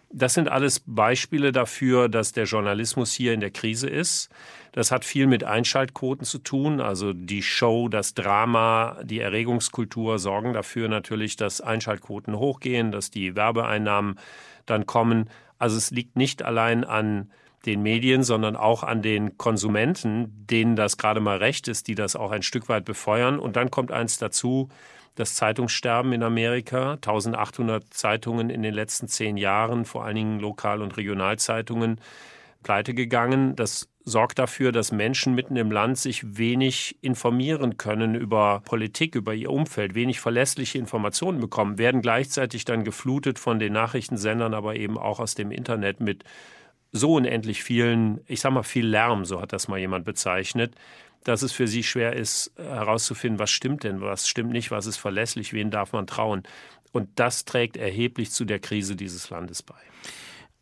Das 0.09 0.33
sind 0.33 0.47
alles 0.47 0.81
Beispiele 0.85 1.51
dafür, 1.51 2.07
dass 2.07 2.31
der 2.31 2.45
Journalismus 2.45 3.11
hier 3.11 3.33
in 3.33 3.41
der 3.41 3.51
Krise 3.51 3.89
ist. 3.89 4.29
Das 4.77 4.91
hat 4.91 5.05
viel 5.05 5.25
mit 5.25 5.43
Einschaltquoten 5.43 6.23
zu 6.23 6.37
tun. 6.37 6.81
Also 6.81 7.11
die 7.11 7.41
Show, 7.41 7.89
das 7.89 8.13
Drama, 8.13 8.99
die 9.03 9.19
Erregungskultur 9.19 10.19
sorgen 10.19 10.53
dafür 10.53 10.87
natürlich, 10.87 11.35
dass 11.35 11.61
Einschaltquoten 11.61 12.37
hochgehen, 12.37 12.91
dass 12.91 13.09
die 13.09 13.35
Werbeeinnahmen 13.35 14.19
dann 14.67 14.85
kommen. 14.85 15.31
Also 15.57 15.77
es 15.77 15.89
liegt 15.89 16.15
nicht 16.15 16.43
allein 16.43 16.83
an 16.83 17.31
den 17.65 17.81
Medien, 17.81 18.21
sondern 18.21 18.55
auch 18.55 18.83
an 18.83 19.01
den 19.01 19.35
Konsumenten, 19.39 20.45
denen 20.45 20.75
das 20.75 20.97
gerade 20.97 21.21
mal 21.21 21.37
recht 21.37 21.67
ist, 21.67 21.87
die 21.87 21.95
das 21.95 22.15
auch 22.15 22.29
ein 22.29 22.43
Stück 22.43 22.69
weit 22.69 22.85
befeuern. 22.85 23.39
Und 23.39 23.55
dann 23.55 23.71
kommt 23.71 23.91
eins 23.91 24.19
dazu, 24.19 24.69
das 25.15 25.33
Zeitungssterben 25.33 26.13
in 26.13 26.21
Amerika. 26.21 26.91
1800 26.91 27.91
Zeitungen 27.91 28.51
in 28.51 28.61
den 28.61 28.75
letzten 28.75 29.07
zehn 29.07 29.37
Jahren, 29.37 29.85
vor 29.85 30.05
allen 30.05 30.17
Dingen 30.17 30.39
Lokal- 30.39 30.83
und 30.83 30.97
Regionalzeitungen, 30.97 31.99
pleite 32.61 32.93
gegangen. 32.93 33.55
Das 33.55 33.89
sorgt 34.07 34.39
dafür, 34.39 34.71
dass 34.71 34.93
Menschen 34.93 35.35
mitten 35.35 35.57
im 35.57 35.69
Land 35.69 35.97
sich 35.97 36.37
wenig 36.37 36.97
informieren 37.01 37.75
können 37.75 38.15
über 38.15 38.61
Politik, 38.63 39.15
über 39.15 39.33
ihr 39.33 39.51
Umfeld, 39.51 39.95
wenig 39.95 40.21
verlässliche 40.21 40.77
Informationen 40.77 41.41
bekommen, 41.41 41.77
werden 41.77 42.01
gleichzeitig 42.01 42.63
dann 42.63 42.85
geflutet 42.85 43.37
von 43.37 43.59
den 43.59 43.73
Nachrichtensendern, 43.73 44.53
aber 44.53 44.77
eben 44.77 44.97
auch 44.97 45.19
aus 45.19 45.35
dem 45.35 45.51
Internet 45.51 45.99
mit 45.99 46.23
so 46.93 47.15
unendlich 47.15 47.63
vielen, 47.63 48.21
ich 48.27 48.39
sag 48.39 48.53
mal 48.53 48.63
viel 48.63 48.87
Lärm, 48.87 49.25
so 49.25 49.41
hat 49.41 49.51
das 49.51 49.67
mal 49.67 49.77
jemand 49.77 50.05
bezeichnet, 50.05 50.73
dass 51.25 51.41
es 51.41 51.51
für 51.51 51.67
sie 51.67 51.83
schwer 51.83 52.13
ist, 52.13 52.53
herauszufinden, 52.55 53.39
was 53.39 53.51
stimmt 53.51 53.83
denn, 53.83 53.99
was 53.99 54.29
stimmt 54.29 54.51
nicht, 54.51 54.71
was 54.71 54.85
ist 54.85 54.95
verlässlich, 54.95 55.51
wen 55.51 55.69
darf 55.69 55.91
man 55.91 56.07
trauen. 56.07 56.43
Und 56.93 57.09
das 57.15 57.43
trägt 57.43 57.75
erheblich 57.75 58.31
zu 58.31 58.45
der 58.45 58.59
Krise 58.59 58.95
dieses 58.95 59.29
Landes 59.29 59.63
bei. 59.63 59.75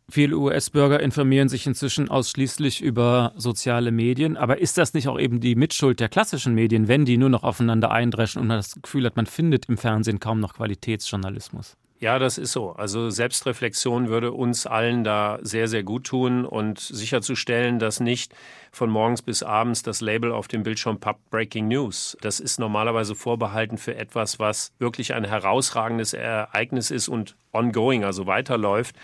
Viele 0.08 0.36
US-Bürger 0.36 1.00
informieren 1.00 1.48
sich 1.48 1.66
inzwischen 1.66 2.08
ausschließlich 2.08 2.80
über 2.80 3.32
soziale 3.36 3.90
Medien. 3.90 4.36
Aber 4.36 4.58
ist 4.58 4.78
das 4.78 4.94
nicht 4.94 5.08
auch 5.08 5.18
eben 5.18 5.40
die 5.40 5.56
Mitschuld 5.56 5.98
der 5.98 6.08
klassischen 6.08 6.54
Medien, 6.54 6.86
wenn 6.86 7.04
die 7.04 7.16
nur 7.18 7.28
noch 7.28 7.42
aufeinander 7.42 7.90
eindreschen 7.90 8.40
und 8.40 8.46
man 8.46 8.58
das 8.58 8.80
Gefühl 8.80 9.04
hat, 9.04 9.16
man 9.16 9.26
findet 9.26 9.68
im 9.68 9.76
Fernsehen 9.76 10.20
kaum 10.20 10.38
noch 10.38 10.54
Qualitätsjournalismus? 10.54 11.76
Ja, 11.98 12.18
das 12.18 12.38
ist 12.38 12.52
so. 12.52 12.72
Also 12.72 13.10
Selbstreflexion 13.10 14.08
würde 14.08 14.30
uns 14.30 14.66
allen 14.66 15.02
da 15.02 15.38
sehr, 15.40 15.66
sehr 15.66 15.82
gut 15.82 16.04
tun 16.04 16.44
und 16.44 16.78
sicherzustellen, 16.78 17.78
dass 17.78 18.00
nicht 18.00 18.34
von 18.70 18.90
morgens 18.90 19.22
bis 19.22 19.42
abends 19.42 19.82
das 19.82 20.02
Label 20.02 20.30
auf 20.30 20.46
dem 20.46 20.62
Bildschirm 20.62 21.00
Pub 21.00 21.18
Breaking 21.30 21.68
News. 21.68 22.16
Das 22.20 22.38
ist 22.38 22.60
normalerweise 22.60 23.14
vorbehalten 23.14 23.78
für 23.78 23.96
etwas, 23.96 24.38
was 24.38 24.72
wirklich 24.78 25.14
ein 25.14 25.24
herausragendes 25.24 26.12
Ereignis 26.12 26.90
ist 26.90 27.08
und 27.08 27.34
ongoing, 27.52 28.04
also 28.04 28.26
weiterläuft 28.26 28.94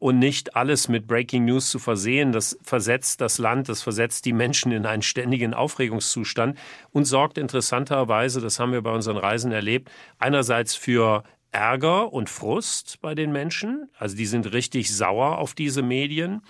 und 0.00 0.18
nicht 0.18 0.56
alles 0.56 0.88
mit 0.88 1.06
Breaking 1.06 1.44
News 1.44 1.70
zu 1.70 1.78
versehen. 1.78 2.32
Das 2.32 2.58
versetzt 2.62 3.20
das 3.20 3.38
Land, 3.38 3.68
das 3.68 3.82
versetzt 3.82 4.24
die 4.24 4.32
Menschen 4.32 4.72
in 4.72 4.86
einen 4.86 5.02
ständigen 5.02 5.54
Aufregungszustand 5.54 6.58
und 6.90 7.04
sorgt 7.04 7.38
interessanterweise, 7.38 8.40
das 8.40 8.58
haben 8.58 8.72
wir 8.72 8.82
bei 8.82 8.92
unseren 8.92 9.18
Reisen 9.18 9.52
erlebt, 9.52 9.90
einerseits 10.18 10.74
für 10.74 11.22
Ärger 11.52 12.12
und 12.12 12.30
Frust 12.30 12.98
bei 13.02 13.14
den 13.14 13.30
Menschen. 13.30 13.90
Also 13.98 14.16
die 14.16 14.26
sind 14.26 14.52
richtig 14.52 14.94
sauer 14.94 15.38
auf 15.38 15.54
diese 15.54 15.82
Medien. 15.82 16.40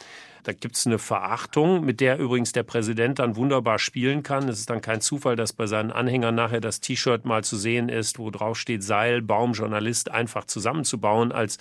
Da 0.42 0.52
gibt 0.52 0.76
es 0.76 0.86
eine 0.86 0.98
Verachtung, 0.98 1.84
mit 1.84 2.00
der 2.00 2.18
übrigens 2.18 2.52
der 2.52 2.62
Präsident 2.62 3.18
dann 3.18 3.36
wunderbar 3.36 3.78
spielen 3.78 4.22
kann. 4.22 4.48
Es 4.48 4.60
ist 4.60 4.70
dann 4.70 4.80
kein 4.80 5.00
Zufall, 5.00 5.36
dass 5.36 5.52
bei 5.52 5.66
seinen 5.66 5.90
Anhängern 5.90 6.34
nachher 6.34 6.60
das 6.60 6.80
T-Shirt 6.80 7.24
mal 7.24 7.44
zu 7.44 7.56
sehen 7.56 7.88
ist, 7.88 8.18
wo 8.18 8.30
drauf 8.30 8.58
steht 8.58 8.82
Seil, 8.82 9.22
Baum, 9.22 9.52
Journalist, 9.52 10.10
einfach 10.10 10.44
zusammenzubauen, 10.44 11.32
als 11.32 11.58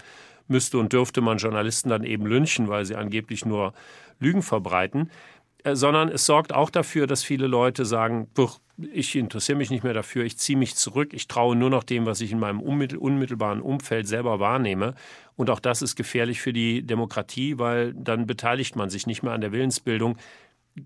müsste 0.50 0.78
und 0.78 0.94
dürfte 0.94 1.22
man 1.22 1.38
Journalisten 1.38 1.90
dann 1.90 2.04
eben 2.04 2.26
lynchen, 2.26 2.68
weil 2.68 2.86
sie 2.86 2.96
angeblich 2.96 3.46
nur 3.46 3.74
Lügen 4.20 4.42
verbreiten. 4.42 5.10
Äh, 5.64 5.76
sondern 5.76 6.10
es 6.10 6.26
sorgt 6.26 6.54
auch 6.54 6.70
dafür, 6.70 7.08
dass 7.08 7.24
viele 7.24 7.48
Leute 7.48 7.86
sagen, 7.86 8.28
ich 8.94 9.16
interessiere 9.16 9.58
mich 9.58 9.70
nicht 9.70 9.84
mehr 9.84 9.94
dafür, 9.94 10.24
ich 10.24 10.38
ziehe 10.38 10.58
mich 10.58 10.76
zurück, 10.76 11.14
ich 11.14 11.28
traue 11.28 11.56
nur 11.56 11.70
noch 11.70 11.84
dem, 11.84 12.06
was 12.06 12.22
ich 12.22 12.32
in 12.32 12.40
meinem 12.40 12.62
unmittelbaren 12.62 13.62
Umfeld 13.62 14.08
selber 14.08 14.40
wahrnehme. 14.40 14.96
Und 15.36 15.50
auch 15.50 15.60
das 15.60 15.82
ist 15.82 15.96
gefährlich 15.96 16.42
für 16.42 16.54
die 16.54 16.82
Demokratie, 16.84 17.60
weil 17.60 17.94
dann 17.94 18.26
beteiligt 18.26 18.76
man 18.76 18.90
sich 18.90 19.06
nicht 19.06 19.22
mehr 19.22 19.34
an 19.34 19.42
der 19.42 19.52
Willensbildung. 19.52 20.18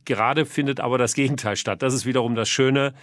Gerade 0.06 0.46
findet 0.46 0.80
aber 0.80 0.98
das 0.98 1.14
Gegenteil 1.14 1.56
statt. 1.56 1.84
Das 1.84 1.94
ist 1.94 2.06
wiederum 2.06 2.34
das 2.34 2.50
Schöne. 2.50 2.94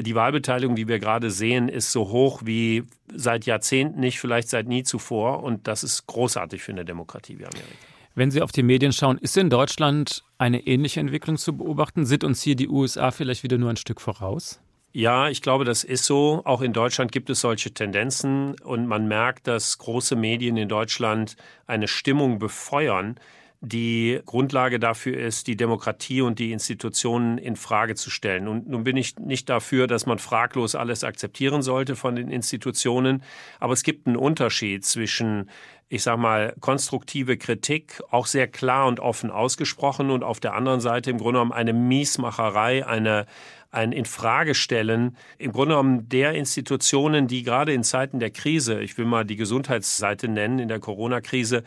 Die 0.00 0.14
Wahlbeteiligung, 0.14 0.76
die 0.76 0.86
wir 0.86 1.00
gerade 1.00 1.30
sehen, 1.30 1.68
ist 1.68 1.90
so 1.90 2.10
hoch 2.10 2.42
wie 2.44 2.84
seit 3.12 3.46
Jahrzehnten 3.46 3.98
nicht, 3.98 4.20
vielleicht 4.20 4.48
seit 4.48 4.68
nie 4.68 4.84
zuvor. 4.84 5.42
Und 5.42 5.66
das 5.66 5.82
ist 5.82 6.06
großartig 6.06 6.62
für 6.62 6.72
eine 6.72 6.84
Demokratie 6.84 7.38
wie 7.38 7.46
Amerika. 7.46 7.68
Wenn 8.14 8.30
Sie 8.30 8.42
auf 8.42 8.52
die 8.52 8.62
Medien 8.62 8.92
schauen, 8.92 9.18
ist 9.18 9.36
in 9.36 9.50
Deutschland 9.50 10.24
eine 10.38 10.66
ähnliche 10.66 11.00
Entwicklung 11.00 11.36
zu 11.36 11.56
beobachten? 11.56 12.06
Sind 12.06 12.24
uns 12.24 12.42
hier 12.42 12.56
die 12.56 12.68
USA 12.68 13.10
vielleicht 13.10 13.42
wieder 13.42 13.58
nur 13.58 13.70
ein 13.70 13.76
Stück 13.76 14.00
voraus? 14.00 14.60
Ja, 14.92 15.28
ich 15.28 15.42
glaube, 15.42 15.64
das 15.64 15.84
ist 15.84 16.04
so. 16.04 16.42
Auch 16.44 16.62
in 16.62 16.72
Deutschland 16.72 17.12
gibt 17.12 17.30
es 17.30 17.40
solche 17.40 17.72
Tendenzen 17.72 18.56
und 18.60 18.86
man 18.86 19.06
merkt, 19.06 19.46
dass 19.46 19.78
große 19.78 20.16
Medien 20.16 20.56
in 20.56 20.68
Deutschland 20.68 21.36
eine 21.66 21.86
Stimmung 21.86 22.38
befeuern, 22.38 23.20
die 23.60 24.20
Grundlage 24.24 24.78
dafür 24.78 25.18
ist, 25.18 25.48
die 25.48 25.56
Demokratie 25.56 26.20
und 26.20 26.38
die 26.38 26.52
Institutionen 26.52 27.38
in 27.38 27.56
Frage 27.56 27.96
zu 27.96 28.08
stellen. 28.08 28.46
Und 28.46 28.68
nun 28.68 28.84
bin 28.84 28.96
ich 28.96 29.16
nicht 29.16 29.48
dafür, 29.48 29.88
dass 29.88 30.06
man 30.06 30.18
fraglos 30.18 30.76
alles 30.76 31.02
akzeptieren 31.02 31.62
sollte 31.62 31.96
von 31.96 32.14
den 32.14 32.30
Institutionen, 32.30 33.22
aber 33.58 33.72
es 33.72 33.82
gibt 33.82 34.06
einen 34.06 34.16
Unterschied 34.16 34.84
zwischen 34.84 35.50
ich 35.90 36.02
sag 36.02 36.18
mal, 36.18 36.54
konstruktive 36.60 37.38
Kritik 37.38 38.02
auch 38.10 38.26
sehr 38.26 38.46
klar 38.46 38.86
und 38.86 39.00
offen 39.00 39.30
ausgesprochen 39.30 40.10
und 40.10 40.22
auf 40.22 40.38
der 40.38 40.54
anderen 40.54 40.80
Seite 40.80 41.10
im 41.10 41.16
Grunde 41.16 41.38
genommen 41.38 41.52
eine 41.52 41.72
Miesmacherei, 41.72 42.86
eine, 42.86 43.24
ein 43.70 43.92
Infragestellen 43.92 45.16
im 45.38 45.52
Grunde 45.52 45.74
genommen 45.74 46.08
der 46.10 46.34
Institutionen, 46.34 47.26
die 47.26 47.42
gerade 47.42 47.72
in 47.72 47.84
Zeiten 47.84 48.20
der 48.20 48.30
Krise, 48.30 48.82
ich 48.82 48.98
will 48.98 49.06
mal 49.06 49.24
die 49.24 49.36
Gesundheitsseite 49.36 50.28
nennen, 50.28 50.58
in 50.58 50.68
der 50.68 50.78
Corona-Krise, 50.78 51.64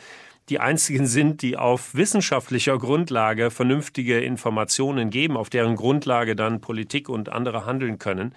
die 0.50 0.60
einzigen 0.60 1.08
sind, 1.08 1.42
die 1.42 1.58
auf 1.58 1.96
wissenschaftlicher 1.96 2.78
Grundlage 2.78 3.52
vernünftige 3.52 4.20
Informationen 4.20 5.10
geben, 5.10 5.38
auf 5.38 5.50
deren 5.50 5.76
Grundlage 5.76 6.36
dann 6.36 6.62
Politik 6.62 7.10
und 7.10 7.30
andere 7.30 7.66
handeln 7.66 8.00
können. 8.00 8.34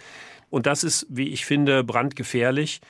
Und 0.50 0.66
das 0.66 0.84
ist, 0.84 1.06
wie 1.08 1.28
ich 1.30 1.44
finde, 1.44 1.82
brandgefährlich. 1.82 2.80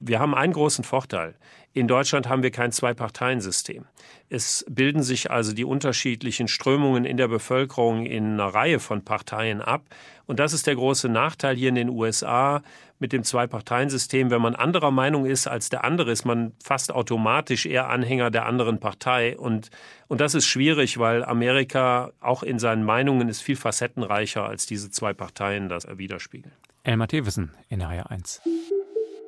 Wir 0.00 0.18
haben 0.18 0.34
einen 0.34 0.52
großen 0.52 0.84
Vorteil. 0.84 1.34
In 1.76 1.88
Deutschland 1.88 2.28
haben 2.28 2.44
wir 2.44 2.52
kein 2.52 2.70
Zwei-Parteien-System. 2.70 3.84
Es 4.30 4.64
bilden 4.70 5.02
sich 5.02 5.32
also 5.32 5.52
die 5.52 5.64
unterschiedlichen 5.64 6.46
Strömungen 6.46 7.04
in 7.04 7.16
der 7.16 7.26
Bevölkerung 7.26 8.06
in 8.06 8.34
einer 8.34 8.46
Reihe 8.46 8.78
von 8.78 9.04
Parteien 9.04 9.60
ab. 9.60 9.82
Und 10.26 10.38
das 10.38 10.52
ist 10.52 10.68
der 10.68 10.76
große 10.76 11.08
Nachteil 11.08 11.56
hier 11.56 11.70
in 11.70 11.74
den 11.74 11.88
USA 11.88 12.62
mit 13.00 13.12
dem 13.12 13.24
Zwei-Parteien-System. 13.24 14.30
Wenn 14.30 14.40
man 14.40 14.54
anderer 14.54 14.92
Meinung 14.92 15.26
ist 15.26 15.48
als 15.48 15.68
der 15.68 15.82
andere, 15.82 16.12
ist 16.12 16.24
man 16.24 16.52
fast 16.62 16.92
automatisch 16.92 17.66
eher 17.66 17.88
Anhänger 17.88 18.30
der 18.30 18.46
anderen 18.46 18.78
Partei. 18.78 19.36
Und, 19.36 19.70
und 20.06 20.20
das 20.20 20.36
ist 20.36 20.46
schwierig, 20.46 20.98
weil 20.98 21.24
Amerika 21.24 22.12
auch 22.20 22.44
in 22.44 22.60
seinen 22.60 22.84
Meinungen 22.84 23.28
ist 23.28 23.42
viel 23.42 23.56
facettenreicher, 23.56 24.44
als 24.44 24.66
diese 24.66 24.92
zwei 24.92 25.12
Parteien 25.12 25.68
das 25.68 25.88
widerspiegeln. 25.98 26.54
Elmar 26.84 27.08
Thewissen 27.08 27.50
in 27.68 27.82
HR1. 27.82 28.42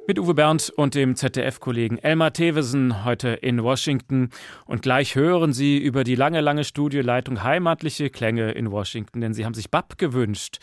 Mit 0.09 0.21
Uwe 0.21 0.35
Bernd 0.35 0.71
und 0.77 0.95
dem 0.95 1.17
ZDF-Kollegen 1.17 1.99
Elmar 1.99 2.33
Thewesen 2.33 3.05
heute 3.05 3.31
in 3.31 3.65
Washington. 3.65 4.31
Und 4.65 4.83
gleich 4.83 5.17
hören 5.17 5.53
Sie 5.53 5.79
über 5.79 6.05
die 6.05 6.15
lange, 6.15 6.41
lange 6.41 6.63
Studioleitung 6.63 7.43
Heimatliche 7.43 8.09
Klänge 8.09 8.53
in 8.53 8.71
Washington, 8.71 9.21
denn 9.21 9.35
Sie 9.35 9.45
haben 9.45 9.55
sich 9.55 9.69
BAP 9.69 9.99
gewünscht. 9.99 10.59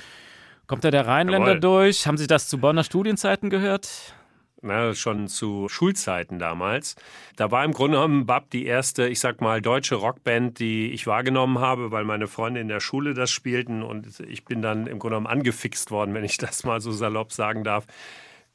Kommt 0.66 0.86
da 0.86 0.91
der 0.91 1.08
Rheinländer 1.08 1.56
Jawohl. 1.56 1.60
durch? 1.60 2.08
Haben 2.08 2.18
Sie 2.18 2.28
das 2.28 2.48
zu 2.48 2.58
Bonner 2.58 2.86
Studienzeiten 2.86 3.50
gehört? 3.50 4.16
na, 4.64 4.96
schon 4.96 5.28
zu 5.28 5.68
Schulzeiten 5.68 6.39
damals. 6.39 6.96
Da 7.36 7.52
war 7.52 7.66
im 7.66 7.74
Grunde 7.74 7.98
genommen 7.98 8.26
Bab 8.26 8.50
die 8.50 8.66
erste, 8.66 9.10
ich 9.10 9.20
sag 9.20 9.41
mal, 9.41 9.62
deutsche 9.62 9.96
Rockband, 9.96 10.58
die 10.60 10.89
ich 10.91 11.06
wahrgenommen 11.06 11.60
habe, 11.60 11.91
weil 11.91 12.06
meine 12.06 12.28
Freunde 12.28 12.62
in 12.62 12.70
der 12.70 12.80
Schule 12.80 13.14
das 13.14 13.30
spielten 13.30 13.84
und 13.84 14.22
ich 14.22 14.46
bin 14.46 14.62
dann 14.62 14.88
im 14.88 15.00
Grunde 15.00 15.18
genommen 15.18 15.28
angefixt 15.28 15.91
worden, 15.91 16.14
wenn 16.14 16.24
ich 16.24 16.38
das 16.38 16.64
mal 16.64 16.80
so 16.80 16.94
salopp 16.94 17.34
sagen 17.34 17.66
darf 17.66 17.86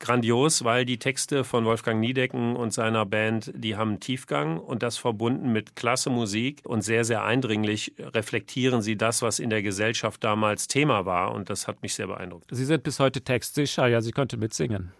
grandios, 0.00 0.64
weil 0.64 0.84
die 0.84 0.98
Texte 0.98 1.44
von 1.44 1.64
Wolfgang 1.64 2.00
Niedecken 2.00 2.56
und 2.56 2.72
seiner 2.72 3.04
Band, 3.06 3.52
die 3.54 3.76
haben 3.76 4.00
Tiefgang 4.00 4.58
und 4.58 4.82
das 4.82 4.96
verbunden 4.96 5.52
mit 5.52 5.76
klasse 5.76 6.10
Musik 6.10 6.60
und 6.64 6.82
sehr, 6.82 7.04
sehr 7.04 7.24
eindringlich 7.24 7.94
reflektieren 7.98 8.82
sie 8.82 8.96
das, 8.96 9.22
was 9.22 9.38
in 9.38 9.50
der 9.50 9.62
Gesellschaft 9.62 10.22
damals 10.22 10.68
Thema 10.68 11.06
war 11.06 11.32
und 11.34 11.50
das 11.50 11.68
hat 11.68 11.82
mich 11.82 11.94
sehr 11.94 12.06
beeindruckt. 12.06 12.46
Sie 12.50 12.64
sind 12.64 12.82
bis 12.82 13.00
heute 13.00 13.20
textsicher, 13.20 13.86
ja, 13.86 14.00
Sie 14.00 14.12
könnten 14.12 14.38
mitsingen. 14.38 14.92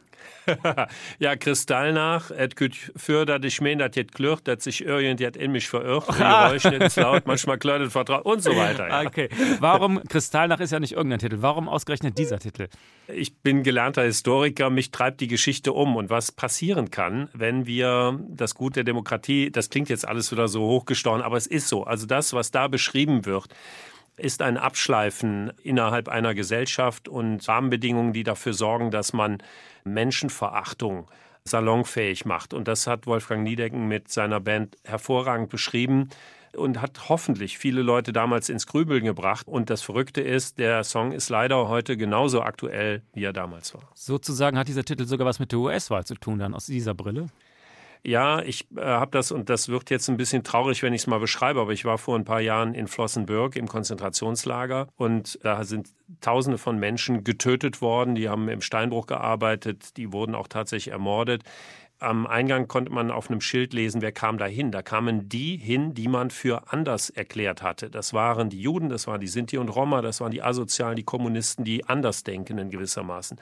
ja, 1.19 1.37
Kristall 1.37 1.93
nach, 1.93 2.31
et 2.31 2.57
küt 2.57 2.93
für, 2.97 3.27
dat 3.27 3.45
ich 3.45 3.61
mein, 3.61 3.79
dat 3.79 3.97
jet 3.97 4.13
klirrt, 4.13 4.49
dat 4.49 4.63
sich 4.63 4.85
irgend 4.85 5.21
jet 5.21 5.37
in 5.37 5.53
mich 5.53 5.69
verirrt, 5.69 6.07
Geräusch 6.07 6.65
laut, 6.97 7.27
manchmal 7.27 7.59
klirrt 7.59 7.91
vertraut 7.93 8.25
und 8.25 8.43
so 8.43 8.57
weiter. 8.57 8.89
Ja. 8.89 9.03
Okay, 9.03 9.29
warum, 9.61 10.03
Kristall 10.05 10.49
nach 10.49 10.61
ist 10.61 10.73
ja 10.73 10.81
nicht 10.81 10.93
irgendein 10.93 11.19
Titel, 11.19 11.39
warum 11.41 11.69
ausgerechnet 11.69 12.19
dieser 12.19 12.39
Titel? 12.39 12.69
Ich 13.09 13.37
bin 13.39 13.63
gelernter 13.63 14.03
Historiker, 14.03 14.71
mich 14.71 14.91
treibt 14.91 15.21
die 15.21 15.29
Geschichte 15.29 15.73
um 15.73 15.97
und 15.97 16.11
was 16.11 16.33
passieren 16.33 16.91
kann, 16.91 17.29
wenn 17.33 17.67
wir 17.67 18.19
das 18.29 18.55
Gut 18.55 18.77
der 18.77 18.85
Demokratie, 18.85 19.51
das 19.51 19.71
klingt 19.71 19.89
jetzt 19.89 20.07
alles 20.07 20.33
wieder 20.33 20.49
so 20.49 20.63
hochgestochen, 20.63 21.23
aber 21.23 21.37
es 21.37 21.47
ist 21.47 21.69
so, 21.69 21.85
also 21.85 22.07
das, 22.07 22.33
was 22.33 22.51
da 22.51 22.69
beschrieben 22.69 23.25
wird, 23.25 23.49
ist 24.19 24.43
ein 24.43 24.57
Abschleifen 24.57 25.53
innerhalb 25.63 26.09
einer 26.09 26.35
Gesellschaft 26.35 27.09
und 27.09 27.47
Rahmenbedingungen, 27.49 28.13
die 28.13 28.25
dafür 28.25 28.53
sorgen, 28.53 28.91
dass 28.91 29.13
man 29.13 29.39
Menschenverachtung 29.85 31.09
salonfähig 31.45 32.25
macht. 32.25 32.55
Und 32.55 32.69
das 32.69 32.87
hat 32.87 33.07
Wolfgang 33.07 33.43
Niedecken 33.43 33.89
mit 33.89 34.11
seiner 34.11 34.41
Band 34.41 34.77
hervorragend 34.85 35.49
beschrieben 35.49 36.11
und 36.57 36.81
hat 36.81 37.09
hoffentlich 37.09 37.59
viele 37.59 37.83
Leute 37.83 38.13
damals 38.13 38.49
ins 38.49 38.67
Grübeln 38.67 39.05
gebracht. 39.05 39.47
Und 39.47 39.71
das 39.71 39.83
Verrückte 39.83 40.21
ist, 40.21 40.59
der 40.59 40.85
Song 40.85 41.13
ist 41.13 41.29
leider 41.29 41.69
heute 41.69 41.97
genauso 41.97 42.43
aktuell, 42.43 43.03
wie 43.15 43.25
er 43.25 43.33
damals 43.33 43.75
war. 43.75 43.83
Sozusagen 43.95 44.59
hat 44.59 44.69
dieser 44.69 44.85
Titel 44.85 45.05
sogar 45.05 45.27
was 45.27 45.39
mit 45.39 45.53
der 45.53 45.59
US-Wahl 45.59 46.05
zu 46.05 46.15
tun, 46.15 46.39
dann 46.39 46.55
aus 46.55 46.67
dieser 46.67 46.95
Brille? 46.95 47.27
Ja, 48.03 48.41
ich 48.43 48.67
äh, 48.77 48.81
habe 48.81 49.11
das 49.11 49.33
und 49.33 49.51
das 49.51 49.69
wird 49.69 49.91
jetzt 49.91 50.09
ein 50.09 50.17
bisschen 50.17 50.45
traurig, 50.45 50.83
wenn 50.83 50.93
ich 50.93 51.03
es 51.03 51.07
mal 51.07 51.21
beschreibe, 51.21 51.61
aber 51.61 51.73
ich 51.73 51.85
war 51.85 51.99
vor 51.99 52.17
ein 52.17 52.25
paar 52.25 52.41
Jahren 52.41 52.75
in 52.75 52.89
Flossenbürg 52.89 53.57
im 53.57 53.69
Konzentrationslager 53.69 54.89
und 54.97 55.39
da 55.43 55.65
sind 55.65 55.89
Tausende 56.23 56.57
von 56.57 56.79
Menschen 56.79 57.23
getötet 57.23 57.83
worden, 57.83 58.15
die 58.15 58.31
haben 58.31 58.49
im 58.49 58.63
Steinbruch 58.63 59.07
gearbeitet, 59.07 59.99
die 59.99 60.11
wurden 60.11 60.35
auch 60.35 60.49
tatsächlich 60.49 60.93
ermordet. 60.93 61.43
Am 62.01 62.27
Eingang 62.29 62.69
konnte 62.69 62.93
man 62.93 63.11
auf 63.11 63.29
einem 63.29 63.41
Schild 63.41 63.75
lesen, 63.75 64.01
wer 64.03 64.13
kam 64.13 64.39
da 64.39 64.47
hin. 64.47 64.71
Da 64.71 64.83
kamen 64.83 65.29
die 65.29 65.57
hin, 65.57 65.95
die 65.95 66.07
man 66.07 66.31
für 66.31 66.73
anders 66.73 67.11
erklärt 67.11 67.61
hatte. 67.61 67.91
Das 67.91 68.15
waren 68.15 68.51
die 68.51 68.61
Juden, 68.61 68.89
das 68.89 69.09
waren 69.09 69.21
die 69.21 69.27
Sinti 69.27 69.59
und 69.59 69.69
Roma, 69.69 70.01
das 70.01 70.21
waren 70.21 70.31
die 70.31 70.43
Asozialen, 70.43 70.95
die 70.95 71.03
Kommunisten, 71.03 71.65
die 71.65 71.85
Andersdenkenden 71.87 72.71
gewissermaßen. 72.71 73.41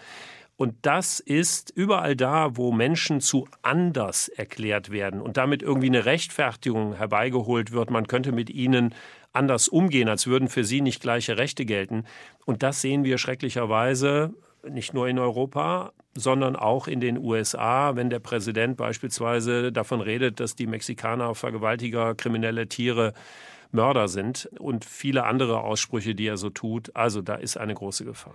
Und 0.57 0.75
das 0.83 1.21
ist 1.21 1.71
überall 1.71 2.17
da, 2.17 2.57
wo 2.57 2.73
Menschen 2.73 3.21
zu 3.21 3.47
anders 3.61 4.29
erklärt 4.29 4.91
werden 4.91 5.21
und 5.21 5.37
damit 5.37 5.63
irgendwie 5.63 5.89
eine 5.89 6.07
Rechtfertigung 6.07 6.95
herbeigeholt 6.95 7.73
wird. 7.73 7.91
Man 7.91 8.07
könnte 8.07 8.33
mit 8.33 8.49
ihnen 8.49 8.95
anders 9.35 9.69
umgehen, 9.69 10.09
als 10.09 10.27
würden 10.27 10.49
für 10.49 10.65
sie 10.65 10.81
nicht 10.81 11.03
gleiche 11.03 11.37
Rechte 11.37 11.67
gelten. 11.67 12.05
Und 12.47 12.63
das 12.63 12.81
sehen 12.81 13.05
wir 13.05 13.19
schrecklicherweise 13.19 14.33
nicht 14.67 14.95
nur 14.95 15.09
in 15.09 15.19
Europa, 15.19 15.93
sondern 16.15 16.57
auch 16.57 16.89
in 16.89 17.01
den 17.01 17.19
USA, 17.19 17.95
wenn 17.95 18.09
der 18.09 18.19
Präsident 18.19 18.79
beispielsweise 18.79 19.71
davon 19.73 20.01
redet, 20.01 20.41
dass 20.41 20.57
die 20.57 20.67
Mexikaner 20.67 21.35
Vergewaltiger, 21.35 22.15
kriminelle 22.15 22.67
Tiere, 22.67 23.13
Mörder 23.73 24.09
sind 24.09 24.49
und 24.59 24.85
viele 24.85 25.25
andere 25.25 25.61
Aussprüche, 25.61 26.15
die 26.15 26.27
er 26.27 26.39
so 26.39 26.51
tut. 26.51 26.95
Also 26.97 27.21
da 27.21 27.35
ist 27.35 27.59
eine 27.59 27.75
große 27.75 28.05
Gefahr. 28.05 28.35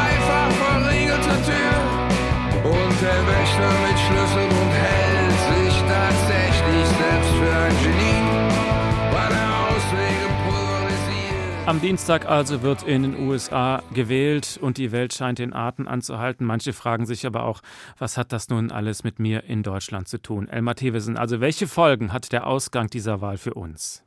Am 11.67 11.79
Dienstag 11.79 12.25
also 12.25 12.63
wird 12.63 12.81
in 12.83 13.03
den 13.03 13.27
USA 13.27 13.83
gewählt 13.93 14.57
und 14.59 14.77
die 14.77 14.91
Welt 14.91 15.13
scheint 15.13 15.37
den 15.37 15.53
Atem 15.53 15.87
anzuhalten. 15.87 16.45
Manche 16.45 16.73
fragen 16.73 17.05
sich 17.05 17.25
aber 17.27 17.45
auch, 17.45 17.61
was 17.99 18.17
hat 18.17 18.33
das 18.33 18.49
nun 18.49 18.71
alles 18.71 19.03
mit 19.03 19.19
mir 19.19 19.43
in 19.43 19.61
Deutschland 19.61 20.07
zu 20.07 20.17
tun? 20.17 20.49
Elmar 20.49 20.75
Thewesen, 20.75 21.17
also 21.17 21.39
welche 21.39 21.67
Folgen 21.67 22.13
hat 22.13 22.31
der 22.31 22.47
Ausgang 22.47 22.89
dieser 22.89 23.21
Wahl 23.21 23.37
für 23.37 23.53
uns? 23.53 24.03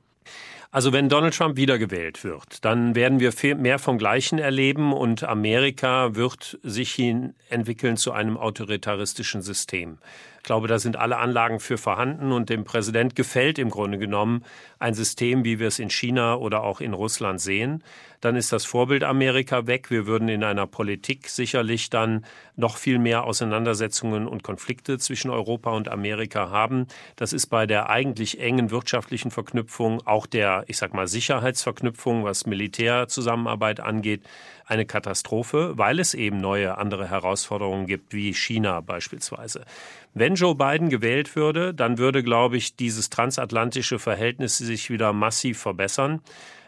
Also 0.72 0.92
wenn 0.92 1.08
Donald 1.08 1.36
Trump 1.36 1.56
wiedergewählt 1.56 2.24
wird, 2.24 2.64
dann 2.64 2.96
werden 2.96 3.20
wir 3.20 3.32
mehr 3.54 3.78
vom 3.78 3.96
Gleichen 3.96 4.40
erleben 4.40 4.92
und 4.92 5.22
Amerika 5.22 6.16
wird 6.16 6.58
sich 6.64 6.92
hin 6.92 7.34
entwickeln 7.48 7.96
zu 7.96 8.10
einem 8.10 8.36
autoritaristischen 8.36 9.40
System. 9.40 9.98
Ich 10.44 10.46
glaube, 10.46 10.68
da 10.68 10.78
sind 10.78 10.96
alle 10.96 11.16
Anlagen 11.16 11.58
für 11.58 11.78
vorhanden 11.78 12.30
und 12.30 12.50
dem 12.50 12.64
Präsident 12.64 13.16
gefällt 13.16 13.58
im 13.58 13.70
Grunde 13.70 13.96
genommen 13.96 14.44
ein 14.78 14.92
System, 14.92 15.42
wie 15.42 15.58
wir 15.58 15.68
es 15.68 15.78
in 15.78 15.88
China 15.88 16.34
oder 16.34 16.64
auch 16.64 16.82
in 16.82 16.92
Russland 16.92 17.40
sehen. 17.40 17.82
Dann 18.20 18.36
ist 18.36 18.52
das 18.52 18.66
Vorbild 18.66 19.04
Amerika 19.04 19.66
weg. 19.66 19.90
Wir 19.90 20.06
würden 20.06 20.28
in 20.28 20.44
einer 20.44 20.66
Politik 20.66 21.30
sicherlich 21.30 21.88
dann 21.88 22.26
noch 22.56 22.76
viel 22.76 22.98
mehr 22.98 23.24
Auseinandersetzungen 23.24 24.28
und 24.28 24.42
Konflikte 24.42 24.98
zwischen 24.98 25.30
Europa 25.30 25.70
und 25.70 25.88
Amerika 25.88 26.50
haben. 26.50 26.88
Das 27.16 27.32
ist 27.32 27.46
bei 27.46 27.66
der 27.66 27.88
eigentlich 27.88 28.38
engen 28.38 28.70
wirtschaftlichen 28.70 29.30
Verknüpfung, 29.30 30.06
auch 30.06 30.26
der, 30.26 30.64
ich 30.66 30.76
sag 30.76 30.92
mal, 30.92 31.06
Sicherheitsverknüpfung, 31.06 32.24
was 32.24 32.44
Militärzusammenarbeit 32.44 33.80
angeht, 33.80 34.22
eine 34.66 34.86
Katastrophe, 34.86 35.76
weil 35.76 36.00
es 36.00 36.14
eben 36.14 36.38
neue 36.38 36.78
andere 36.78 37.08
Herausforderungen 37.08 37.86
gibt, 37.86 38.14
wie 38.14 38.32
China 38.32 38.80
beispielsweise. 38.80 39.64
Wenn 40.14 40.36
Joe 40.36 40.54
Biden 40.54 40.90
gewählt 40.90 41.34
würde, 41.34 41.74
dann 41.74 41.98
würde, 41.98 42.22
glaube 42.22 42.56
ich, 42.56 42.76
dieses 42.76 43.10
transatlantische 43.10 43.98
Verhältnis 43.98 44.58
sich 44.58 44.88
wieder 44.88 45.12
massiv 45.12 45.58
verbessern. 45.58 46.20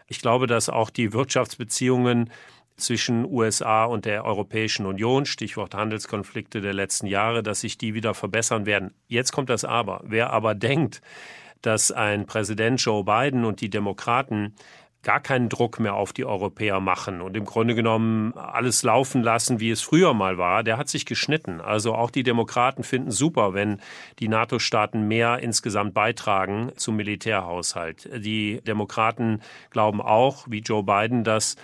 Ich 0.07 0.19
glaube, 0.21 0.47
dass 0.47 0.67
auch 0.67 0.89
die 0.89 1.13
Wirtschaftsbeziehungen 1.13 2.29
zwischen 2.75 3.25
USA 3.25 3.85
und 3.85 4.05
der 4.05 4.25
Europäischen 4.25 4.85
Union, 4.85 5.25
Stichwort 5.25 5.73
Handelskonflikte 5.73 6.59
der 6.59 6.73
letzten 6.73 7.07
Jahre, 7.07 7.41
dass 7.41 7.61
sich 7.61 7.77
die 7.77 7.93
wieder 7.93 8.13
verbessern 8.13 8.65
werden. 8.65 8.93
Jetzt 9.07 9.31
kommt 9.31 9.49
das 9.49 9.63
Aber. 9.63 10.01
Wer 10.03 10.31
aber 10.31 10.53
denkt, 10.53 11.01
dass 11.61 11.91
ein 11.91 12.25
Präsident 12.25 12.81
Joe 12.81 13.03
Biden 13.03 13.45
und 13.45 13.61
die 13.61 13.69
Demokraten 13.69 14.55
gar 15.03 15.19
keinen 15.19 15.49
Druck 15.49 15.79
mehr 15.79 15.93
auf 15.93 16.11
die 16.11 16.25
Europäer 16.25 16.79
machen 16.79 17.21
und 17.21 17.37
im 17.37 17.45
Grunde 17.45 17.75
genommen 17.75 18.33
alles 18.33 18.83
laufen 18.83 19.23
lassen, 19.23 19.59
wie 19.59 19.69
es 19.69 19.81
früher 19.81 20.13
mal 20.13 20.37
war, 20.37 20.63
der 20.63 20.77
hat 20.77 20.89
sich 20.89 21.05
geschnitten. 21.05 21.61
Also 21.61 21.95
auch 21.95 22.11
die 22.11 22.23
Demokraten 22.23 22.83
finden 22.83 23.11
super, 23.11 23.53
wenn 23.53 23.79
die 24.19 24.27
NATO-Staaten 24.27 25.07
mehr 25.07 25.39
insgesamt 25.39 25.93
beitragen 25.93 26.71
zum 26.75 26.95
Militärhaushalt. 26.97 28.09
Die 28.23 28.61
Demokraten 28.65 29.41
glauben 29.69 30.01
auch, 30.01 30.45
wie 30.49 30.59
Joe 30.59 30.83
Biden, 30.83 31.23
dass 31.23 31.55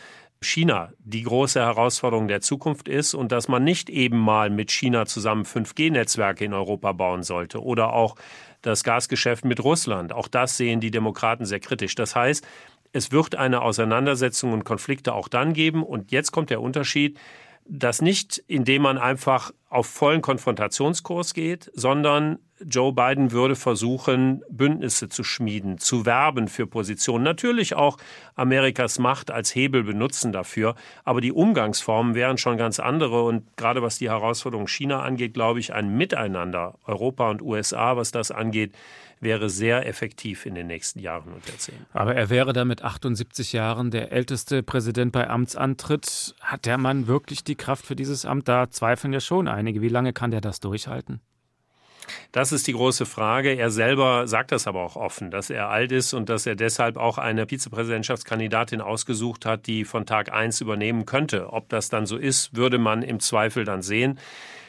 China 0.43 0.91
die 0.99 1.23
große 1.23 1.59
Herausforderung 1.59 2.27
der 2.27 2.41
Zukunft 2.41 2.87
ist 2.87 3.13
und 3.13 3.31
dass 3.31 3.47
man 3.47 3.63
nicht 3.63 3.89
eben 3.89 4.19
mal 4.19 4.49
mit 4.49 4.71
China 4.71 5.05
zusammen 5.05 5.45
5G-Netzwerke 5.45 6.45
in 6.45 6.53
Europa 6.53 6.91
bauen 6.91 7.23
sollte 7.23 7.61
oder 7.63 7.93
auch 7.93 8.15
das 8.61 8.83
Gasgeschäft 8.83 9.45
mit 9.45 9.63
Russland. 9.63 10.13
Auch 10.13 10.27
das 10.27 10.57
sehen 10.57 10.79
die 10.79 10.91
Demokraten 10.91 11.45
sehr 11.45 11.59
kritisch. 11.59 11.95
Das 11.95 12.15
heißt, 12.15 12.45
es 12.93 13.11
wird 13.11 13.35
eine 13.35 13.61
Auseinandersetzung 13.63 14.53
und 14.53 14.63
Konflikte 14.63 15.13
auch 15.13 15.27
dann 15.27 15.53
geben. 15.53 15.83
Und 15.83 16.11
jetzt 16.11 16.31
kommt 16.31 16.49
der 16.49 16.61
Unterschied, 16.61 17.19
dass 17.65 18.01
nicht, 18.01 18.43
indem 18.47 18.83
man 18.83 18.97
einfach 18.97 19.51
auf 19.69 19.87
vollen 19.87 20.21
Konfrontationskurs 20.21 21.33
geht, 21.33 21.71
sondern 21.73 22.37
Joe 22.65 22.93
Biden 22.93 23.31
würde 23.31 23.55
versuchen, 23.55 24.43
Bündnisse 24.49 25.09
zu 25.09 25.23
schmieden, 25.23 25.79
zu 25.79 26.05
werben 26.05 26.47
für 26.47 26.67
Positionen. 26.67 27.23
Natürlich 27.23 27.73
auch 27.73 27.97
Amerikas 28.35 28.99
Macht 28.99 29.31
als 29.31 29.55
Hebel 29.55 29.83
benutzen 29.83 30.31
dafür. 30.31 30.75
Aber 31.03 31.19
die 31.19 31.31
Umgangsformen 31.31 32.15
wären 32.15 32.37
schon 32.37 32.57
ganz 32.57 32.79
andere. 32.79 33.23
Und 33.23 33.57
gerade 33.57 33.81
was 33.81 33.97
die 33.97 34.09
Herausforderung 34.09 34.67
China 34.67 35.01
angeht, 35.01 35.33
glaube 35.33 35.59
ich, 35.59 35.73
ein 35.73 35.97
Miteinander 35.97 36.75
Europa 36.85 37.29
und 37.29 37.41
USA, 37.41 37.97
was 37.97 38.11
das 38.11 38.31
angeht, 38.31 38.73
wäre 39.23 39.49
sehr 39.49 39.87
effektiv 39.87 40.45
in 40.45 40.55
den 40.55 40.67
nächsten 40.67 40.99
Jahren 40.99 41.33
und 41.33 41.47
Jahrzehnten. 41.47 41.85
Aber 41.93 42.15
er 42.15 42.29
wäre 42.29 42.53
da 42.53 42.65
mit 42.65 42.83
78 42.83 43.53
Jahren 43.53 43.91
der 43.91 44.11
älteste 44.11 44.63
Präsident 44.63 45.11
bei 45.11 45.29
Amtsantritt. 45.29 46.35
Hat 46.41 46.65
der 46.65 46.77
Mann 46.77 47.07
wirklich 47.07 47.43
die 47.43 47.55
Kraft 47.55 47.85
für 47.85 47.95
dieses 47.95 48.25
Amt? 48.25 48.47
Da 48.47 48.69
zweifeln 48.69 49.13
ja 49.13 49.19
schon 49.19 49.47
einige. 49.47 49.81
Wie 49.81 49.89
lange 49.89 50.13
kann 50.13 50.31
der 50.31 50.41
das 50.41 50.59
durchhalten? 50.59 51.21
Das 52.31 52.51
ist 52.51 52.67
die 52.67 52.73
große 52.73 53.05
Frage. 53.05 53.51
Er 53.53 53.69
selber 53.69 54.27
sagt 54.27 54.51
das 54.51 54.67
aber 54.67 54.81
auch 54.81 54.95
offen, 54.95 55.31
dass 55.31 55.49
er 55.49 55.69
alt 55.69 55.91
ist 55.91 56.13
und 56.13 56.29
dass 56.29 56.45
er 56.45 56.55
deshalb 56.55 56.97
auch 56.97 57.17
eine 57.17 57.47
Vizepräsidentschaftskandidatin 57.47 58.81
ausgesucht 58.81 59.45
hat, 59.45 59.67
die 59.67 59.85
von 59.85 60.05
Tag 60.05 60.31
eins 60.31 60.61
übernehmen 60.61 61.05
könnte. 61.05 61.53
Ob 61.53 61.69
das 61.69 61.89
dann 61.89 62.05
so 62.05 62.17
ist, 62.17 62.55
würde 62.55 62.77
man 62.77 63.03
im 63.03 63.19
Zweifel 63.19 63.65
dann 63.65 63.81
sehen. 63.81 64.19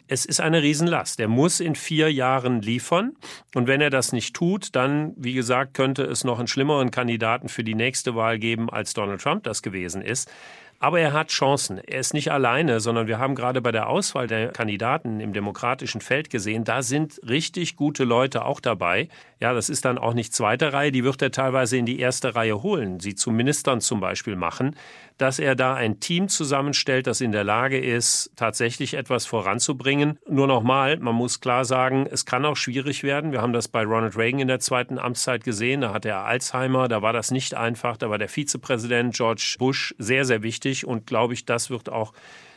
Es 0.07 0.27
ist 0.27 0.41
eine 0.41 0.63
Riesenlast. 0.63 1.19
Er 1.19 1.29
muss 1.29 1.61
in 1.61 1.75
vier 1.75 2.13
Jahren 2.13 2.61
liefern. 2.61 3.17
Und 3.55 3.67
wenn 3.67 3.81
er 3.81 3.89
das 3.89 4.13
nicht 4.13 4.35
tut, 4.37 4.77
dann, 4.77 5.15
wie 5.17 5.33
gesagt, 5.33 5.73
könnte 5.73 6.03
es 6.03 6.25
noch 6.25 6.39
einen 6.39 6.49
schlimmeren 6.49 6.91
Kandidaten 6.91 7.49
für 7.49 7.65
die 7.65 7.75
nächste 7.75 8.15
Wahl 8.15 8.39
geben, 8.39 8.69
als 8.69 8.93
Donald 8.93 9.23
Trump 9.23 9.45
das 9.45 9.63
gewesen 9.63 10.03
ist. 10.03 10.31
Aber 10.79 11.01
er 11.01 11.15
hat 11.15 11.29
Chancen. 11.29 11.79
Er 11.79 12.01
ist 12.01 12.13
nicht 12.13 12.31
alleine, 12.31 12.81
sondern 12.81 13.07
wir 13.07 13.19
haben 13.19 13.35
gerade 13.35 13.63
bei 13.63 13.73
der 13.73 13.89
Auswahl 13.89 14.27
der 14.27 14.49
Kandidaten 14.49 15.21
im 15.21 15.33
demokratischen 15.33 16.03
Feld 16.03 16.29
gesehen, 16.29 16.65
da 16.65 16.83
sind 16.83 17.19
richtig 17.27 17.77
gute 17.77 18.05
Leute 18.05 18.45
auch 18.45 18.61
dabei. 18.61 19.09
Ja, 19.41 19.55
das 19.55 19.71
ist 19.71 19.87
dann 19.87 19.97
auch 19.97 20.13
nicht 20.13 20.35
zweite 20.35 20.75
Reihe, 20.75 20.93
die 20.93 21.05
wird 21.05 21.23
er 21.23 21.31
teilweise 21.31 21.79
in 21.79 21.87
die 21.87 22.01
erste 22.01 22.35
Reihe 22.35 22.63
holen, 22.63 23.01
sie 23.01 23.15
zu 23.15 23.31
Ministern 23.31 23.81
zum 23.81 24.01
Beispiel 24.01 24.37
machen 24.37 24.77
dass 25.19 25.39
er 25.39 25.55
da 25.55 25.75
ein 25.75 26.01
Team 26.01 26.29
zusammenstellt, 26.29 27.07
das 27.07 27.21
in 27.21 27.33
der 27.33 27.45
Lage 27.45 27.79
ist, 27.79 28.33
tatsächlich 28.37 28.95
etwas 28.95 29.27
voranzubringen. 29.27 30.19
Nur 30.29 30.47
nochmal, 30.47 30.99
man 30.99 31.15
muss 31.15 31.41
klar 31.41 31.65
sagen, 31.65 32.07
es 32.11 32.27
kann 32.27 32.45
auch 32.45 32.57
schwierig 32.57 33.03
werden. 33.03 33.33
Wir 33.33 33.41
haben 33.41 33.53
das 33.53 33.69
bei 33.69 33.85
Ronald 33.85 34.17
Reagan 34.17 34.41
in 34.41 34.49
der 34.49 34.61
zweiten 34.61 34.99
Amtszeit 34.99 35.45
gesehen. 35.45 35.83
Da 35.83 35.93
hatte 35.93 36.09
er 36.09 36.25
Alzheimer, 36.25 36.89
da 36.89 37.03
war 37.03 37.13
das 37.13 37.31
nicht 37.31 37.55
einfach. 37.55 37.97
Da 37.97 38.11
war 38.11 38.19
der 38.19 38.29
Vizepräsident 38.29 39.15
George 39.15 39.57
Bush 39.59 39.95
sehr, 39.99 40.25
sehr 40.25 40.43
wichtig 40.43 40.87
und 40.87 41.07
glaube 41.07 41.35
ich, 41.35 41.45
das 41.45 41.71
wird 41.71 41.89
auch 41.89 42.13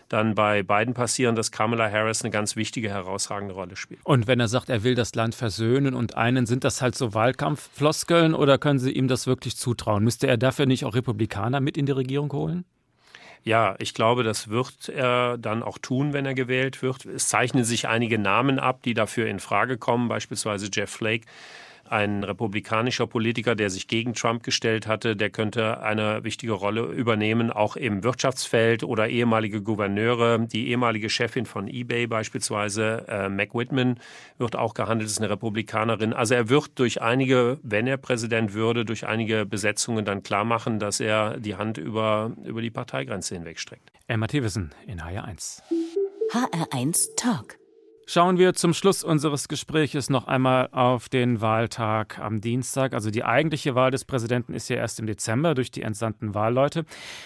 dann 0.10 0.36
bei 0.36 0.64
beiden 0.64 0.94
passieren, 0.94 1.36
dass 1.36 1.52
Kamala 1.52 1.92
Harris 1.92 2.24
eine 2.24 2.32
ganz 2.32 2.56
wichtige, 2.56 2.90
herausragende 2.90 3.54
Rolle 3.54 3.76
spielt. 3.76 4.00
Und 4.04 4.28
wenn 4.28 4.40
er 4.40 4.48
sagt, 4.48 4.70
er 4.70 4.84
will 4.84 4.96
das 4.96 5.16
Land 5.16 5.36
versöhnen 5.36 5.94
und 5.94 6.16
einen, 6.16 6.46
sind 6.46 6.64
das 6.64 6.82
halt 6.82 6.96
so 6.96 7.14
Wahlkampffloskeln 7.14 8.34
oder 8.34 8.58
können 8.58 8.80
Sie 8.80 8.92
ihm 8.92 9.08
das 9.08 9.28
wirklich 9.28 9.58
zutrauen? 9.58 10.04
Müsste 10.04 10.28
er 10.28 10.38
dafür 10.38 10.66
nicht 10.66 10.86
auch 10.86 10.96
Republikaner 10.96 11.60
mit 11.60 11.78
in 11.78 11.86
die 11.86 11.92
Regierung 11.92 12.32
holen? 12.32 12.66
Ja, 13.44 13.76
ich 13.80 13.94
glaube, 13.94 14.24
das 14.24 14.50
wird 14.50 14.90
er 14.90 15.38
dann 15.38 15.64
auch 15.64 15.78
tun, 15.78 16.12
wenn 16.12 16.26
er 16.26 16.34
gewählt 16.34 16.82
wird. 16.82 17.06
Es 17.06 17.30
zeichnen 17.30 17.64
sich 17.64 17.88
einige 17.88 18.20
Namen 18.20 18.60
ab, 18.60 18.84
die 18.84 18.94
dafür 18.94 19.28
in 19.28 19.40
Frage 19.40 19.78
kommen, 19.78 20.10
beispielsweise 20.10 20.70
Jeff 20.74 20.90
Flake 20.90 21.26
ein 21.92 22.24
republikanischer 22.24 23.08
Politiker, 23.08 23.56
der 23.56 23.70
sich 23.70 23.88
gegen 23.88 24.14
Trump 24.14 24.44
gestellt 24.44 24.88
hatte, 24.88 25.16
der 25.16 25.30
könnte 25.30 25.82
eine 25.82 26.24
wichtige 26.24 26.54
Rolle 26.54 26.84
übernehmen, 26.84 27.52
auch 27.52 27.76
im 27.76 28.04
Wirtschaftsfeld 28.04 28.84
oder 28.84 29.10
ehemalige 29.10 29.62
Gouverneure. 29.62 30.40
Die 30.40 30.70
ehemalige 30.70 31.10
Chefin 31.10 31.46
von 31.46 31.68
eBay 31.68 32.08
beispielsweise, 32.08 33.06
äh, 33.08 33.30
Mac 33.30 33.54
Whitman, 33.54 34.00
wird 34.38 34.56
auch 34.56 34.74
gehandelt, 34.74 35.10
ist 35.10 35.20
eine 35.20 35.30
Republikanerin. 35.30 36.14
Also 36.14 36.36
er 36.36 36.50
wird 36.50 36.80
durch 36.80 37.02
einige, 37.02 37.60
wenn 37.64 37.88
er 37.88 37.98
Präsident 37.98 38.54
würde, 38.54 38.86
durch 38.86 39.06
einige 39.08 39.46
Besetzungen 39.46 40.06
dann 40.06 40.24
klar 40.24 40.46
machen, 40.46 40.80
dass 40.80 41.00
er 41.00 41.40
die 41.40 41.56
Hand 41.56 41.78
über, 41.78 42.32
über 42.44 42.62
die 42.62 42.72
Parteigrenze 42.72 43.36
hinwegstreckt. 43.36 43.92
Emma 44.08 44.28
Thewissen 44.28 44.74
in 44.86 45.02
HR1. 45.02 45.62
HR1 46.32 47.16
Talk. 47.16 47.58
Schauen 48.10 48.38
wir 48.38 48.54
zum 48.54 48.74
Schluss 48.74 49.04
unseres 49.04 49.50
Gespräches 49.50 50.10
noch 50.10 50.28
einmal 50.28 50.70
auf 50.72 51.10
den 51.10 51.42
Wahltag 51.42 52.20
am 52.20 52.40
Dienstag. 52.40 52.94
Also 52.94 53.12
die 53.12 53.26
eigentliche 53.26 53.76
Wahl 53.76 53.92
des 53.92 54.06
Präsidenten 54.06 54.54
ist 54.54 54.70
ja 54.70 54.78
erst 54.78 55.02
im 55.02 55.08
Dezember 55.08 55.56
durch 55.56 55.72
die 55.72 55.82
entsandten 55.82 56.34
Wahlleute. 56.34 56.86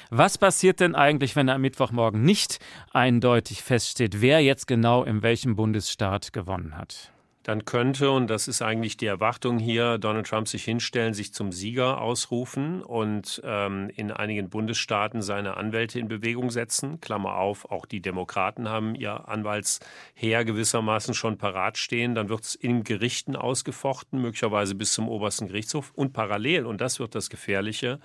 Was 0.09 0.39
passiert 0.39 0.79
denn 0.79 0.95
eigentlich, 0.95 1.35
wenn 1.35 1.49
am 1.49 1.61
Mittwochmorgen 1.61 2.23
nicht 2.23 2.57
eindeutig 2.93 3.61
feststeht, 3.61 4.21
wer 4.21 4.39
jetzt 4.39 4.65
genau 4.65 5.03
in 5.03 5.21
welchem 5.21 5.55
Bundesstaat 5.55 6.33
gewonnen 6.33 6.75
hat? 6.75 7.11
Dann 7.43 7.65
könnte, 7.65 8.11
und 8.11 8.27
das 8.27 8.47
ist 8.47 8.61
eigentlich 8.61 8.97
die 8.97 9.07
Erwartung 9.07 9.57
hier, 9.57 9.97
Donald 9.97 10.27
Trump 10.27 10.47
sich 10.47 10.63
hinstellen, 10.63 11.15
sich 11.15 11.33
zum 11.33 11.51
Sieger 11.51 11.99
ausrufen 11.99 12.83
und 12.83 13.41
ähm, 13.43 13.89
in 13.95 14.11
einigen 14.11 14.49
Bundesstaaten 14.49 15.23
seine 15.23 15.57
Anwälte 15.57 15.99
in 15.99 16.07
Bewegung 16.07 16.51
setzen. 16.51 17.01
Klammer 17.01 17.37
auf, 17.37 17.71
auch 17.71 17.87
die 17.87 18.01
Demokraten 18.01 18.69
haben 18.69 18.93
ihr 18.93 19.27
Anwaltsheer 19.27 20.45
gewissermaßen 20.45 21.15
schon 21.15 21.37
parat 21.37 21.79
stehen. 21.79 22.13
Dann 22.13 22.29
wird 22.29 22.43
es 22.43 22.55
in 22.55 22.83
Gerichten 22.83 23.35
ausgefochten, 23.35 24.21
möglicherweise 24.21 24.75
bis 24.75 24.93
zum 24.93 25.09
obersten 25.09 25.47
Gerichtshof. 25.47 25.91
Und 25.95 26.13
parallel, 26.13 26.67
und 26.67 26.79
das 26.79 26.99
wird 26.99 27.15
das 27.15 27.31
Gefährliche, 27.31 27.99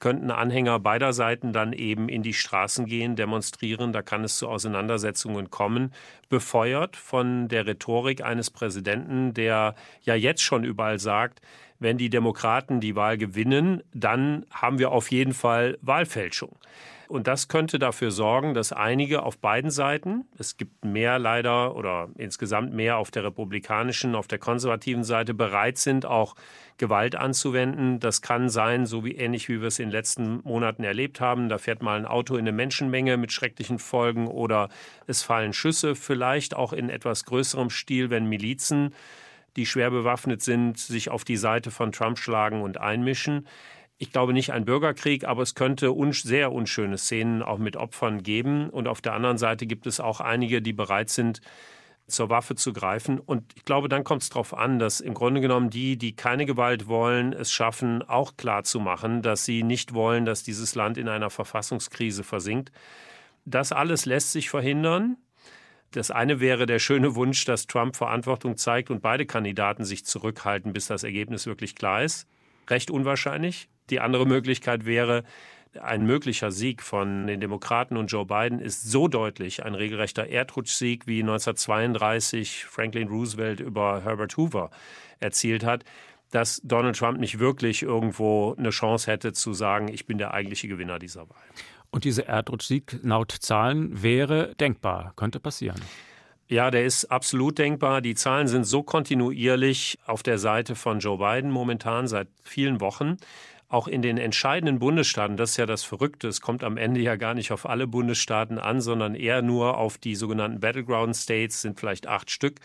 könnten 0.00 0.30
Anhänger 0.30 0.80
beider 0.80 1.12
Seiten 1.12 1.52
dann 1.52 1.72
eben 1.72 2.08
in 2.08 2.22
die 2.22 2.34
Straßen 2.34 2.86
gehen, 2.86 3.16
demonstrieren. 3.16 3.92
Da 3.92 4.02
kann 4.02 4.24
es 4.24 4.38
zu 4.38 4.48
Auseinandersetzungen 4.48 5.50
kommen, 5.50 5.92
befeuert 6.28 6.96
von 6.96 7.48
der 7.48 7.66
Rhetorik 7.66 8.24
eines 8.24 8.50
Präsidenten, 8.50 9.34
der 9.34 9.74
ja 10.02 10.14
jetzt 10.14 10.42
schon 10.42 10.64
überall 10.64 10.98
sagt, 10.98 11.40
wenn 11.78 11.98
die 11.98 12.10
Demokraten 12.10 12.80
die 12.80 12.96
Wahl 12.96 13.16
gewinnen, 13.16 13.82
dann 13.94 14.44
haben 14.50 14.78
wir 14.78 14.92
auf 14.92 15.10
jeden 15.10 15.32
Fall 15.32 15.78
Wahlfälschung. 15.80 16.56
Und 17.10 17.26
das 17.26 17.48
könnte 17.48 17.80
dafür 17.80 18.12
sorgen, 18.12 18.54
dass 18.54 18.72
einige 18.72 19.24
auf 19.24 19.36
beiden 19.36 19.72
Seiten, 19.72 20.26
es 20.38 20.56
gibt 20.56 20.84
mehr 20.84 21.18
leider 21.18 21.74
oder 21.74 22.08
insgesamt 22.16 22.72
mehr 22.72 22.98
auf 22.98 23.10
der 23.10 23.24
republikanischen, 23.24 24.14
auf 24.14 24.28
der 24.28 24.38
konservativen 24.38 25.02
Seite 25.02 25.34
bereit 25.34 25.76
sind, 25.76 26.06
auch 26.06 26.36
Gewalt 26.78 27.16
anzuwenden. 27.16 27.98
Das 27.98 28.22
kann 28.22 28.48
sein, 28.48 28.86
so 28.86 29.04
wie 29.04 29.16
ähnlich 29.16 29.48
wie 29.48 29.60
wir 29.60 29.66
es 29.66 29.80
in 29.80 29.88
den 29.88 29.92
letzten 29.92 30.40
Monaten 30.44 30.84
erlebt 30.84 31.20
haben. 31.20 31.48
Da 31.48 31.58
fährt 31.58 31.82
mal 31.82 31.98
ein 31.98 32.06
Auto 32.06 32.34
in 32.34 32.42
eine 32.42 32.52
Menschenmenge 32.52 33.16
mit 33.16 33.32
schrecklichen 33.32 33.80
Folgen 33.80 34.28
oder 34.28 34.68
es 35.08 35.24
fallen 35.24 35.52
Schüsse, 35.52 35.96
vielleicht 35.96 36.54
auch 36.54 36.72
in 36.72 36.90
etwas 36.90 37.24
größerem 37.24 37.70
Stil, 37.70 38.10
wenn 38.10 38.26
Milizen 38.26 38.94
die 39.56 39.66
schwer 39.66 39.90
bewaffnet 39.90 40.42
sind, 40.42 40.78
sich 40.78 41.10
auf 41.10 41.24
die 41.24 41.36
Seite 41.36 41.72
von 41.72 41.90
Trump 41.90 42.18
schlagen 42.18 42.62
und 42.62 42.78
einmischen 42.78 43.48
ich 44.02 44.12
glaube 44.12 44.32
nicht 44.32 44.50
ein 44.52 44.64
Bürgerkrieg, 44.64 45.24
aber 45.24 45.42
es 45.42 45.54
könnte 45.54 45.92
un 45.92 46.12
sehr 46.12 46.52
unschöne 46.52 46.96
Szenen 46.96 47.42
auch 47.42 47.58
mit 47.58 47.76
Opfern 47.76 48.22
geben. 48.22 48.70
Und 48.70 48.88
auf 48.88 49.02
der 49.02 49.12
anderen 49.12 49.36
Seite 49.36 49.66
gibt 49.66 49.86
es 49.86 50.00
auch 50.00 50.20
einige, 50.20 50.62
die 50.62 50.72
bereit 50.72 51.10
sind, 51.10 51.42
zur 52.06 52.30
Waffe 52.30 52.54
zu 52.54 52.72
greifen. 52.72 53.20
Und 53.20 53.52
ich 53.54 53.66
glaube, 53.66 53.90
dann 53.90 54.02
kommt 54.02 54.22
es 54.22 54.30
darauf 54.30 54.56
an, 54.56 54.78
dass 54.78 55.00
im 55.00 55.12
Grunde 55.12 55.42
genommen 55.42 55.68
die, 55.68 55.98
die 55.98 56.16
keine 56.16 56.46
Gewalt 56.46 56.88
wollen, 56.88 57.34
es 57.34 57.52
schaffen, 57.52 58.02
auch 58.02 58.38
klarzumachen, 58.38 59.20
dass 59.20 59.44
sie 59.44 59.62
nicht 59.62 59.92
wollen, 59.92 60.24
dass 60.24 60.42
dieses 60.42 60.74
Land 60.74 60.96
in 60.96 61.06
einer 61.06 61.28
Verfassungskrise 61.28 62.24
versinkt. 62.24 62.72
Das 63.44 63.70
alles 63.70 64.06
lässt 64.06 64.32
sich 64.32 64.48
verhindern. 64.48 65.18
Das 65.90 66.10
eine 66.10 66.40
wäre 66.40 66.64
der 66.64 66.78
schöne 66.78 67.16
Wunsch, 67.16 67.44
dass 67.44 67.66
Trump 67.66 67.96
Verantwortung 67.96 68.56
zeigt 68.56 68.90
und 68.90 69.02
beide 69.02 69.26
Kandidaten 69.26 69.84
sich 69.84 70.06
zurückhalten, 70.06 70.72
bis 70.72 70.86
das 70.86 71.04
Ergebnis 71.04 71.44
wirklich 71.44 71.74
klar 71.74 72.02
ist. 72.02 72.26
Recht 72.70 72.90
unwahrscheinlich. 72.90 73.68
Die 73.90 74.00
andere 74.00 74.26
Möglichkeit 74.26 74.86
wäre, 74.86 75.24
ein 75.80 76.04
möglicher 76.04 76.50
Sieg 76.50 76.82
von 76.82 77.26
den 77.26 77.40
Demokraten 77.40 77.96
und 77.96 78.08
Joe 78.08 78.26
Biden 78.26 78.58
ist 78.60 78.90
so 78.90 79.06
deutlich 79.06 79.64
ein 79.64 79.74
regelrechter 79.74 80.26
Erdrutschsieg, 80.26 81.06
wie 81.06 81.20
1932 81.20 82.64
Franklin 82.64 83.08
Roosevelt 83.08 83.60
über 83.60 84.02
Herbert 84.02 84.36
Hoover 84.36 84.70
erzielt 85.20 85.64
hat, 85.64 85.84
dass 86.30 86.60
Donald 86.64 86.96
Trump 86.96 87.20
nicht 87.20 87.38
wirklich 87.38 87.82
irgendwo 87.82 88.54
eine 88.58 88.70
Chance 88.70 89.10
hätte 89.10 89.32
zu 89.32 89.52
sagen, 89.52 89.88
ich 89.88 90.06
bin 90.06 90.18
der 90.18 90.34
eigentliche 90.34 90.68
Gewinner 90.68 90.98
dieser 90.98 91.28
Wahl. 91.28 91.38
Und 91.90 92.04
dieser 92.04 92.26
Erdrutschsieg 92.26 92.98
laut 93.02 93.32
Zahlen 93.32 94.02
wäre 94.02 94.54
denkbar, 94.56 95.12
könnte 95.16 95.40
passieren. 95.40 95.80
Ja, 96.48 96.72
der 96.72 96.84
ist 96.84 97.04
absolut 97.04 97.58
denkbar. 97.58 98.00
Die 98.00 98.16
Zahlen 98.16 98.48
sind 98.48 98.64
so 98.64 98.82
kontinuierlich 98.82 99.98
auf 100.04 100.24
der 100.24 100.38
Seite 100.38 100.74
von 100.74 100.98
Joe 100.98 101.18
Biden 101.18 101.50
momentan 101.50 102.08
seit 102.08 102.28
vielen 102.42 102.80
Wochen 102.80 103.18
auch 103.70 103.86
in 103.86 104.02
den 104.02 104.18
entscheidenden 104.18 104.80
Bundesstaaten, 104.80 105.36
das 105.36 105.52
ist 105.52 105.56
ja 105.56 105.64
das 105.64 105.84
Verrückte, 105.84 106.26
es 106.26 106.40
kommt 106.40 106.64
am 106.64 106.76
Ende 106.76 107.00
ja 107.00 107.14
gar 107.14 107.34
nicht 107.34 107.52
auf 107.52 107.66
alle 107.66 107.86
Bundesstaaten 107.86 108.58
an, 108.58 108.80
sondern 108.80 109.14
eher 109.14 109.42
nur 109.42 109.78
auf 109.78 109.96
die 109.96 110.16
sogenannten 110.16 110.58
Battleground 110.58 111.14
States, 111.14 111.62
sind 111.62 111.78
vielleicht 111.78 112.08
acht 112.08 112.32
Stück. 112.32 112.56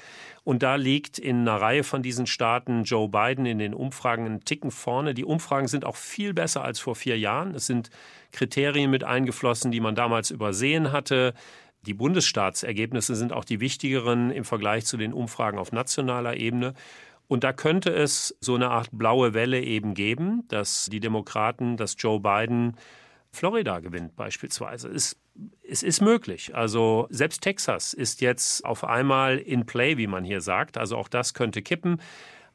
Und 0.43 0.63
da 0.63 0.75
liegt 0.75 1.19
in 1.19 1.41
einer 1.41 1.61
Reihe 1.61 1.83
von 1.83 2.01
diesen 2.01 2.25
Staaten 2.25 2.85
Joe 2.85 3.07
Biden 3.07 3.45
in 3.45 3.59
den 3.59 3.75
Umfragen 3.75 4.25
einen 4.25 4.45
Ticken 4.45 4.71
vorne. 4.71 5.13
Die 5.13 5.25
Umfragen 5.25 5.67
sind 5.67 5.85
auch 5.85 5.95
viel 5.95 6.33
besser 6.33 6.63
als 6.63 6.79
vor 6.79 6.95
vier 6.95 7.19
Jahren. 7.19 7.53
Es 7.53 7.67
sind 7.67 7.91
Kriterien 8.31 8.89
mit 8.89 9.03
eingeflossen, 9.03 9.71
die 9.71 9.81
man 9.81 9.93
damals 9.93 10.31
übersehen 10.31 10.91
hatte. 10.91 11.35
Die 11.85 11.93
Bundesstaatsergebnisse 11.93 13.15
sind 13.15 13.31
auch 13.31 13.45
die 13.45 13.59
wichtigeren 13.59 14.31
im 14.31 14.43
Vergleich 14.43 14.87
zu 14.87 14.97
den 14.97 15.13
Umfragen 15.13 15.59
auf 15.59 15.71
nationaler 15.71 16.35
Ebene. 16.37 16.73
Und 17.27 17.43
da 17.43 17.53
könnte 17.53 17.91
es 17.91 18.35
so 18.39 18.55
eine 18.55 18.69
Art 18.69 18.89
blaue 18.91 19.33
Welle 19.33 19.61
eben 19.61 19.93
geben, 19.93 20.43
dass 20.47 20.87
die 20.91 20.99
Demokraten, 20.99 21.77
dass 21.77 21.95
Joe 21.97 22.19
Biden 22.19 22.77
Florida 23.31 23.79
gewinnt 23.79 24.15
beispielsweise. 24.15 24.89
Es, 24.89 25.17
es 25.67 25.83
ist 25.83 26.01
möglich. 26.01 26.55
Also 26.55 27.07
selbst 27.09 27.41
Texas 27.41 27.93
ist 27.93 28.21
jetzt 28.21 28.63
auf 28.63 28.83
einmal 28.83 29.37
in 29.37 29.65
Play, 29.65 29.97
wie 29.97 30.07
man 30.07 30.23
hier 30.23 30.41
sagt. 30.41 30.77
Also 30.77 30.97
auch 30.97 31.07
das 31.07 31.33
könnte 31.33 31.61
kippen. 31.61 32.01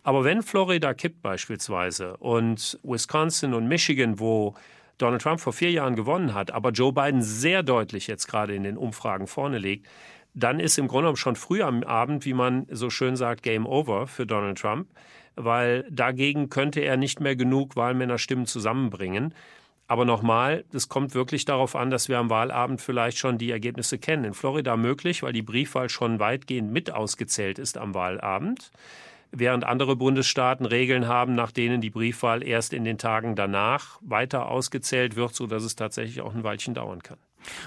Aber 0.02 0.24
wenn 0.24 0.42
Florida 0.42 0.94
kippt 0.94 1.20
beispielsweise 1.20 2.16
und 2.16 2.78
Wisconsin 2.82 3.52
und 3.52 3.68
Michigan, 3.68 4.18
wo 4.18 4.54
Donald 4.96 5.22
Trump 5.22 5.40
vor 5.40 5.52
vier 5.52 5.70
Jahren 5.70 5.96
gewonnen 5.96 6.34
hat, 6.34 6.50
aber 6.50 6.70
Joe 6.70 6.92
Biden 6.92 7.22
sehr 7.22 7.62
deutlich 7.62 8.06
jetzt 8.06 8.26
gerade 8.26 8.54
in 8.54 8.62
den 8.62 8.76
Umfragen 8.76 9.26
vorne 9.26 9.58
liegt, 9.58 9.86
dann 10.34 10.60
ist 10.60 10.78
im 10.78 10.88
Grunde 10.88 11.04
genommen 11.04 11.16
schon 11.16 11.36
früh 11.36 11.62
am 11.62 11.82
Abend, 11.82 12.24
wie 12.24 12.34
man 12.34 12.66
so 12.70 12.90
schön 12.90 13.16
sagt, 13.16 13.42
Game 13.42 13.66
Over 13.66 14.06
für 14.06 14.26
Donald 14.26 14.58
Trump, 14.58 14.88
weil 15.36 15.86
dagegen 15.90 16.50
könnte 16.50 16.80
er 16.80 16.96
nicht 16.96 17.20
mehr 17.20 17.36
genug 17.36 17.76
Wahlmännerstimmen 17.76 18.46
zusammenbringen. 18.46 19.34
Aber 19.86 20.04
nochmal, 20.04 20.64
es 20.72 20.88
kommt 20.88 21.14
wirklich 21.14 21.44
darauf 21.44 21.74
an, 21.74 21.90
dass 21.90 22.08
wir 22.08 22.18
am 22.18 22.30
Wahlabend 22.30 22.80
vielleicht 22.80 23.18
schon 23.18 23.38
die 23.38 23.50
Ergebnisse 23.50 23.98
kennen. 23.98 24.24
In 24.24 24.34
Florida 24.34 24.76
möglich, 24.76 25.24
weil 25.24 25.32
die 25.32 25.42
Briefwahl 25.42 25.88
schon 25.88 26.20
weitgehend 26.20 26.72
mit 26.72 26.92
ausgezählt 26.92 27.58
ist 27.58 27.76
am 27.76 27.94
Wahlabend 27.94 28.70
während 29.32 29.64
andere 29.64 29.96
Bundesstaaten 29.96 30.66
Regeln 30.66 31.06
haben, 31.06 31.34
nach 31.34 31.52
denen 31.52 31.80
die 31.80 31.90
Briefwahl 31.90 32.42
erst 32.42 32.72
in 32.72 32.84
den 32.84 32.98
Tagen 32.98 33.36
danach 33.36 33.98
weiter 34.02 34.48
ausgezählt 34.48 35.16
wird, 35.16 35.34
sodass 35.34 35.62
es 35.62 35.76
tatsächlich 35.76 36.20
auch 36.20 36.34
ein 36.34 36.44
Weilchen 36.44 36.74
dauern 36.74 37.02
kann. 37.02 37.18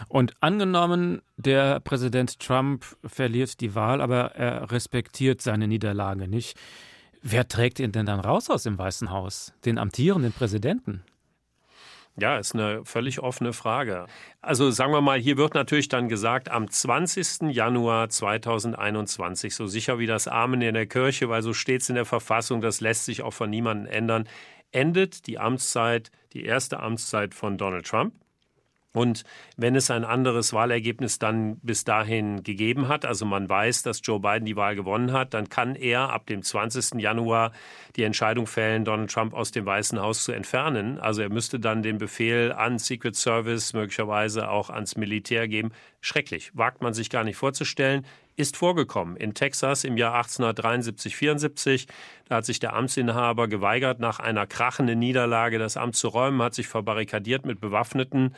Und 0.07 0.33
angenommen, 0.41 1.21
der 1.37 1.79
Präsident 1.79 2.39
Trump 2.39 2.85
verliert 3.05 3.59
die 3.61 3.75
Wahl, 3.75 4.01
aber 4.01 4.35
er 4.35 4.71
respektiert 4.71 5.41
seine 5.41 5.67
Niederlage 5.67 6.27
nicht. 6.27 6.57
Wer 7.21 7.47
trägt 7.47 7.79
ihn 7.79 7.91
denn 7.91 8.05
dann 8.05 8.19
raus 8.19 8.49
aus 8.49 8.63
dem 8.63 8.77
Weißen 8.77 9.09
Haus? 9.09 9.53
Den 9.65 9.77
amtierenden 9.77 10.33
Präsidenten? 10.33 11.03
Ja, 12.15 12.37
ist 12.37 12.53
eine 12.53 12.85
völlig 12.85 13.21
offene 13.21 13.53
Frage. 13.53 14.05
Also 14.39 14.69
sagen 14.69 14.91
wir 14.91 15.01
mal, 15.01 15.19
hier 15.19 15.37
wird 15.37 15.55
natürlich 15.55 15.87
dann 15.87 16.09
gesagt, 16.09 16.51
am 16.51 16.69
20. 16.69 17.51
Januar 17.51 18.09
2021, 18.09 19.55
so 19.55 19.65
sicher 19.65 19.97
wie 19.97 20.05
das 20.05 20.27
Amen 20.27 20.61
in 20.61 20.75
der 20.75 20.85
Kirche, 20.85 21.27
weil 21.29 21.41
so 21.41 21.53
steht 21.53 21.81
es 21.81 21.89
in 21.89 21.95
der 21.95 22.05
Verfassung, 22.05 22.61
das 22.61 22.81
lässt 22.81 23.05
sich 23.05 23.23
auch 23.23 23.33
von 23.33 23.49
niemandem 23.49 23.91
ändern, 23.91 24.29
endet 24.71 25.25
die 25.25 25.39
Amtszeit, 25.39 26.11
die 26.33 26.45
erste 26.45 26.81
Amtszeit 26.81 27.33
von 27.33 27.57
Donald 27.57 27.87
Trump. 27.87 28.13
Und 28.93 29.23
wenn 29.57 29.75
es 29.75 29.89
ein 29.89 30.05
anderes 30.05 30.53
Wahlergebnis 30.53 31.17
dann 31.17 31.57
bis 31.61 31.83
dahin 31.83 32.43
gegeben 32.43 32.87
hat, 32.87 33.05
also 33.05 33.25
man 33.25 33.49
weiß, 33.49 33.81
dass 33.81 34.01
Joe 34.03 34.19
Biden 34.19 34.45
die 34.45 34.55
Wahl 34.55 34.75
gewonnen 34.75 35.11
hat, 35.11 35.33
dann 35.33 35.49
kann 35.49 35.75
er 35.75 36.11
ab 36.11 36.27
dem 36.27 36.43
20. 36.43 37.01
Januar 37.01 37.53
die 37.95 38.03
Entscheidung 38.03 38.45
fällen, 38.45 38.85
Donald 38.85 39.11
Trump 39.11 39.33
aus 39.33 39.49
dem 39.49 39.65
Weißen 39.65 39.99
Haus 39.99 40.23
zu 40.23 40.31
entfernen. 40.31 40.99
Also 40.99 41.23
er 41.23 41.29
müsste 41.29 41.59
dann 41.59 41.81
den 41.81 41.97
Befehl 41.97 42.51
an 42.51 42.77
Secret 42.77 43.15
Service, 43.15 43.73
möglicherweise 43.73 44.49
auch 44.49 44.69
ans 44.69 44.95
Militär 44.95 45.47
geben. 45.47 45.71
Schrecklich, 45.99 46.51
wagt 46.53 46.83
man 46.83 46.93
sich 46.93 47.09
gar 47.09 47.23
nicht 47.23 47.37
vorzustellen 47.37 48.05
ist 48.35 48.57
vorgekommen. 48.57 49.15
In 49.15 49.33
Texas 49.33 49.83
im 49.83 49.97
Jahr 49.97 50.15
1873, 50.15 51.15
74. 51.15 51.87
Da 52.27 52.37
hat 52.37 52.45
sich 52.45 52.59
der 52.59 52.73
Amtsinhaber 52.73 53.47
geweigert, 53.47 53.99
nach 53.99 54.19
einer 54.19 54.47
krachenden 54.47 54.99
Niederlage 54.99 55.59
das 55.59 55.77
Amt 55.77 55.95
zu 55.95 56.07
räumen, 56.07 56.41
hat 56.41 56.55
sich 56.55 56.67
verbarrikadiert 56.67 57.45
mit 57.45 57.61
Bewaffneten. 57.61 58.35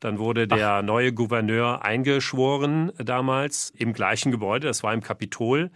Dann 0.00 0.18
wurde 0.18 0.46
der 0.48 0.74
Ach. 0.76 0.82
neue 0.82 1.12
Gouverneur 1.12 1.84
eingeschworen 1.84 2.92
damals 2.98 3.70
im 3.76 3.92
gleichen 3.92 4.30
Gebäude, 4.30 4.66
das 4.66 4.82
war 4.82 4.92
im 4.94 5.02
Kapitol 5.02 5.70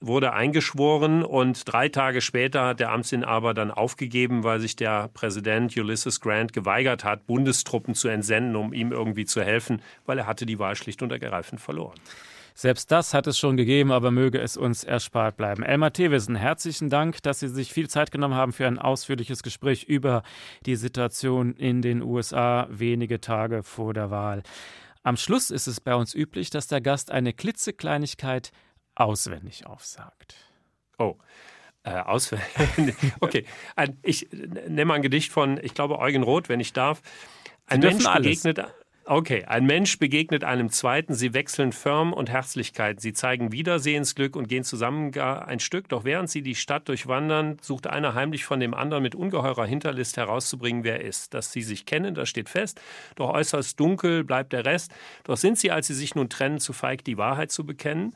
wurde 0.00 0.34
eingeschworen 0.34 1.22
und 1.22 1.70
drei 1.70 1.88
Tage 1.88 2.20
später 2.20 2.66
hat 2.66 2.80
der 2.80 2.92
Amtsinhaber 2.92 3.54
dann 3.54 3.70
aufgegeben, 3.70 4.44
weil 4.44 4.60
sich 4.60 4.76
der 4.76 5.08
Präsident 5.08 5.76
Ulysses 5.76 6.20
Grant 6.20 6.52
geweigert 6.52 7.04
hat, 7.04 7.26
Bundestruppen 7.26 7.94
zu 7.94 8.08
entsenden, 8.08 8.56
um 8.56 8.72
ihm 8.72 8.92
irgendwie 8.92 9.24
zu 9.24 9.42
helfen, 9.42 9.80
weil 10.04 10.18
er 10.18 10.26
hatte 10.26 10.44
die 10.44 10.58
Wahl 10.58 10.76
schlicht 10.76 11.02
und 11.02 11.12
ergreifend 11.12 11.60
verloren. 11.60 11.98
Selbst 12.58 12.90
das 12.90 13.12
hat 13.12 13.26
es 13.26 13.38
schon 13.38 13.58
gegeben, 13.58 13.92
aber 13.92 14.10
möge 14.10 14.40
es 14.40 14.56
uns 14.56 14.82
erspart 14.82 15.36
bleiben. 15.36 15.62
Elmar 15.62 15.92
Thewissen, 15.92 16.36
herzlichen 16.36 16.88
Dank, 16.88 17.22
dass 17.22 17.40
Sie 17.40 17.48
sich 17.48 17.70
viel 17.70 17.90
Zeit 17.90 18.10
genommen 18.10 18.32
haben 18.32 18.54
für 18.54 18.66
ein 18.66 18.78
ausführliches 18.78 19.42
Gespräch 19.42 19.84
über 19.84 20.22
die 20.64 20.76
Situation 20.76 21.52
in 21.52 21.82
den 21.82 22.00
USA 22.00 22.66
wenige 22.70 23.20
Tage 23.20 23.62
vor 23.62 23.92
der 23.92 24.10
Wahl. 24.10 24.42
Am 25.02 25.18
Schluss 25.18 25.50
ist 25.50 25.66
es 25.66 25.82
bei 25.82 25.94
uns 25.94 26.14
üblich, 26.14 26.48
dass 26.48 26.66
der 26.66 26.80
Gast 26.80 27.10
eine 27.10 27.34
klitzekleinigkeit 27.34 28.52
auswendig 28.94 29.66
aufsagt. 29.66 30.34
Oh. 30.96 31.16
Äh, 31.82 32.00
auswendig. 32.00 32.96
Okay, 33.20 33.44
ein, 33.76 33.98
ich 34.02 34.28
nehme 34.32 34.94
ein 34.94 35.02
Gedicht 35.02 35.30
von, 35.30 35.62
ich 35.62 35.74
glaube, 35.74 35.98
Eugen 35.98 36.22
Roth, 36.22 36.48
wenn 36.48 36.60
ich 36.60 36.72
darf. 36.72 37.02
Ein 37.66 37.80
Mensch 37.80 38.04
begegnet. 38.04 38.64
Okay, 39.08 39.44
ein 39.44 39.66
Mensch 39.66 40.00
begegnet 40.00 40.42
einem 40.42 40.68
zweiten, 40.68 41.14
sie 41.14 41.32
wechseln 41.32 41.70
Firm 41.70 42.12
und 42.12 42.28
Herzlichkeit, 42.28 43.00
sie 43.00 43.12
zeigen 43.12 43.52
Wiedersehensglück 43.52 44.34
und 44.34 44.48
gehen 44.48 44.64
zusammen 44.64 45.12
gar 45.12 45.46
ein 45.46 45.60
Stück, 45.60 45.88
doch 45.88 46.02
während 46.02 46.28
sie 46.28 46.42
die 46.42 46.56
Stadt 46.56 46.88
durchwandern, 46.88 47.56
sucht 47.62 47.86
einer 47.86 48.14
heimlich 48.14 48.44
von 48.44 48.58
dem 48.58 48.74
anderen 48.74 49.04
mit 49.04 49.14
ungeheurer 49.14 49.64
Hinterlist 49.64 50.16
herauszubringen, 50.16 50.82
wer 50.82 50.98
er 51.00 51.06
ist. 51.06 51.34
Dass 51.34 51.52
sie 51.52 51.62
sich 51.62 51.86
kennen, 51.86 52.16
das 52.16 52.28
steht 52.28 52.48
fest, 52.48 52.80
doch 53.14 53.30
äußerst 53.30 53.78
dunkel 53.78 54.24
bleibt 54.24 54.52
der 54.52 54.64
Rest. 54.64 54.90
Doch 55.22 55.36
sind 55.36 55.56
sie, 55.56 55.70
als 55.70 55.86
sie 55.86 55.94
sich 55.94 56.16
nun 56.16 56.28
trennen, 56.28 56.58
zu 56.58 56.72
feig, 56.72 57.04
die 57.04 57.16
Wahrheit 57.16 57.52
zu 57.52 57.64
bekennen. 57.64 58.12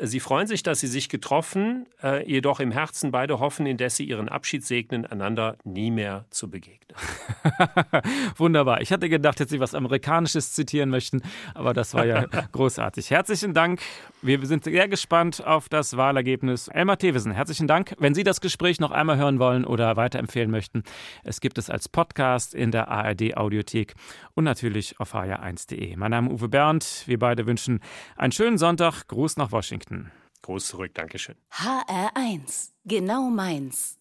Sie 0.00 0.20
freuen 0.20 0.46
sich, 0.46 0.62
dass 0.62 0.80
sie 0.80 0.86
sich 0.86 1.08
getroffen, 1.08 1.86
äh, 2.02 2.28
jedoch 2.28 2.60
im 2.60 2.70
Herzen 2.72 3.10
beide 3.10 3.38
hoffen, 3.38 3.66
indes 3.66 3.96
sie 3.96 4.04
ihren 4.04 4.28
Abschied 4.28 4.64
segnen, 4.64 5.06
einander 5.06 5.56
nie 5.64 5.90
mehr 5.90 6.24
zu 6.30 6.50
begegnen. 6.50 6.84
Wunderbar. 8.36 8.80
Ich 8.80 8.92
hatte 8.92 9.08
gedacht, 9.08 9.40
dass 9.40 9.48
Sie 9.50 9.60
was 9.60 9.74
Amerikanisches 9.74 10.52
zitieren 10.52 10.90
möchten, 10.90 11.22
aber 11.54 11.74
das 11.74 11.94
war 11.94 12.06
ja 12.06 12.26
großartig. 12.52 13.10
Herzlichen 13.10 13.54
Dank. 13.54 13.80
Wir 14.22 14.44
sind 14.46 14.64
sehr 14.64 14.88
gespannt 14.88 15.44
auf 15.44 15.68
das 15.68 15.96
Wahlergebnis. 15.96 16.68
Elmar 16.68 16.98
Thewesen, 16.98 17.32
herzlichen 17.32 17.66
Dank. 17.66 17.94
Wenn 17.98 18.14
Sie 18.14 18.22
das 18.22 18.40
Gespräch 18.40 18.80
noch 18.80 18.90
einmal 18.90 19.16
hören 19.16 19.38
wollen 19.38 19.64
oder 19.64 19.96
weiterempfehlen 19.96 20.50
möchten, 20.50 20.84
es 21.24 21.40
gibt 21.40 21.58
es 21.58 21.68
als 21.68 21.88
Podcast 21.88 22.54
in 22.54 22.70
der 22.70 22.88
ARD 22.88 23.36
Audiothek 23.36 23.94
und 24.34 24.44
natürlich 24.44 24.98
auf 25.00 25.14
hr1.de. 25.14 25.96
Mein 25.96 26.10
Name 26.10 26.28
ist 26.28 26.40
Uwe 26.40 26.48
Bernd. 26.48 27.02
Wir 27.06 27.18
beide 27.18 27.46
wünschen 27.46 27.80
einen 28.16 28.32
schönen 28.32 28.58
Sonntag. 28.58 29.06
Gruß 29.08 29.36
nach 29.36 29.52
Washington. 29.52 29.83
Gruß 30.42 30.66
zurück. 30.66 30.94
Dankeschön. 30.94 31.36
HR1. 31.50 32.70
Genau 32.84 33.30
meins. 33.30 33.98